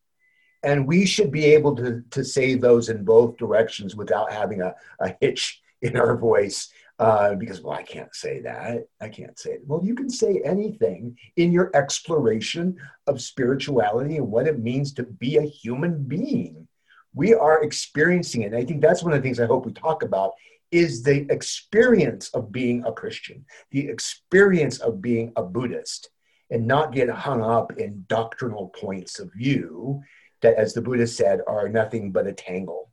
And 0.63 0.87
we 0.87 1.07
should 1.07 1.31
be 1.31 1.47
able 1.47 1.75
to, 1.77 2.03
to 2.11 2.25
say 2.25 2.55
those 2.55 2.91
in 2.91 3.05
both 3.05 3.39
directions 3.39 3.97
without 3.97 4.31
having 4.31 4.61
a, 4.61 4.75
a 5.01 5.15
hitch 5.21 5.63
in 5.81 5.97
our 5.97 6.17
voice. 6.17 6.71
Uh, 6.99 7.35
because, 7.35 7.63
well, 7.63 7.73
I 7.73 7.83
can't 7.83 8.15
say 8.15 8.43
that. 8.43 8.87
I 9.01 9.09
can't 9.09 9.39
say 9.39 9.53
it. 9.53 9.63
Well, 9.67 9.81
you 9.83 9.95
can 9.95 10.11
say 10.11 10.43
anything 10.45 11.17
in 11.37 11.51
your 11.51 11.71
exploration 11.75 12.77
of 13.07 13.23
spirituality 13.23 14.19
and 14.19 14.31
what 14.31 14.47
it 14.47 14.59
means 14.59 14.93
to 14.95 15.05
be 15.05 15.39
a 15.39 15.43
human 15.43 16.05
being. 16.05 16.69
We 17.15 17.33
are 17.33 17.63
experiencing 17.63 18.43
it. 18.43 18.53
And 18.53 18.57
I 18.57 18.67
think 18.67 18.83
that's 18.83 19.03
one 19.03 19.15
of 19.15 19.19
the 19.19 19.23
things 19.23 19.41
I 19.41 19.47
hope 19.47 19.65
we 19.65 19.73
talk 19.73 20.03
about 20.03 20.33
is 20.71 21.03
the 21.03 21.27
experience 21.31 22.31
of 22.31 22.53
being 22.53 22.85
a 22.85 22.93
Christian, 22.93 23.45
the 23.71 23.89
experience 23.89 24.79
of 24.79 25.03
being 25.03 25.33
a 25.37 25.43
Buddhist, 25.43 26.11
and 26.51 26.67
not 26.67 26.93
get 26.93 27.09
hung 27.09 27.43
up 27.43 27.79
in 27.79 28.05
doctrinal 28.09 28.69
points 28.69 29.19
of 29.19 29.33
view 29.33 30.03
that, 30.43 30.57
as 30.57 30.75
the 30.75 30.83
Buddha 30.83 31.07
said, 31.07 31.41
are 31.47 31.69
nothing 31.69 32.13
but 32.13 32.27
a 32.27 32.33
tangle 32.33 32.91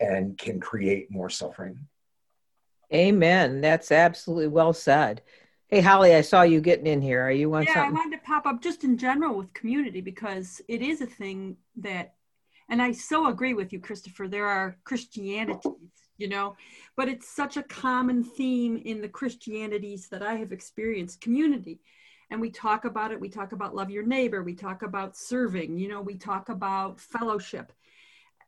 and 0.00 0.36
can 0.36 0.60
create 0.60 1.10
more 1.10 1.30
suffering. 1.30 1.86
Amen. 2.92 3.60
That's 3.60 3.90
absolutely 3.90 4.48
well 4.48 4.72
said. 4.72 5.22
Hey, 5.68 5.80
Holly, 5.80 6.14
I 6.14 6.20
saw 6.20 6.42
you 6.42 6.60
getting 6.60 6.86
in 6.86 7.02
here. 7.02 7.22
Are 7.22 7.32
you 7.32 7.52
on 7.54 7.64
yeah, 7.64 7.74
something? 7.74 7.96
I 7.96 7.98
wanted 7.98 8.16
to 8.18 8.22
pop 8.22 8.46
up 8.46 8.62
just 8.62 8.84
in 8.84 8.96
general 8.96 9.36
with 9.36 9.52
community 9.52 10.00
because 10.00 10.60
it 10.68 10.80
is 10.80 11.00
a 11.00 11.06
thing 11.06 11.56
that, 11.76 12.14
and 12.68 12.80
I 12.80 12.92
so 12.92 13.28
agree 13.28 13.54
with 13.54 13.72
you, 13.72 13.80
Christopher. 13.80 14.28
There 14.28 14.46
are 14.46 14.76
Christianities 14.84 15.72
you 16.18 16.28
know? 16.28 16.56
But 16.96 17.08
it's 17.08 17.28
such 17.28 17.56
a 17.56 17.62
common 17.62 18.24
theme 18.24 18.76
in 18.84 19.00
the 19.00 19.08
christianities 19.08 20.08
that 20.08 20.22
i 20.22 20.34
have 20.34 20.52
experienced 20.52 21.20
community. 21.20 21.80
And 22.30 22.40
we 22.40 22.50
talk 22.50 22.84
about 22.84 23.12
it. 23.12 23.20
We 23.20 23.28
talk 23.28 23.52
about 23.52 23.74
love 23.74 23.90
your 23.90 24.04
neighbor. 24.04 24.42
We 24.42 24.54
talk 24.54 24.82
about 24.82 25.16
serving 25.16 25.78
you 25.78 25.88
know? 25.88 26.00
We 26.00 26.16
talk 26.16 26.48
about 26.48 27.00
fellowship. 27.00 27.72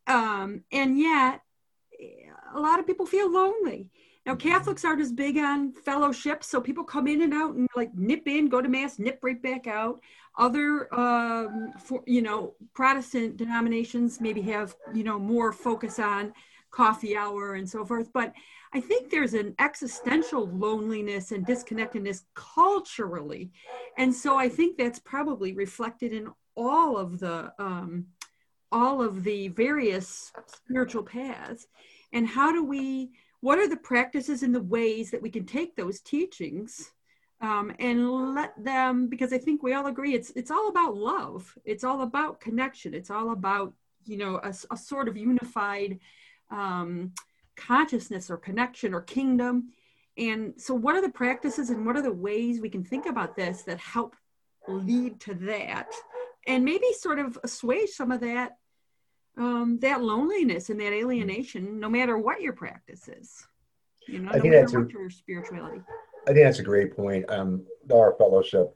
Um, 0.06 0.64
and 0.72 0.98
yet 0.98 1.42
a 2.54 2.60
lot 2.60 2.80
of 2.80 2.86
people 2.86 3.06
feel 3.06 3.30
lonely. 3.30 3.88
Now, 4.26 4.34
Catholics 4.34 4.84
aren't 4.84 5.00
as 5.00 5.10
big 5.10 5.38
on 5.38 5.72
fellowship, 5.72 6.44
so 6.44 6.60
people 6.60 6.84
come 6.84 7.06
in 7.06 7.22
and 7.22 7.32
out 7.32 7.54
and 7.54 7.66
like 7.74 7.94
nip 7.94 8.28
in, 8.28 8.48
go 8.48 8.60
to 8.60 8.68
mass, 8.68 8.98
nip 8.98 9.20
right 9.22 9.40
back 9.40 9.66
out. 9.66 10.00
Other, 10.36 10.92
um, 10.94 11.72
for, 11.82 12.02
you 12.06 12.20
know, 12.20 12.54
Protestant 12.74 13.38
denominations 13.38 14.20
maybe 14.20 14.42
have 14.42 14.74
you 14.94 15.02
know 15.02 15.18
more 15.18 15.50
focus 15.50 15.98
on 15.98 16.34
coffee 16.70 17.16
hour 17.16 17.54
and 17.54 17.68
so 17.68 17.84
forth. 17.84 18.10
But 18.12 18.32
I 18.72 18.80
think 18.80 19.10
there's 19.10 19.34
an 19.34 19.54
existential 19.58 20.46
loneliness 20.48 21.32
and 21.32 21.46
disconnectedness 21.46 22.24
culturally, 22.34 23.50
and 23.96 24.14
so 24.14 24.36
I 24.36 24.48
think 24.48 24.76
that's 24.76 24.98
probably 24.98 25.52
reflected 25.52 26.12
in 26.12 26.28
all 26.56 26.96
of 26.96 27.18
the 27.18 27.52
um, 27.58 28.06
all 28.70 29.00
of 29.00 29.24
the 29.24 29.48
various 29.48 30.32
spiritual 30.46 31.02
paths. 31.02 31.66
And 32.12 32.26
how 32.26 32.52
do 32.52 32.64
we 32.64 33.10
what 33.40 33.58
are 33.58 33.68
the 33.68 33.76
practices 33.76 34.42
and 34.42 34.54
the 34.54 34.62
ways 34.62 35.10
that 35.10 35.22
we 35.22 35.30
can 35.30 35.46
take 35.46 35.76
those 35.76 36.00
teachings 36.00 36.92
um, 37.40 37.72
and 37.78 38.34
let 38.34 38.52
them 38.62 39.08
because 39.08 39.32
i 39.32 39.38
think 39.38 39.62
we 39.62 39.74
all 39.74 39.86
agree 39.86 40.14
it's 40.14 40.30
it's 40.30 40.50
all 40.50 40.68
about 40.68 40.96
love 40.96 41.56
it's 41.64 41.84
all 41.84 42.02
about 42.02 42.40
connection 42.40 42.94
it's 42.94 43.10
all 43.10 43.30
about 43.30 43.72
you 44.04 44.16
know 44.16 44.40
a, 44.42 44.52
a 44.70 44.76
sort 44.76 45.08
of 45.08 45.16
unified 45.16 45.98
um, 46.50 47.12
consciousness 47.56 48.30
or 48.30 48.36
connection 48.36 48.94
or 48.94 49.00
kingdom 49.00 49.70
and 50.16 50.54
so 50.56 50.74
what 50.74 50.96
are 50.96 51.02
the 51.02 51.08
practices 51.08 51.70
and 51.70 51.86
what 51.86 51.96
are 51.96 52.02
the 52.02 52.12
ways 52.12 52.60
we 52.60 52.68
can 52.68 52.84
think 52.84 53.06
about 53.06 53.36
this 53.36 53.62
that 53.62 53.78
help 53.78 54.16
lead 54.66 55.20
to 55.20 55.34
that 55.34 55.90
and 56.46 56.64
maybe 56.64 56.86
sort 56.92 57.18
of 57.18 57.38
assuage 57.42 57.90
some 57.90 58.10
of 58.10 58.20
that 58.20 58.58
um, 59.38 59.78
that 59.80 60.02
loneliness 60.02 60.68
and 60.68 60.80
that 60.80 60.92
alienation, 60.92 61.78
no 61.78 61.88
matter 61.88 62.18
what 62.18 62.42
your 62.42 62.52
practice 62.52 63.08
is. 63.08 63.46
You 64.06 64.20
know, 64.20 64.30
I 64.30 64.36
no 64.36 64.40
think 64.40 64.54
that's 64.54 64.74
a, 64.74 64.86
your 64.90 65.10
spirituality. 65.10 65.80
I 66.26 66.32
think 66.32 66.44
that's 66.44 66.58
a 66.58 66.64
great 66.64 66.94
point. 66.96 67.24
Um, 67.28 67.64
our 67.92 68.14
fellowship, 68.18 68.74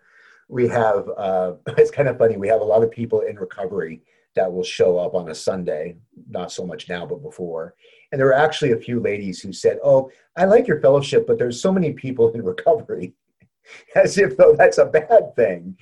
we 0.49 0.69
have. 0.69 1.09
Uh, 1.17 1.55
it's 1.79 1.91
kind 1.91 2.09
of 2.09 2.17
funny. 2.17 2.37
We 2.37 2.49
have 2.49 2.61
a 2.61 2.65
lot 2.65 2.83
of 2.83 2.91
people 2.91 3.21
in 3.21 3.37
recovery 3.37 4.03
that 4.35 4.53
will 4.53 4.65
show 4.65 4.99
up 4.99 5.15
on 5.15 5.29
a 5.29 5.35
Sunday. 5.35 5.97
Not 6.29 6.53
so 6.53 6.67
much 6.67 6.89
now, 6.89 7.07
but 7.07 7.23
before. 7.23 7.75
And 8.11 8.19
there 8.19 8.27
were 8.27 8.35
actually 8.35 8.73
a 8.73 8.79
few 8.79 9.01
ladies 9.01 9.41
who 9.41 9.53
said, 9.53 9.79
"Oh, 9.85 10.11
I 10.37 10.45
like 10.45 10.67
your 10.67 10.81
fellowship, 10.81 11.27
but 11.27 11.39
there's 11.39 11.61
so 11.61 11.73
many 11.73 11.93
people 11.93 12.33
in 12.33 12.43
recovery." 12.55 13.15
As 13.95 14.19
if 14.19 14.37
though 14.37 14.55
that's 14.57 14.79
a 14.79 14.87
bad 14.87 15.35
thing. 15.37 15.77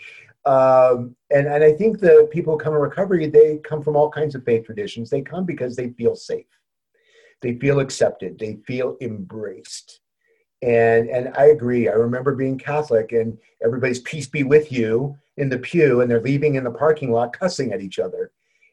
Um, 0.46 1.16
and, 1.30 1.46
and 1.46 1.62
I 1.62 1.72
think 1.72 1.98
the 1.98 2.28
people 2.32 2.55
who 2.55 2.59
come 2.59 2.74
in 2.74 2.80
recovery, 2.80 3.26
they 3.26 3.59
come 3.59 3.82
from 3.82 3.96
all 3.96 4.11
kinds 4.11 4.34
of 4.34 4.44
faith 4.44 4.64
traditions. 4.64 5.11
They 5.11 5.22
come 5.22 5.44
because 5.44 5.76
they 5.76 5.90
feel 5.90 6.16
safe. 6.16 6.46
They 7.42 7.57
feel 7.59 7.80
accepted. 7.80 8.38
They 8.38 8.59
feel 8.66 8.96
embraced. 9.01 10.01
And, 10.62 11.09
and 11.09 11.32
I 11.36 11.46
agree. 11.46 11.88
I 11.88 11.92
remember 11.92 12.34
being 12.34 12.59
Catholic 12.59 13.12
and 13.12 13.38
everybody's 13.64 14.01
peace 14.01 14.26
be 14.26 14.42
with 14.42 14.70
you 14.70 15.16
in 15.38 15.48
the 15.48 15.59
pew 15.59 16.01
and 16.01 16.11
they're 16.11 16.20
leaving 16.20 16.57
in 16.57 16.64
the 16.64 16.70
parking 16.70 17.11
lot 17.11 17.32
cussing 17.32 17.72
at 17.72 17.80
each 17.80 17.98
other. 17.98 18.30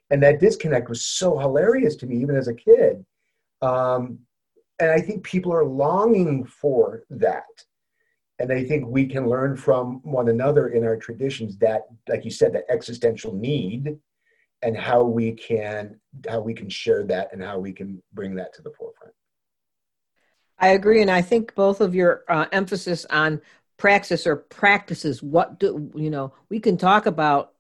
And 0.10 0.24
that 0.24 0.40
disconnect 0.40 0.90
was 0.90 1.06
so 1.06 1.38
hilarious 1.38 1.96
to 1.98 2.06
me, 2.06 2.18
even 2.18 2.36
as 2.36 2.48
a 2.48 2.54
kid. 2.54 3.06
Um, 3.62 4.20
and 4.80 4.92
I 4.92 5.02
think 5.02 5.24
people 5.24 5.54
are 5.54 5.66
longing 5.66 6.46
for 6.46 7.04
that 7.10 7.46
and 8.40 8.52
I 8.52 8.64
think 8.64 8.86
we 8.88 9.08
can 9.08 9.28
learn 9.28 9.56
from 9.56 10.00
one 10.04 10.30
another 10.30 10.70
in 10.70 10.84
our 10.84 10.96
traditions 10.96 11.58
that, 11.58 11.84
like 12.08 12.24
you 12.24 12.32
said, 12.32 12.54
that 12.54 12.66
existential 12.70 13.34
need, 13.34 13.98
and 14.62 14.78
how 14.78 15.04
we 15.04 15.34
can 15.34 16.00
how 16.28 16.42
we 16.42 16.54
can 16.54 16.70
share 16.70 17.04
that 17.06 17.30
and 17.32 17.44
how 17.44 17.60
we 17.60 17.72
can 17.72 18.02
bring 18.14 18.36
that 18.36 18.54
to 18.56 18.62
the 18.62 18.72
forefront. 18.72 19.14
I 20.60 20.70
agree, 20.70 21.02
and 21.02 21.12
I 21.12 21.22
think 21.22 21.56
both 21.56 21.82
of 21.82 21.96
your 21.96 22.24
uh, 22.28 22.46
emphasis 22.52 23.06
on 23.10 23.42
praxis 23.78 24.28
or 24.28 24.36
practices. 24.36 25.24
What 25.24 25.60
do 25.60 25.92
you 25.96 26.10
know? 26.10 26.34
We 26.50 26.60
can 26.60 26.78
talk 26.78 27.08
about 27.08 27.54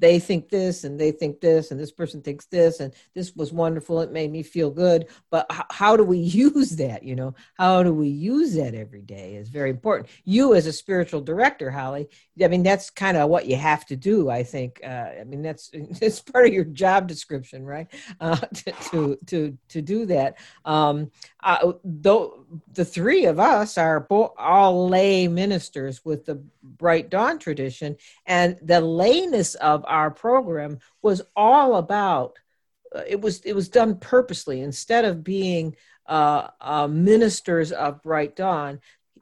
they 0.00 0.18
think 0.18 0.48
this 0.48 0.84
and 0.84 0.98
they 0.98 1.12
think 1.12 1.40
this 1.40 1.70
and 1.70 1.78
this 1.78 1.92
person 1.92 2.22
thinks 2.22 2.46
this 2.46 2.80
and 2.80 2.94
this 3.14 3.36
was 3.36 3.52
wonderful 3.52 4.00
it 4.00 4.10
made 4.10 4.32
me 4.32 4.42
feel 4.42 4.70
good. 4.70 5.06
But 5.30 5.46
h- 5.52 5.60
how 5.70 5.96
do 5.96 6.04
we 6.04 6.18
use 6.46 6.70
that 6.76 7.02
you 7.02 7.14
know? 7.14 7.34
How 7.54 7.82
do 7.82 7.92
we 7.92 8.08
use 8.08 8.54
that 8.54 8.74
every 8.74 9.02
day 9.02 9.36
is 9.36 9.48
very 9.48 9.70
important. 9.70 10.08
You 10.24 10.54
as 10.54 10.66
a 10.66 10.72
spiritual 10.72 11.20
director 11.20 11.70
holly 11.70 12.08
i 12.42 12.48
mean 12.48 12.62
that's 12.62 12.88
kind 12.88 13.16
of 13.16 13.28
what 13.28 13.46
you 13.46 13.56
have 13.56 13.84
to 13.86 13.96
do 13.96 14.30
i 14.30 14.42
think. 14.42 14.80
Uh, 14.82 15.10
i 15.20 15.24
mean 15.24 15.42
that's 15.42 15.70
it's 15.72 16.20
part 16.20 16.46
of 16.46 16.52
your 16.52 16.64
job 16.64 17.06
description 17.06 17.64
right? 17.64 17.88
Uh, 18.20 18.36
to, 18.54 18.72
to 18.90 19.18
to 19.26 19.58
to 19.68 19.82
do 19.82 20.06
that. 20.06 20.38
Um 20.64 21.10
uh, 21.42 21.72
though 21.84 22.44
the 22.72 22.84
three 22.84 23.26
of 23.26 23.38
us 23.38 23.78
are 23.78 24.00
bo- 24.00 24.34
all 24.38 24.88
lay 24.88 25.28
ministers 25.28 26.04
with 26.04 26.26
the 26.26 26.42
bright 26.62 27.10
dawn 27.10 27.38
tradition 27.38 27.96
and 28.26 28.58
the 28.62 28.80
layness 28.80 29.54
of 29.56 29.84
our 29.90 30.10
program 30.10 30.78
was 31.02 31.22
all 31.36 31.76
about 31.76 32.38
uh, 32.94 33.02
it 33.06 33.20
was 33.20 33.40
it 33.40 33.54
was 33.54 33.68
done 33.68 33.96
purposely. 33.96 34.62
Instead 34.62 35.04
of 35.04 35.22
being 35.22 35.76
uh, 36.06 36.48
uh, 36.60 36.88
ministers 36.88 37.70
of 37.72 38.02
bright 38.02 38.34
dawn 38.34 38.80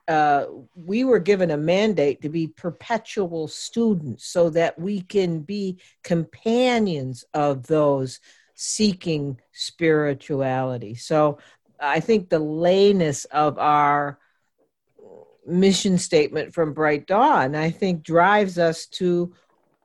uh, 0.09 0.47
we 0.75 1.05
were 1.05 1.19
given 1.19 1.51
a 1.51 1.57
mandate 1.57 2.23
to 2.23 2.31
be 2.31 2.49
perpetual 2.49 3.47
students 3.47 4.25
so 4.27 4.49
that 4.49 4.79
we 4.79 5.03
can 5.03 5.41
be 5.41 5.79
companions 6.03 7.27
of 7.35 7.67
those 7.67 8.21
seeking 8.55 9.39
spirituality. 9.53 10.95
So 10.95 11.39
i 11.81 12.01
think 12.01 12.29
the 12.29 12.41
layness 12.41 13.25
of 13.27 13.59
our 13.59 14.19
mission 15.47 15.97
statement 15.97 16.53
from 16.53 16.75
bright 16.75 17.07
dawn 17.07 17.55
i 17.55 17.71
think 17.71 18.03
drives 18.03 18.59
us 18.59 18.87
to 18.87 19.33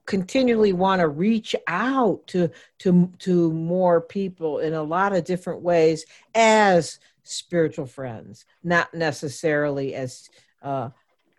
continually 0.06 0.74
want 0.74 1.00
to 1.00 1.08
reach 1.08 1.56
out 1.68 2.26
to 2.28 2.50
to 2.80 3.12
to 3.20 3.52
more 3.52 4.02
people 4.02 4.60
in 4.60 4.74
a 4.74 4.84
lot 4.84 5.16
of 5.16 5.24
different 5.24 5.62
ways 5.62 6.06
as 6.36 7.00
spiritual 7.24 7.86
friends 7.86 8.46
not 8.64 8.94
necessarily 8.94 9.96
as 9.96 10.30
uh, 10.62 10.90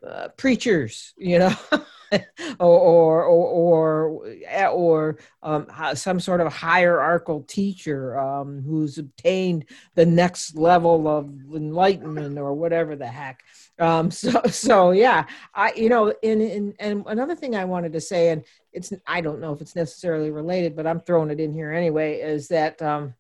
uh, 0.07 0.29
preachers 0.37 1.13
you 1.17 1.39
know 1.39 1.55
or 2.61 3.25
or 3.25 3.25
or 3.25 4.35
or, 4.73 5.19
um, 5.43 5.67
some 5.95 6.21
sort 6.21 6.41
of 6.41 6.53
hierarchical 6.53 7.43
teacher 7.43 8.19
um, 8.19 8.63
who's 8.63 8.99
obtained 8.99 9.65
the 9.95 10.07
next 10.07 10.57
level 10.57 11.09
of 11.09 11.27
enlightenment 11.55 12.39
or 12.39 12.55
whatever 12.55 12.97
the 12.97 13.07
heck. 13.07 13.43
Um, 13.79 14.11
so 14.11 14.41
so 14.47 14.91
yeah 14.93 15.25
i 15.55 15.73
you 15.75 15.89
know 15.89 16.15
and 16.23 16.75
another 16.79 17.35
thing 17.35 17.57
i 17.57 17.65
wanted 17.65 17.93
to 17.93 18.01
say 18.01 18.31
and 18.31 18.45
it's 18.73 18.93
i 19.07 19.21
don't 19.21 19.41
know 19.41 19.53
if 19.53 19.61
it's 19.61 19.77
necessarily 19.77 20.31
related 20.31 20.77
but 20.77 20.87
i'm 20.87 21.01
throwing 21.01 21.31
it 21.31 21.41
in 21.41 21.53
here 21.53 21.73
anyway 21.73 22.21
is 22.21 22.49
that 22.49 22.81
um, 22.83 23.15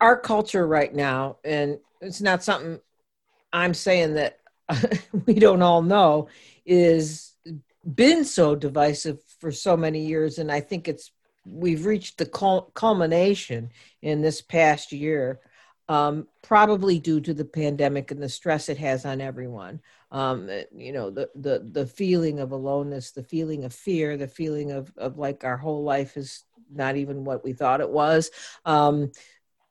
our 0.00 0.18
culture 0.18 0.66
right 0.66 0.94
now 0.94 1.38
and 1.44 1.78
it's 2.00 2.20
not 2.20 2.44
something 2.44 2.78
i'm 3.52 3.74
saying 3.74 4.14
that 4.14 4.38
we 5.26 5.34
don't 5.34 5.62
all 5.62 5.82
know 5.82 6.28
is 6.66 7.27
been 7.94 8.24
so 8.24 8.54
divisive 8.54 9.18
for 9.40 9.50
so 9.50 9.76
many 9.76 10.06
years 10.06 10.38
and 10.38 10.50
i 10.50 10.60
think 10.60 10.88
it's 10.88 11.12
we've 11.44 11.86
reached 11.86 12.18
the 12.18 12.26
culmination 12.74 13.70
in 14.02 14.20
this 14.20 14.42
past 14.42 14.92
year 14.92 15.40
um, 15.88 16.28
probably 16.42 16.98
due 16.98 17.20
to 17.20 17.32
the 17.32 17.44
pandemic 17.44 18.10
and 18.10 18.22
the 18.22 18.28
stress 18.28 18.68
it 18.68 18.76
has 18.76 19.06
on 19.06 19.20
everyone. 19.20 19.80
Um, 20.12 20.50
you 20.74 20.92
know, 20.92 21.10
the, 21.10 21.30
the, 21.34 21.60
the 21.60 21.86
feeling 21.86 22.40
of 22.40 22.52
aloneness, 22.52 23.12
the 23.12 23.22
feeling 23.22 23.64
of 23.64 23.72
fear, 23.72 24.16
the 24.16 24.28
feeling 24.28 24.70
of, 24.70 24.92
of 24.98 25.16
like 25.16 25.44
our 25.44 25.56
whole 25.56 25.82
life 25.82 26.16
is 26.16 26.44
not 26.70 26.96
even 26.96 27.24
what 27.24 27.42
we 27.42 27.54
thought 27.54 27.80
it 27.80 27.88
was. 27.88 28.30
Um, 28.66 29.10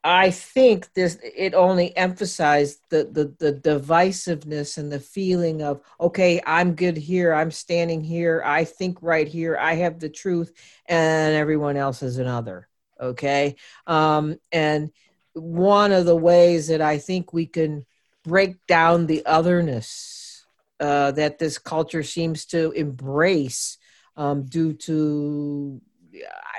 I 0.04 0.30
think 0.30 0.92
this 0.94 1.18
it 1.22 1.54
only 1.54 1.94
emphasized 1.96 2.80
the, 2.88 3.04
the 3.04 3.34
the 3.38 3.52
divisiveness 3.52 4.78
and 4.78 4.90
the 4.90 5.00
feeling 5.00 5.62
of 5.62 5.80
okay, 6.00 6.40
I'm 6.46 6.74
good 6.74 6.96
here, 6.96 7.34
I'm 7.34 7.50
standing 7.50 8.02
here, 8.02 8.42
I 8.44 8.64
think 8.64 8.98
right 9.02 9.26
here, 9.26 9.56
I 9.60 9.74
have 9.74 9.98
the 9.98 10.08
truth, 10.08 10.52
and 10.86 11.34
everyone 11.34 11.76
else 11.76 12.02
is 12.02 12.18
another. 12.18 12.68
Okay, 13.00 13.56
um, 13.86 14.36
and 14.52 14.90
one 15.34 15.92
of 15.92 16.06
the 16.06 16.16
ways 16.16 16.68
that 16.68 16.80
I 16.80 16.98
think 16.98 17.32
we 17.32 17.46
can 17.46 17.84
break 18.24 18.64
down 18.66 19.06
the 19.06 19.24
otherness 19.26 20.46
uh, 20.80 21.10
that 21.12 21.38
this 21.38 21.58
culture 21.58 22.02
seems 22.02 22.44
to 22.46 22.70
embrace 22.72 23.78
um, 24.16 24.44
due 24.44 24.72
to, 24.74 25.80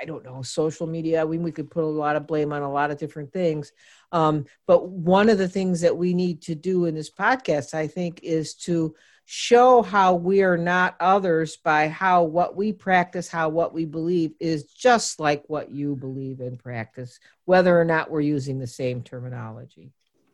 I 0.00 0.04
don't 0.04 0.24
know, 0.24 0.42
social 0.42 0.86
media. 0.86 1.26
Mean, 1.26 1.42
we 1.42 1.52
could 1.52 1.70
put 1.70 1.84
a 1.84 1.86
lot 1.86 2.16
of 2.16 2.26
blame 2.26 2.52
on 2.52 2.62
a 2.62 2.70
lot 2.70 2.90
of 2.90 2.98
different 2.98 3.32
things. 3.32 3.72
Um, 4.12 4.46
but 4.66 4.88
one 4.88 5.28
of 5.28 5.38
the 5.38 5.48
things 5.48 5.80
that 5.82 5.96
we 5.96 6.14
need 6.14 6.42
to 6.42 6.54
do 6.54 6.86
in 6.86 6.94
this 6.94 7.10
podcast, 7.10 7.74
I 7.74 7.86
think, 7.86 8.20
is 8.22 8.54
to 8.54 8.94
show 9.32 9.80
how 9.80 10.14
we 10.14 10.42
are 10.42 10.56
not 10.56 10.96
others 10.98 11.56
by 11.56 11.86
how 11.86 12.24
what 12.24 12.56
we 12.56 12.72
practice, 12.72 13.28
how 13.28 13.48
what 13.48 13.72
we 13.72 13.84
believe 13.84 14.32
is 14.40 14.64
just 14.64 15.20
like 15.20 15.44
what 15.46 15.70
you 15.70 15.94
believe 15.94 16.40
and 16.40 16.58
practice, 16.58 17.20
whether 17.44 17.80
or 17.80 17.84
not 17.84 18.10
we're 18.10 18.20
using 18.20 18.58
the 18.58 18.66
same 18.66 19.02
terminology. 19.02 19.92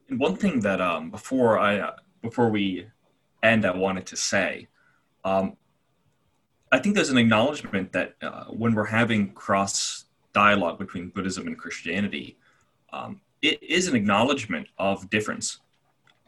And 0.09 0.19
one 0.19 0.37
thing 0.37 0.61
that 0.61 0.81
um, 0.81 1.11
before 1.11 1.59
I 1.59 1.79
uh, 1.81 1.97
before 2.23 2.49
we 2.49 2.87
end, 3.43 3.67
I 3.67 3.77
wanted 3.77 4.07
to 4.07 4.17
say, 4.17 4.69
um, 5.25 5.59
I 6.73 6.79
think 6.79 6.95
there's 6.95 7.11
an 7.11 7.19
acknowledgement 7.19 7.93
that 7.93 8.17
uh, 8.21 8.45
when 8.45 8.75
we're 8.75 8.87
having 8.87 9.33
cross 9.33 10.07
dialogue 10.33 10.79
between 10.79 11.09
Buddhism 11.09 11.47
and 11.47 11.57
Christianity, 11.57 12.37
um, 12.93 13.21
it 13.43 13.63
is 13.63 13.89
an 13.89 13.95
acknowledgement 13.95 14.69
of 14.79 15.09
difference 15.11 15.61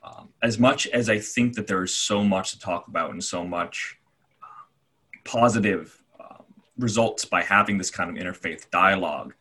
um, 0.03 0.29
as 0.43 0.59
much 0.59 0.87
as 0.89 1.11
I 1.11 1.19
think 1.19 1.55
that 1.55 1.67
there 1.67 1.83
is 1.83 1.95
so 1.95 2.23
much 2.23 2.53
to 2.53 2.59
talk 2.59 2.89
about 2.89 3.11
and 3.11 3.23
so 3.23 3.45
much 3.45 3.99
uh, 4.43 4.47
positive 5.25 6.03
uh, 6.19 6.43
results 6.79 7.25
by 7.25 7.43
having 7.43 7.79
this 7.79 7.91
kind 7.91 8.17
of 8.17 8.25
interfaith 8.25 8.71
dialogue, 8.71 9.35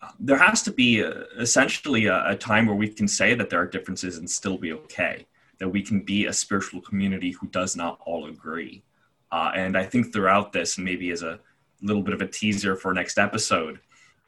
uh, 0.00 0.10
there 0.18 0.38
has 0.38 0.62
to 0.62 0.72
be 0.72 1.00
a, 1.00 1.24
essentially 1.38 2.06
a, 2.06 2.30
a, 2.30 2.36
time 2.36 2.66
where 2.66 2.76
we 2.76 2.88
can 2.88 3.08
say 3.08 3.34
that 3.34 3.50
there 3.50 3.60
are 3.60 3.66
differences 3.66 4.16
and 4.16 4.30
still 4.30 4.56
be 4.56 4.72
okay, 4.72 5.26
that 5.58 5.68
we 5.68 5.82
can 5.82 6.00
be 6.00 6.26
a 6.26 6.32
spiritual 6.32 6.80
community 6.80 7.32
who 7.32 7.46
does 7.48 7.76
not 7.76 7.98
all 8.06 8.26
agree. 8.26 8.82
Uh, 9.30 9.52
and 9.54 9.76
I 9.76 9.84
think 9.84 10.12
throughout 10.12 10.52
this, 10.52 10.78
maybe 10.78 11.10
as 11.10 11.22
a 11.22 11.38
little 11.82 12.02
bit 12.02 12.14
of 12.14 12.22
a 12.22 12.26
teaser 12.26 12.76
for 12.76 12.92
next 12.92 13.18
episode, 13.18 13.78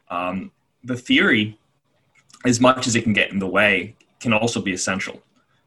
um, 0.09 0.51
the 0.85 0.97
theory, 0.97 1.59
as 2.45 2.61
much 2.61 2.87
as 2.87 2.97
it 2.97 3.03
can 3.03 3.13
get 3.13 3.31
in 3.31 3.39
the 3.39 3.47
way, 3.47 3.97
can 4.21 4.33
also 4.33 4.61
be 4.61 4.73
essential 4.73 5.23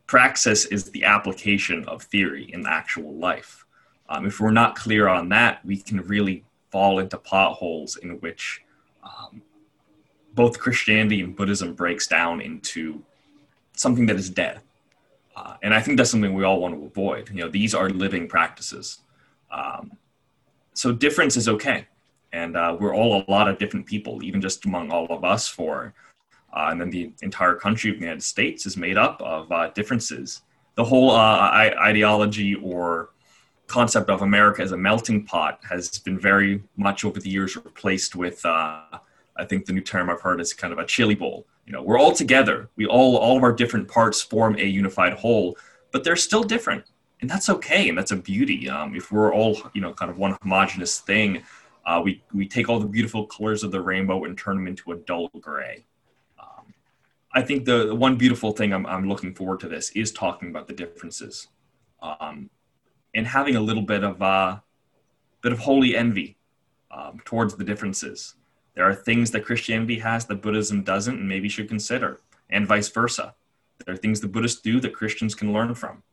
praxis 0.08 0.66
is 0.66 0.92
the 0.92 1.04
application 1.04 1.84
of 1.86 2.04
theory 2.04 2.52
in 2.54 2.66
actual 2.68 3.14
life. 3.16 3.66
Um, 4.10 4.26
if 4.26 4.40
we're 4.40 4.52
not 4.52 4.76
clear 4.76 5.08
on 5.08 5.30
that, 5.30 5.66
we 5.66 5.78
can 5.78 6.02
really 6.02 6.44
fall 6.72 7.00
into 7.00 7.18
potholes 7.18 7.96
in 7.98 8.20
which 8.20 8.62
um, 9.04 9.42
both 10.36 10.60
Christianity 10.60 11.22
and 11.22 11.36
Buddhism 11.36 11.74
breaks 11.74 12.08
down 12.08 12.42
into 12.42 13.02
something 13.76 14.06
that 14.08 14.18
is 14.18 14.30
dead. 14.30 14.60
Uh, 15.36 15.56
and 15.64 15.74
I 15.74 15.82
think 15.82 15.98
that's 15.98 16.12
something 16.12 16.34
we 16.34 16.44
all 16.44 16.62
want 16.62 16.76
to 16.76 16.86
avoid. 16.86 17.30
You 17.30 17.46
know, 17.46 17.50
these 17.50 17.74
are 17.74 17.90
living 17.90 18.28
practices. 18.28 19.00
Um, 19.54 19.92
so 20.74 20.92
difference 20.92 21.38
is 21.38 21.48
okay. 21.48 21.88
And 22.32 22.58
uh, 22.58 22.76
we're 22.80 22.96
all 22.96 23.24
a 23.28 23.32
lot 23.32 23.48
of 23.48 23.60
different 23.60 23.86
people, 23.86 24.24
even 24.24 24.42
just 24.42 24.66
among 24.66 24.92
all 24.92 25.06
of 25.12 25.24
us 25.24 25.48
for 25.48 25.94
uh, 26.54 26.68
and 26.70 26.80
then 26.80 26.90
the 26.90 27.12
entire 27.22 27.56
country 27.56 27.90
of 27.90 27.98
the 27.98 28.02
United 28.02 28.22
States 28.24 28.66
is 28.66 28.78
made 28.78 28.98
up 28.98 29.22
of 29.22 29.52
uh, 29.52 29.70
differences. 29.70 30.42
The 30.76 30.84
whole 30.84 31.12
uh, 31.12 31.50
ideology 31.82 32.56
or 32.56 33.10
concept 33.68 34.10
of 34.10 34.22
America 34.22 34.62
as 34.62 34.72
a 34.72 34.78
melting 34.78 35.26
pot 35.26 35.60
has 35.68 35.98
been 36.00 36.20
very 36.20 36.62
much 36.78 37.06
over 37.06 37.20
the 37.20 37.30
years 37.30 37.56
replaced 37.56 38.16
with, 38.16 38.46
uh, 38.46 38.82
I 39.36 39.46
think 39.46 39.66
the 39.66 39.74
new 39.74 39.82
term 39.82 40.10
I've 40.10 40.22
heard 40.22 40.40
is 40.40 40.54
kind 40.54 40.72
of 40.72 40.80
a 40.80 40.86
chili 40.86 41.16
bowl. 41.16 41.48
You 41.66 41.74
know, 41.74 41.82
we're 41.82 41.98
all 41.98 42.12
together. 42.12 42.70
We 42.76 42.86
all, 42.86 43.18
all 43.18 43.38
of 43.38 43.44
our 43.44 43.54
different 43.54 43.88
parts 43.88 44.22
form 44.22 44.56
a 44.58 44.66
unified 44.66 45.14
whole, 45.14 45.58
but 45.92 46.04
they're 46.04 46.16
still 46.16 46.44
different, 46.44 46.84
and 47.24 47.30
that's 47.32 47.50
okay, 47.56 47.88
and 47.90 47.98
that's 47.98 48.12
a 48.12 48.20
beauty. 48.32 48.70
Um, 48.70 48.90
if 49.00 49.06
we're 49.14 49.34
all, 49.34 49.54
you 49.74 49.82
know, 49.84 49.94
kind 49.94 50.12
of 50.12 50.18
one 50.18 50.36
homogenous 50.42 51.00
thing, 51.00 51.30
uh, 51.88 52.02
we 52.04 52.22
we 52.40 52.48
take 52.56 52.68
all 52.70 52.80
the 52.80 52.92
beautiful 52.98 53.26
colors 53.36 53.64
of 53.64 53.72
the 53.72 53.82
rainbow 53.92 54.26
and 54.26 54.38
turn 54.38 54.56
them 54.58 54.68
into 54.68 54.92
a 54.92 54.98
dull 55.10 55.30
gray. 55.40 55.86
I 57.34 57.42
think 57.42 57.66
the, 57.66 57.96
one 57.96 58.16
beautiful 58.16 58.52
thing 58.52 58.74
I'm, 58.74 58.86
I'm 58.86 59.10
looking 59.10 59.34
forward 59.34 59.60
to 59.62 59.68
this 59.68 59.90
is 59.92 60.12
talking 60.12 60.50
about 60.50 60.68
the 60.68 60.74
differences, 60.74 61.48
um, 62.02 62.50
and 63.16 63.26
having 63.26 63.56
a 63.56 63.62
little 63.62 63.82
bit 63.82 64.04
of 64.04 64.22
uh, 64.22 64.60
bit 65.42 65.52
of 65.52 65.60
holy 65.60 65.96
envy 65.96 66.38
um, 66.92 67.22
towards 67.26 67.56
the 67.56 67.64
differences. 67.64 68.36
There 68.76 68.86
are 68.86 68.94
things 68.94 69.32
that 69.32 69.46
Christianity 69.46 70.00
has 70.00 70.26
that 70.28 70.42
Buddhism 70.42 70.84
doesn't, 70.84 71.18
and 71.20 71.28
maybe 71.28 71.50
should 71.50 71.68
consider, 71.68 72.22
and 72.50 72.68
vice 72.68 72.90
versa. 72.90 73.34
There 73.84 73.96
are 73.96 73.98
things 73.98 74.22
the 74.22 74.28
Buddhists 74.28 74.62
do 74.62 74.80
that 74.82 74.94
Christians 74.94 75.34
can 75.34 75.54
learn 75.54 75.74
from. 75.74 76.04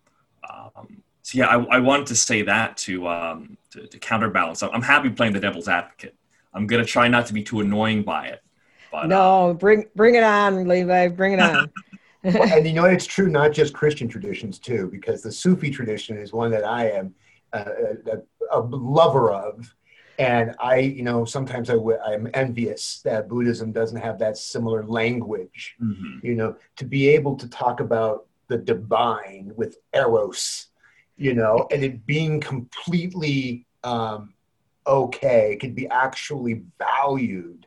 Um, 0.76 1.02
so 1.22 1.38
yeah, 1.38 1.46
I, 1.46 1.76
I, 1.76 1.78
wanted 1.78 2.06
to 2.08 2.16
say 2.16 2.42
that 2.42 2.76
to, 2.78 3.06
um, 3.06 3.56
to, 3.70 3.86
to 3.86 3.98
counterbalance. 3.98 4.62
I'm 4.62 4.82
happy 4.82 5.10
playing 5.10 5.32
the 5.32 5.40
devil's 5.40 5.68
advocate. 5.68 6.16
I'm 6.52 6.66
gonna 6.66 6.84
try 6.84 7.08
not 7.08 7.26
to 7.26 7.34
be 7.34 7.42
too 7.42 7.60
annoying 7.60 8.02
by 8.02 8.28
it 8.28 8.42
but, 8.90 9.06
no, 9.06 9.50
uh, 9.50 9.52
bring 9.54 9.86
bring 9.94 10.14
it 10.14 10.22
on, 10.22 10.66
Levi. 10.66 11.08
Bring 11.08 11.34
it 11.34 11.40
on. 11.40 11.70
well, 12.24 12.42
and 12.42 12.66
you 12.66 12.72
know 12.72 12.84
it's 12.84 13.06
true, 13.06 13.28
not 13.28 13.52
just 13.52 13.72
Christian 13.72 14.08
traditions 14.08 14.58
too, 14.58 14.88
because 14.90 15.22
the 15.22 15.32
Sufi 15.32 15.70
tradition 15.70 16.16
is 16.16 16.32
one 16.32 16.50
that 16.50 16.64
I 16.64 16.90
am 16.90 17.14
uh, 17.52 17.64
a, 18.06 18.58
a, 18.58 18.60
lover 18.60 19.32
of, 19.32 19.74
and 20.18 20.54
I, 20.60 20.78
you 20.78 21.02
know, 21.02 21.24
sometimes 21.24 21.70
I 21.70 21.74
w- 21.74 21.98
I'm 22.04 22.28
envious 22.34 23.00
that 23.04 23.28
Buddhism 23.28 23.72
doesn't 23.72 24.00
have 24.00 24.18
that 24.18 24.36
similar 24.36 24.84
language. 24.84 25.76
Mm-hmm. 25.82 26.26
You 26.26 26.34
know, 26.34 26.56
to 26.76 26.84
be 26.84 27.08
able 27.08 27.36
to 27.36 27.48
talk 27.48 27.80
about 27.80 28.26
the 28.50 28.58
divine 28.58 29.52
with 29.56 29.78
eros, 29.94 30.66
you 31.16 31.32
know, 31.32 31.66
and 31.70 31.82
it 31.82 32.04
being 32.04 32.40
completely 32.40 33.66
um, 33.82 34.34
okay, 34.86 35.52
it 35.52 35.60
could 35.60 35.74
be 35.74 35.88
actually 35.88 36.62
valued 36.78 37.66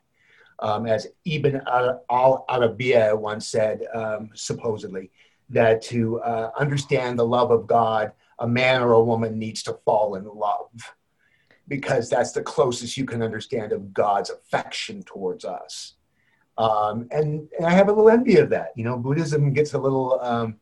um, 0.59 0.85
as 0.85 1.07
Ibn 1.25 1.61
al 1.67 2.45
Arabiya 2.49 3.17
once 3.17 3.47
said, 3.47 3.81
um, 3.93 4.29
supposedly, 4.33 5.11
that 5.49 5.81
to 5.83 6.21
uh, 6.21 6.51
understand 6.57 7.17
the 7.17 7.25
love 7.25 7.51
of 7.51 7.67
God, 7.67 8.11
a 8.39 8.47
man 8.47 8.81
or 8.81 8.93
a 8.93 9.03
woman 9.03 9.37
needs 9.37 9.63
to 9.63 9.77
fall 9.85 10.15
in 10.15 10.25
love 10.25 10.71
because 11.67 12.09
that's 12.09 12.31
the 12.31 12.41
closest 12.41 12.97
you 12.97 13.05
can 13.05 13.21
understand 13.21 13.71
of 13.71 13.93
God's 13.93 14.29
affection 14.29 15.03
towards 15.03 15.45
us. 15.45 15.95
Um, 16.57 17.07
and, 17.11 17.49
and, 17.57 17.65
I 17.65 17.71
have 17.71 17.87
a 17.87 17.91
little 17.91 18.09
envy 18.09 18.37
of 18.37 18.49
that. 18.51 18.73
You 18.75 18.83
know, 18.83 18.97
Buddhism 18.97 19.53
gets 19.53 19.73
a 19.73 19.79
little 19.79 20.19
um, 20.21 20.57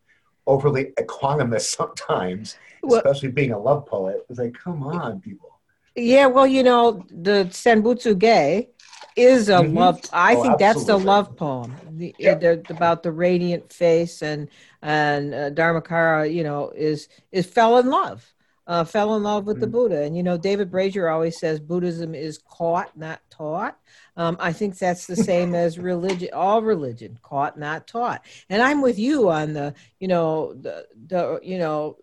overly 0.47 0.93
equanimous 0.99 1.61
sometimes, 1.77 2.57
well, 2.83 2.99
especially 2.99 3.29
being 3.29 3.51
a 3.51 3.59
love 3.59 3.85
poet. 3.85 4.25
It's 4.29 4.39
like, 4.39 4.53
come 4.53 4.83
on, 4.83 5.19
people. 5.21 5.59
Yeah, 5.95 6.27
well, 6.27 6.47
you 6.47 6.63
know, 6.63 7.05
the 7.09 7.45
Sanbutsu 7.49 8.17
Ge 8.17 8.67
is 9.15 9.49
a 9.49 9.55
mm-hmm. 9.55 9.77
love. 9.77 10.01
I 10.13 10.35
oh, 10.35 10.41
think 10.41 10.57
that's 10.57 10.85
the 10.85 10.97
love 10.97 11.35
poem 11.35 11.75
the, 11.91 12.15
the, 12.17 12.63
about 12.69 13.03
the 13.03 13.11
radiant 13.11 13.71
face 13.71 14.21
and 14.21 14.47
and 14.81 15.33
uh, 15.33 15.49
Dharmakara. 15.51 16.33
You 16.33 16.43
know, 16.43 16.71
is 16.75 17.09
is 17.31 17.45
fell 17.45 17.77
in 17.79 17.89
love, 17.89 18.33
uh, 18.67 18.83
fell 18.83 19.15
in 19.15 19.23
love 19.23 19.45
with 19.45 19.57
mm-hmm. 19.57 19.61
the 19.61 19.67
Buddha. 19.67 20.03
And 20.03 20.15
you 20.15 20.23
know, 20.23 20.37
David 20.37 20.71
Brazier 20.71 21.09
always 21.09 21.37
says 21.37 21.59
Buddhism 21.59 22.15
is 22.15 22.37
caught, 22.37 22.95
not 22.97 23.19
taught. 23.29 23.77
Um, 24.17 24.37
I 24.39 24.53
think 24.53 24.77
that's 24.77 25.07
the 25.07 25.15
same 25.31 25.55
as 25.55 25.79
religion, 25.79 26.29
all 26.33 26.61
religion, 26.61 27.17
caught, 27.21 27.57
not 27.57 27.87
taught. 27.87 28.23
And 28.49 28.61
I'm 28.61 28.81
with 28.81 28.99
you 28.99 29.29
on 29.29 29.53
the, 29.53 29.73
you 29.99 30.07
know, 30.07 30.53
the, 30.53 30.87
the 31.07 31.39
you 31.43 31.57
know, 31.57 31.97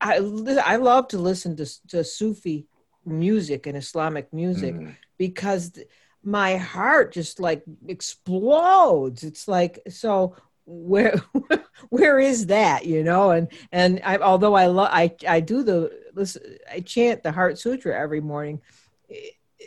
I 0.00 0.16
I 0.64 0.76
love 0.76 1.08
to 1.08 1.18
listen 1.18 1.56
to 1.56 1.88
to 1.88 2.04
Sufi 2.04 2.66
music 3.04 3.66
and 3.66 3.76
Islamic 3.76 4.32
music 4.32 4.74
mm. 4.74 4.94
because 5.16 5.78
my 6.22 6.56
heart 6.56 7.12
just 7.12 7.40
like 7.40 7.62
explodes. 7.86 9.22
It's 9.22 9.46
like 9.46 9.80
so 9.88 10.36
where 10.66 11.22
where 11.88 12.18
is 12.18 12.46
that 12.46 12.84
you 12.84 13.04
know 13.04 13.30
and 13.30 13.48
and 13.70 14.00
I, 14.04 14.18
although 14.18 14.54
I 14.54 14.66
love 14.66 14.88
I 14.90 15.14
I 15.26 15.40
do 15.40 15.62
the 15.62 15.92
listen 16.14 16.58
I 16.70 16.80
chant 16.80 17.22
the 17.22 17.32
Heart 17.32 17.58
Sutra 17.58 17.96
every 17.96 18.20
morning. 18.20 18.60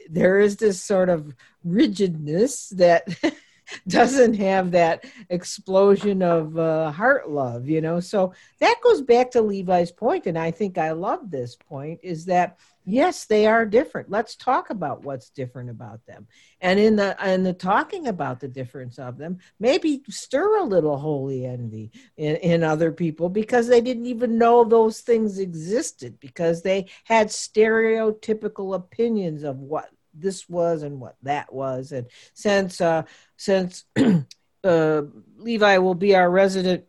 There 0.10 0.40
is 0.40 0.58
this 0.58 0.82
sort 0.82 1.10
of 1.10 1.34
rigidness 1.64 2.70
that 2.70 3.08
doesn't 3.88 4.36
have 4.36 4.72
that 4.72 5.06
explosion 5.30 6.22
of 6.22 6.58
uh, 6.58 6.92
heart 6.92 7.30
love, 7.30 7.68
you 7.68 7.82
know. 7.82 8.00
So 8.00 8.34
that 8.60 8.76
goes 8.84 9.02
back 9.02 9.32
to 9.32 9.42
Levi's 9.42 9.92
point, 9.92 10.26
and 10.26 10.38
I 10.38 10.52
think 10.52 10.78
I 10.78 10.92
love 10.92 11.30
this 11.30 11.56
point 11.56 12.00
is 12.04 12.26
that 12.26 12.58
yes, 12.86 13.26
they 13.26 13.46
are 13.46 13.66
different. 13.66 14.10
Let's 14.10 14.36
talk 14.36 14.70
about 14.70 15.04
what's 15.04 15.30
different 15.30 15.70
about 15.70 16.06
them, 16.06 16.28
and 16.62 16.80
in 16.80 16.96
the 16.96 17.16
in 17.26 17.44
the 17.44 17.54
talking 17.54 18.08
about 18.08 18.40
the 18.40 18.48
difference 18.48 19.00
of 19.00 19.18
them, 19.18 19.40
maybe 19.60 20.02
stir 20.10 20.58
a 20.58 20.64
little 20.64 20.98
holy 20.98 21.46
envy 21.46 21.92
in, 22.18 22.36
in 22.38 22.64
other 22.64 22.92
people 22.92 23.30
because 23.30 23.68
they 23.68 23.82
didn't 23.82 24.06
even 24.06 24.38
know 24.38 24.64
those 24.64 25.02
things 25.02 25.40
existed 25.40 26.20
because 26.20 26.62
they 26.62 26.88
had 27.04 27.28
stereotypical 27.28 28.76
opinions 28.76 29.44
of 29.44 29.58
what 29.58 29.90
this 30.14 30.50
was 30.50 30.84
and 30.84 31.00
what 31.00 31.16
that 31.24 31.52
was. 31.54 31.92
And 31.92 32.08
since 32.34 32.82
uh, 32.82 33.04
since 33.38 33.86
uh, 34.64 35.02
Levi 35.38 35.78
will 35.78 35.96
be 35.96 36.16
our 36.16 36.30
resident 36.30 36.86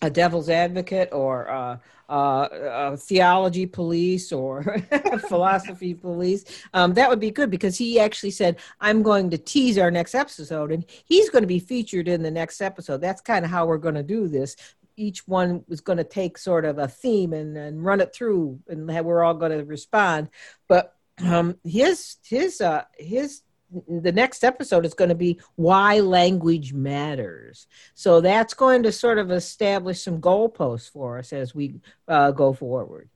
a 0.00 0.10
devil's 0.10 0.48
advocate 0.48 1.10
or 1.12 1.50
uh, 1.50 1.78
uh, 2.08 2.96
theology 2.96 3.66
police 3.66 4.32
or 4.32 4.62
philosophy 5.28 5.94
police, 5.94 6.44
um, 6.74 6.94
that 6.94 7.08
would 7.08 7.20
be 7.20 7.30
good 7.30 7.50
because 7.50 7.76
he 7.76 8.00
actually 8.00 8.30
said, 8.30 8.56
I'm 8.80 9.02
going 9.02 9.30
to 9.30 9.38
tease 9.38 9.78
our 9.78 9.90
next 9.90 10.14
episode 10.14 10.72
and 10.72 10.84
he's 11.04 11.30
going 11.30 11.42
to 11.42 11.48
be 11.48 11.58
featured 11.58 12.08
in 12.08 12.22
the 12.22 12.30
next 12.30 12.60
episode. 12.60 13.00
That's 13.00 13.20
kind 13.20 13.44
of 13.44 13.50
how 13.50 13.66
we're 13.66 13.78
going 13.78 13.94
to 13.94 14.02
do 14.02 14.28
this 14.28 14.56
each 14.98 15.28
one 15.28 15.64
was 15.68 15.80
going 15.80 15.96
to 15.96 16.04
take 16.04 16.36
sort 16.36 16.64
of 16.64 16.78
a 16.78 16.88
theme 16.88 17.32
and, 17.32 17.56
and 17.56 17.84
run 17.84 18.00
it 18.00 18.12
through, 18.12 18.58
and 18.66 18.88
we're 19.06 19.22
all 19.22 19.34
going 19.34 19.56
to 19.56 19.64
respond. 19.64 20.28
But 20.66 20.96
um, 21.24 21.56
his 21.64 22.16
his 22.24 22.60
uh, 22.60 22.84
his 22.98 23.42
the 23.88 24.12
next 24.12 24.44
episode 24.44 24.86
is 24.86 24.94
going 24.94 25.10
to 25.10 25.14
be 25.14 25.40
why 25.56 26.00
language 26.00 26.72
matters. 26.72 27.66
So 27.94 28.20
that's 28.20 28.54
going 28.54 28.82
to 28.84 28.92
sort 28.92 29.18
of 29.18 29.30
establish 29.30 30.02
some 30.02 30.20
goalposts 30.20 30.90
for 30.90 31.18
us 31.18 31.32
as 31.32 31.54
we 31.54 31.80
uh, 32.06 32.30
go 32.30 32.52
forward. 32.52 33.08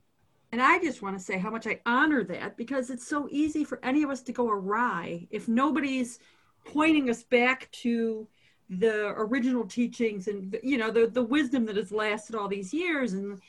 And 0.51 0.61
I 0.61 0.77
just 0.79 1.01
want 1.01 1.17
to 1.17 1.23
say 1.23 1.39
how 1.39 1.49
much 1.49 1.65
I 1.65 1.79
honor 1.85 2.23
that 2.25 2.57
because 2.57 2.91
it's 2.91 3.07
so 3.07 3.27
easy 3.31 3.63
for 3.63 3.79
any 3.83 4.03
of 4.03 4.11
us 4.11 4.21
to 4.23 4.31
go 4.31 4.49
awry 4.49 5.27
if 5.31 5.47
nobody's 5.47 6.19
pointing 6.65 7.09
us 7.09 7.23
back 7.23 7.71
to 7.71 8.27
the 8.69 9.07
original 9.17 9.65
teachings 9.65 10.27
and 10.27 10.57
you 10.63 10.77
know 10.77 10.89
the 10.89 11.05
the 11.05 11.21
wisdom 11.21 11.65
that 11.65 11.75
has 11.75 11.91
lasted 11.91 12.33
all 12.33 12.47
these 12.47 12.73
years 12.73 13.13
and 13.13 13.39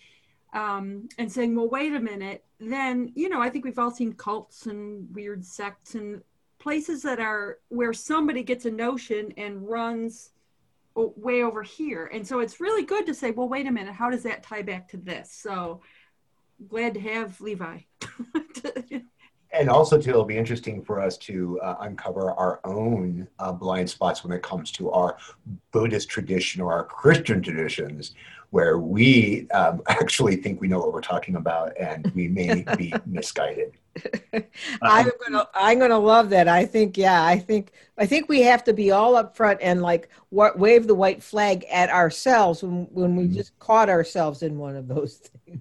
um, 0.54 1.08
and 1.18 1.30
saying, 1.30 1.56
well, 1.56 1.68
wait 1.68 1.92
a 1.92 2.00
minute, 2.00 2.44
then, 2.60 3.12
you 3.14 3.28
know, 3.28 3.42
I 3.42 3.50
think 3.50 3.64
we've 3.64 3.78
all 3.78 3.90
seen 3.90 4.12
cults 4.12 4.66
and 4.66 5.12
weird 5.14 5.44
sects 5.44 5.96
and 5.96 6.22
places 6.64 7.02
that 7.02 7.20
are 7.20 7.58
where 7.68 7.92
somebody 7.92 8.42
gets 8.42 8.64
a 8.64 8.70
notion 8.70 9.34
and 9.36 9.68
runs 9.68 10.30
way 10.94 11.42
over 11.42 11.62
here. 11.62 12.06
And 12.10 12.26
so 12.26 12.40
it's 12.40 12.58
really 12.58 12.84
good 12.84 13.04
to 13.04 13.12
say, 13.12 13.32
well, 13.32 13.50
wait 13.50 13.66
a 13.66 13.70
minute, 13.70 13.92
how 13.92 14.08
does 14.08 14.22
that 14.22 14.42
tie 14.42 14.62
back 14.62 14.88
to 14.88 14.96
this? 14.96 15.30
So 15.30 15.82
glad 16.66 16.94
to 16.94 17.00
have 17.00 17.38
Levi. 17.42 17.80
and 19.52 19.68
also 19.68 20.00
too 20.00 20.08
it'll 20.08 20.24
be 20.24 20.38
interesting 20.38 20.82
for 20.82 21.02
us 21.02 21.18
to 21.18 21.60
uh, 21.60 21.76
uncover 21.80 22.32
our 22.32 22.60
own 22.64 23.28
uh, 23.38 23.52
blind 23.52 23.90
spots 23.90 24.24
when 24.24 24.32
it 24.32 24.42
comes 24.42 24.72
to 24.72 24.90
our 24.90 25.18
buddhist 25.70 26.08
tradition 26.08 26.60
or 26.60 26.72
our 26.72 26.84
christian 26.84 27.40
traditions 27.40 28.14
where 28.50 28.78
we 28.78 29.48
um, 29.50 29.80
actually 29.88 30.34
think 30.34 30.60
we 30.60 30.66
know 30.66 30.78
what 30.80 30.92
we're 30.92 31.00
talking 31.00 31.36
about 31.36 31.72
and 31.78 32.10
we 32.16 32.26
may 32.26 32.64
be 32.76 32.92
misguided 33.06 33.74
i'm 34.82 35.10
gonna 35.24 35.46
i'm 35.54 35.78
gonna 35.78 35.98
love 35.98 36.30
that 36.30 36.48
i 36.48 36.64
think 36.64 36.96
yeah 36.96 37.24
i 37.24 37.38
think 37.38 37.72
i 37.96 38.04
think 38.04 38.28
we 38.28 38.40
have 38.40 38.64
to 38.64 38.72
be 38.72 38.90
all 38.90 39.14
up 39.16 39.36
front 39.36 39.58
and 39.62 39.82
like 39.82 40.08
wave 40.30 40.86
the 40.86 40.94
white 40.94 41.22
flag 41.22 41.64
at 41.70 41.90
ourselves 41.90 42.62
when, 42.62 42.86
when 42.90 43.16
we 43.16 43.24
mm-hmm. 43.24 43.34
just 43.34 43.56
caught 43.58 43.88
ourselves 43.88 44.42
in 44.42 44.58
one 44.58 44.76
of 44.76 44.88
those 44.88 45.16
things 45.46 45.60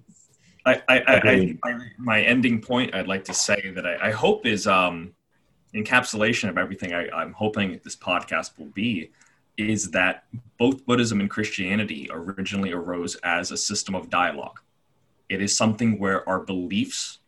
I, 0.66 0.82
I, 0.88 0.98
I, 0.98 1.58
I, 1.62 1.78
my 1.98 2.22
ending 2.22 2.60
point 2.60 2.94
I'd 2.94 3.06
like 3.06 3.24
to 3.26 3.34
say 3.34 3.72
that 3.74 3.86
I, 3.86 4.08
I 4.08 4.10
hope 4.12 4.46
is 4.46 4.66
um, 4.66 5.12
encapsulation 5.74 6.48
of 6.48 6.56
everything 6.56 6.94
I, 6.94 7.08
I'm 7.10 7.32
hoping 7.32 7.80
this 7.84 7.96
podcast 7.96 8.58
will 8.58 8.70
be 8.70 9.10
is 9.56 9.90
that 9.92 10.24
both 10.58 10.84
Buddhism 10.84 11.20
and 11.20 11.30
Christianity 11.30 12.08
originally 12.10 12.72
arose 12.72 13.16
as 13.16 13.50
a 13.50 13.56
system 13.56 13.94
of 13.94 14.10
dialogue. 14.10 14.60
It 15.28 15.40
is 15.40 15.56
something 15.56 15.98
where 15.98 16.28
our 16.28 16.40
beliefs, 16.40 17.18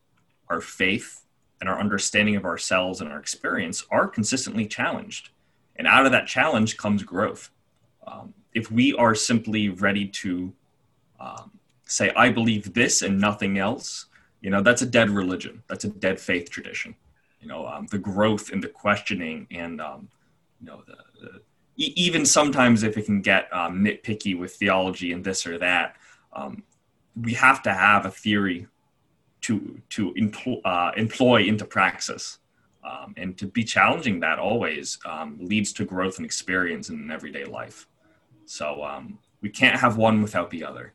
our 0.48 0.60
faith, 0.60 1.26
and 1.60 1.68
our 1.68 1.78
understanding 1.78 2.36
of 2.36 2.44
ourselves 2.44 3.00
and 3.00 3.10
our 3.10 3.18
experience 3.18 3.84
are 3.90 4.06
consistently 4.06 4.66
challenged. 4.66 5.30
And 5.76 5.86
out 5.86 6.06
of 6.06 6.12
that 6.12 6.26
challenge 6.26 6.76
comes 6.76 7.02
growth. 7.02 7.50
Um, 8.06 8.34
if 8.54 8.70
we 8.70 8.94
are 8.94 9.14
simply 9.14 9.68
ready 9.68 10.06
to 10.08 10.52
um, 11.18 11.52
say 11.86 12.12
I 12.16 12.30
believe 12.30 12.74
this 12.74 13.02
and 13.02 13.20
nothing 13.20 13.58
else, 13.58 14.06
you 14.40 14.50
know, 14.50 14.62
that's 14.62 14.82
a 14.82 14.86
dead 14.86 15.10
religion. 15.10 15.62
That's 15.68 15.84
a 15.84 15.88
dead 15.88 16.20
faith 16.20 16.50
tradition. 16.50 16.94
You 17.40 17.48
know, 17.48 17.66
um, 17.66 17.86
the 17.90 17.98
growth 17.98 18.50
and 18.50 18.62
the 18.62 18.68
questioning 18.68 19.46
and 19.50 19.80
um, 19.80 20.08
you 20.60 20.66
know 20.66 20.82
the, 20.86 20.96
the, 21.20 21.40
even 21.76 22.24
sometimes 22.24 22.82
if 22.82 22.96
it 22.96 23.04
can 23.04 23.20
get 23.20 23.52
um, 23.52 23.84
nitpicky 23.84 24.38
with 24.38 24.54
theology 24.54 25.12
and 25.12 25.22
this 25.22 25.46
or 25.46 25.58
that, 25.58 25.96
um, 26.32 26.62
we 27.20 27.34
have 27.34 27.62
to 27.62 27.72
have 27.72 28.06
a 28.06 28.10
theory 28.10 28.66
to 29.46 29.80
to 29.90 30.12
employ, 30.14 30.60
uh, 30.64 30.92
employ 30.96 31.42
into 31.44 31.64
praxis. 31.64 32.38
Um, 32.84 33.14
and 33.16 33.36
to 33.38 33.46
be 33.46 33.64
challenging 33.64 34.20
that 34.20 34.38
always 34.38 34.96
um, 35.04 35.38
leads 35.40 35.72
to 35.72 35.84
growth 35.84 36.18
and 36.18 36.24
experience 36.24 36.88
in 36.88 37.10
everyday 37.10 37.44
life. 37.44 37.88
So 38.44 38.68
we 39.40 39.48
can't 39.48 39.76
have 39.76 39.96
one 39.96 40.22
without 40.22 40.50
the 40.50 40.64
other. 40.64 40.92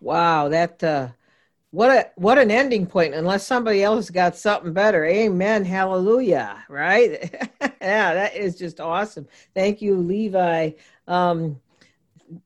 Wow, 0.00 0.48
that 0.48 0.82
uh, 0.82 1.08
what 1.70 1.90
a 1.90 2.10
what 2.16 2.38
an 2.38 2.50
ending 2.50 2.86
point. 2.86 3.14
Unless 3.14 3.46
somebody 3.46 3.82
else 3.82 4.10
got 4.10 4.36
something 4.36 4.72
better. 4.72 5.04
Amen. 5.04 5.64
Hallelujah. 5.64 6.64
Right? 6.68 7.32
yeah, 7.80 8.14
that 8.14 8.36
is 8.36 8.56
just 8.56 8.80
awesome. 8.80 9.26
Thank 9.54 9.80
you, 9.80 9.96
Levi. 9.96 10.72
Um, 11.06 11.60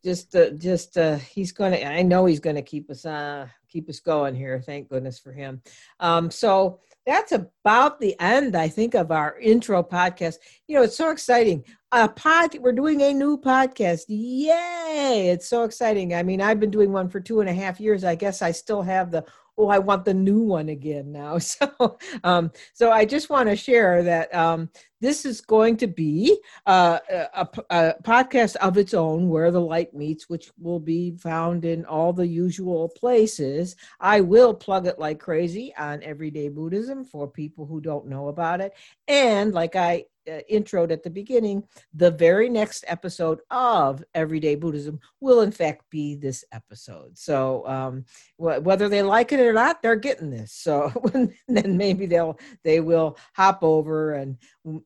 just 0.05 0.35
uh, 0.35 0.51
just 0.51 0.97
uh, 0.97 1.17
he's 1.17 1.53
gonna. 1.53 1.77
I 1.77 2.03
know 2.03 2.27
he's 2.27 2.41
gonna 2.41 2.63
keep 2.63 2.91
us 2.91 3.05
uh 3.05 3.47
keep 3.69 3.89
us 3.89 4.01
going 4.01 4.35
here. 4.35 4.61
Thank 4.61 4.89
goodness 4.89 5.19
for 5.19 5.33
him. 5.33 5.61
Um, 6.01 6.31
so 6.31 6.81
that's 7.05 7.33
about 7.33 8.01
the 8.01 8.19
end, 8.21 8.57
I 8.57 8.69
think, 8.69 8.95
of 8.95 9.11
our 9.11 9.39
intro 9.39 9.83
podcast. 9.83 10.37
You 10.67 10.77
know, 10.77 10.83
it's 10.83 10.97
so 10.97 11.11
exciting. 11.11 11.65
A 11.93 12.09
pod, 12.09 12.59
we're 12.59 12.73
doing 12.73 13.01
a 13.03 13.15
new 13.15 13.39
podcast. 13.39 14.03
Yay! 14.09 15.29
It's 15.29 15.49
so 15.49 15.63
exciting. 15.63 16.15
I 16.15 16.23
mean, 16.23 16.41
I've 16.41 16.59
been 16.59 16.71
doing 16.71 16.93
one 16.93 17.09
for 17.09 17.21
two 17.21 17.41
and 17.41 17.49
a 17.49 17.55
half 17.55 17.79
years. 17.81 18.03
I 18.03 18.17
guess 18.17 18.43
I 18.43 18.51
still 18.51 18.83
have 18.83 19.11
the 19.11 19.25
oh, 19.59 19.69
I 19.69 19.79
want 19.79 20.05
the 20.05 20.15
new 20.15 20.43
one 20.43 20.69
again 20.69 21.13
now. 21.13 21.39
So, 21.47 21.99
um, 22.25 22.51
so 22.75 22.91
I 22.91 23.05
just 23.05 23.31
want 23.31 23.49
to 23.49 23.57
share 23.57 24.03
that 24.03 24.35
um, 24.35 24.69
this 25.07 25.25
is 25.25 25.41
going 25.41 25.77
to 25.77 25.87
be 25.87 26.37
uh, 26.67 26.99
a, 27.09 27.49
a, 27.71 27.95
podcast 28.03 28.57
of 28.57 28.77
its 28.77 28.93
own 28.93 29.29
where 29.29 29.53
the 29.53 29.61
light 29.61 29.95
meets, 29.95 30.29
which 30.29 30.51
will 30.59 30.81
be 30.81 31.13
found 31.13 31.65
in 31.65 31.85
all 31.85 32.13
the 32.13 32.27
usual 32.27 32.89
places. 32.89 33.77
I 34.01 34.21
will 34.21 34.53
plug 34.53 34.89
it 34.89 34.99
like 34.99 35.21
crazy 35.21 35.73
on 35.79 36.03
Everyday 36.03 36.49
Buddhism 36.49 37.05
for 37.05 37.29
people 37.29 37.67
who 37.67 37.81
don't 37.81 38.09
know 38.09 38.27
about 38.27 38.61
it. 38.61 38.73
And 39.07 39.55
like 39.55 39.77
I 39.77 40.07
uh, 40.29 40.41
introed 40.51 40.91
at 40.91 41.03
the 41.03 41.11
beginning, 41.11 41.65
the 41.95 42.11
very 42.11 42.49
next 42.49 42.85
episode 42.87 43.41
of 43.51 44.05
Everyday 44.15 44.55
Buddhism 44.55 45.01
will, 45.21 45.41
in 45.41 45.53
fact, 45.53 45.85
be 45.91 46.15
this 46.15 46.45
episode. 46.53 47.17
So, 47.19 47.67
um, 47.67 48.05
wh- 48.37 48.63
whether 48.63 48.89
they 48.89 49.03
like 49.03 49.33
it 49.33 49.41
or 49.41 49.53
not, 49.53 49.83
they're 49.83 49.97
getting 49.97 50.31
this. 50.31 50.53
So, 50.53 50.93
then 51.49 51.77
maybe 51.77 52.07
they'll 52.07 52.39
they 52.65 52.81
will 52.81 53.19
hop 53.35 53.61
over 53.63 54.15
and 54.15 54.39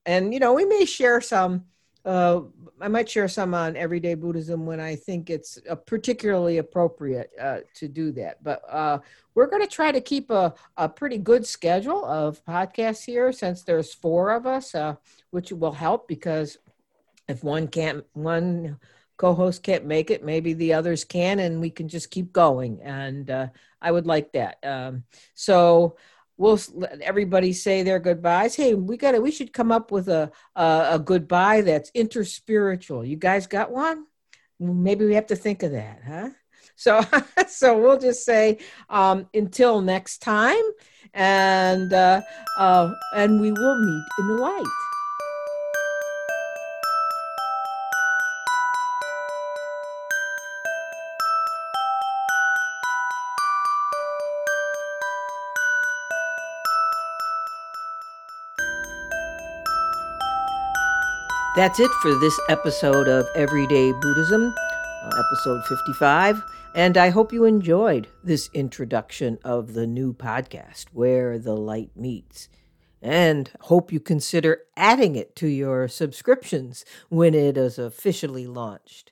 and 0.07 0.33
you 0.33 0.41
know 0.41 0.53
we 0.53 0.65
may 0.65 0.85
share 0.85 1.21
some 1.21 1.65
uh, 2.05 2.41
I 2.81 2.89
might 2.89 3.09
share 3.09 3.29
some 3.29 3.53
on 3.55 3.77
everyday 3.77 4.15
Buddhism 4.15 4.65
when 4.65 4.81
I 4.81 4.97
think 4.97 5.29
it's 5.29 5.59
uh, 5.69 5.75
particularly 5.75 6.59
appropriate 6.59 7.31
uh, 7.41 7.59
to 7.75 7.89
do 7.89 8.11
that. 8.13 8.43
But 8.43 8.63
uh, 8.69 8.99
we're 9.35 9.49
going 9.49 9.63
to 9.63 9.69
try 9.69 9.93
to 9.93 10.01
keep 10.01 10.31
a, 10.31 10.55
a 10.77 10.89
pretty 10.89 11.19
good 11.19 11.47
schedule 11.47 12.05
of 12.05 12.45
podcasts 12.45 13.05
here 13.05 13.33
since 13.33 13.63
there's 13.63 13.93
four 13.93 14.31
of 14.31 14.47
us, 14.47 14.75
uh, 14.75 14.95
which 15.31 15.53
will 15.53 15.73
help 15.73 16.09
because 16.09 16.57
if 17.29 17.45
one 17.45 17.69
can't, 17.69 18.05
one 18.15 18.79
co-host 19.19 19.63
can't 19.63 19.85
make 19.85 20.11
it, 20.11 20.25
maybe 20.25 20.55
the 20.55 20.73
others 20.73 21.05
can, 21.05 21.41
and 21.41 21.61
we 21.61 21.69
can 21.69 21.89
just 21.89 22.11
keep 22.11 22.33
going. 22.33 22.81
And 22.83 23.31
uh, 23.31 23.49
I 23.83 23.93
would 23.93 24.07
like 24.07 24.33
that. 24.33 24.57
Um, 24.65 25.05
so 25.35 25.97
we'll 26.41 26.59
let 26.75 26.99
everybody 27.03 27.53
say 27.53 27.83
their 27.83 27.99
goodbyes. 27.99 28.57
Hey, 28.57 28.73
we 28.73 28.97
got 28.97 29.13
to, 29.13 29.21
we 29.21 29.31
should 29.31 29.53
come 29.53 29.71
up 29.71 29.93
with 29.93 30.09
a, 30.09 30.33
a, 30.57 30.89
a 30.93 30.99
goodbye 30.99 31.61
that's 31.61 31.91
interspiritual. 31.91 33.07
You 33.07 33.17
guys 33.17 33.47
got 33.47 33.71
one? 33.71 34.07
Maybe 34.59 35.05
we 35.05 35.15
have 35.15 35.27
to 35.27 35.37
think 35.37 35.63
of 35.63 35.73
that, 35.73 36.01
huh? 36.05 36.31
So, 36.77 37.03
so 37.49 37.79
we'll 37.79 37.99
just 37.99 38.25
say 38.25 38.57
um, 38.89 39.29
until 39.35 39.83
next 39.83 40.23
time, 40.23 40.63
and 41.13 41.93
uh, 41.93 42.23
uh, 42.57 42.95
and 43.15 43.39
we 43.39 43.53
will 43.53 43.79
meet 43.79 44.05
in 44.19 44.29
the 44.29 44.35
light. 44.37 44.90
That's 61.57 61.81
it 61.81 61.91
for 62.01 62.15
this 62.15 62.39
episode 62.49 63.09
of 63.09 63.27
Everyday 63.35 63.91
Buddhism, 63.91 64.55
uh, 65.03 65.11
episode 65.19 65.65
55. 65.65 66.41
And 66.77 66.97
I 66.97 67.09
hope 67.09 67.33
you 67.33 67.45
enjoyed 67.45 68.07
this 68.23 68.49
introduction 68.55 69.37
of 69.45 69.75
the 69.75 69.85
new 69.85 70.15
podcast, 70.15 70.85
Where 70.93 71.41
the 71.41 71.57
Light 71.57 71.91
Meets. 71.97 72.49
And 73.03 73.51
hope 73.63 73.91
you 73.91 73.99
consider 73.99 74.61
adding 74.77 75.17
it 75.17 75.35
to 75.37 75.49
your 75.49 75.89
subscriptions 75.89 76.85
when 77.09 77.35
it 77.35 77.57
is 77.57 77.81
officially 77.81 78.47
launched. 78.47 79.11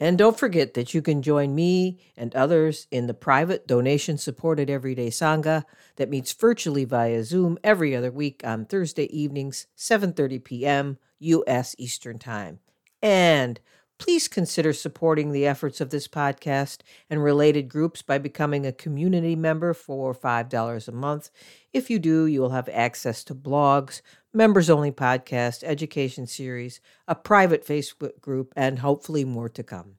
And 0.00 0.18
don't 0.18 0.36
forget 0.36 0.74
that 0.74 0.94
you 0.94 1.00
can 1.00 1.22
join 1.22 1.54
me 1.54 2.00
and 2.16 2.34
others 2.34 2.88
in 2.90 3.06
the 3.06 3.14
private 3.14 3.68
donation 3.68 4.18
supported 4.18 4.68
everyday 4.68 5.10
Sangha 5.10 5.62
that 5.94 6.10
meets 6.10 6.32
virtually 6.32 6.84
via 6.84 7.22
Zoom 7.22 7.56
every 7.62 7.94
other 7.94 8.10
week 8.10 8.42
on 8.44 8.64
Thursday 8.64 9.04
evenings, 9.16 9.68
7:30 9.76 10.42
p.m. 10.42 10.98
US 11.22 11.74
Eastern 11.78 12.18
Time. 12.18 12.60
And 13.02 13.60
please 13.98 14.26
consider 14.26 14.72
supporting 14.72 15.30
the 15.30 15.46
efforts 15.46 15.80
of 15.80 15.90
this 15.90 16.08
podcast 16.08 16.78
and 17.08 17.22
related 17.22 17.68
groups 17.68 18.02
by 18.02 18.18
becoming 18.18 18.66
a 18.66 18.72
community 18.72 19.36
member 19.36 19.72
for 19.72 20.12
$5 20.12 20.88
a 20.88 20.92
month. 20.92 21.30
If 21.72 21.88
you 21.88 21.98
do, 21.98 22.26
you 22.26 22.40
will 22.40 22.50
have 22.50 22.68
access 22.68 23.22
to 23.24 23.34
blogs, 23.34 24.02
members 24.32 24.68
only 24.68 24.90
podcast, 24.90 25.62
education 25.62 26.26
series, 26.26 26.80
a 27.06 27.14
private 27.14 27.64
Facebook 27.64 28.20
group, 28.20 28.52
and 28.56 28.80
hopefully 28.80 29.24
more 29.24 29.48
to 29.50 29.62
come. 29.62 29.96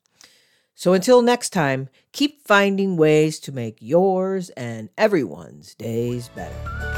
So 0.76 0.94
until 0.94 1.22
next 1.22 1.52
time, 1.52 1.88
keep 2.12 2.46
finding 2.46 2.98
ways 2.98 3.40
to 3.42 3.52
make 3.52 3.78
yours 3.80 4.50
and 4.52 4.90
everyone's 4.98 5.76
days 5.76 6.30
better. 6.30 6.93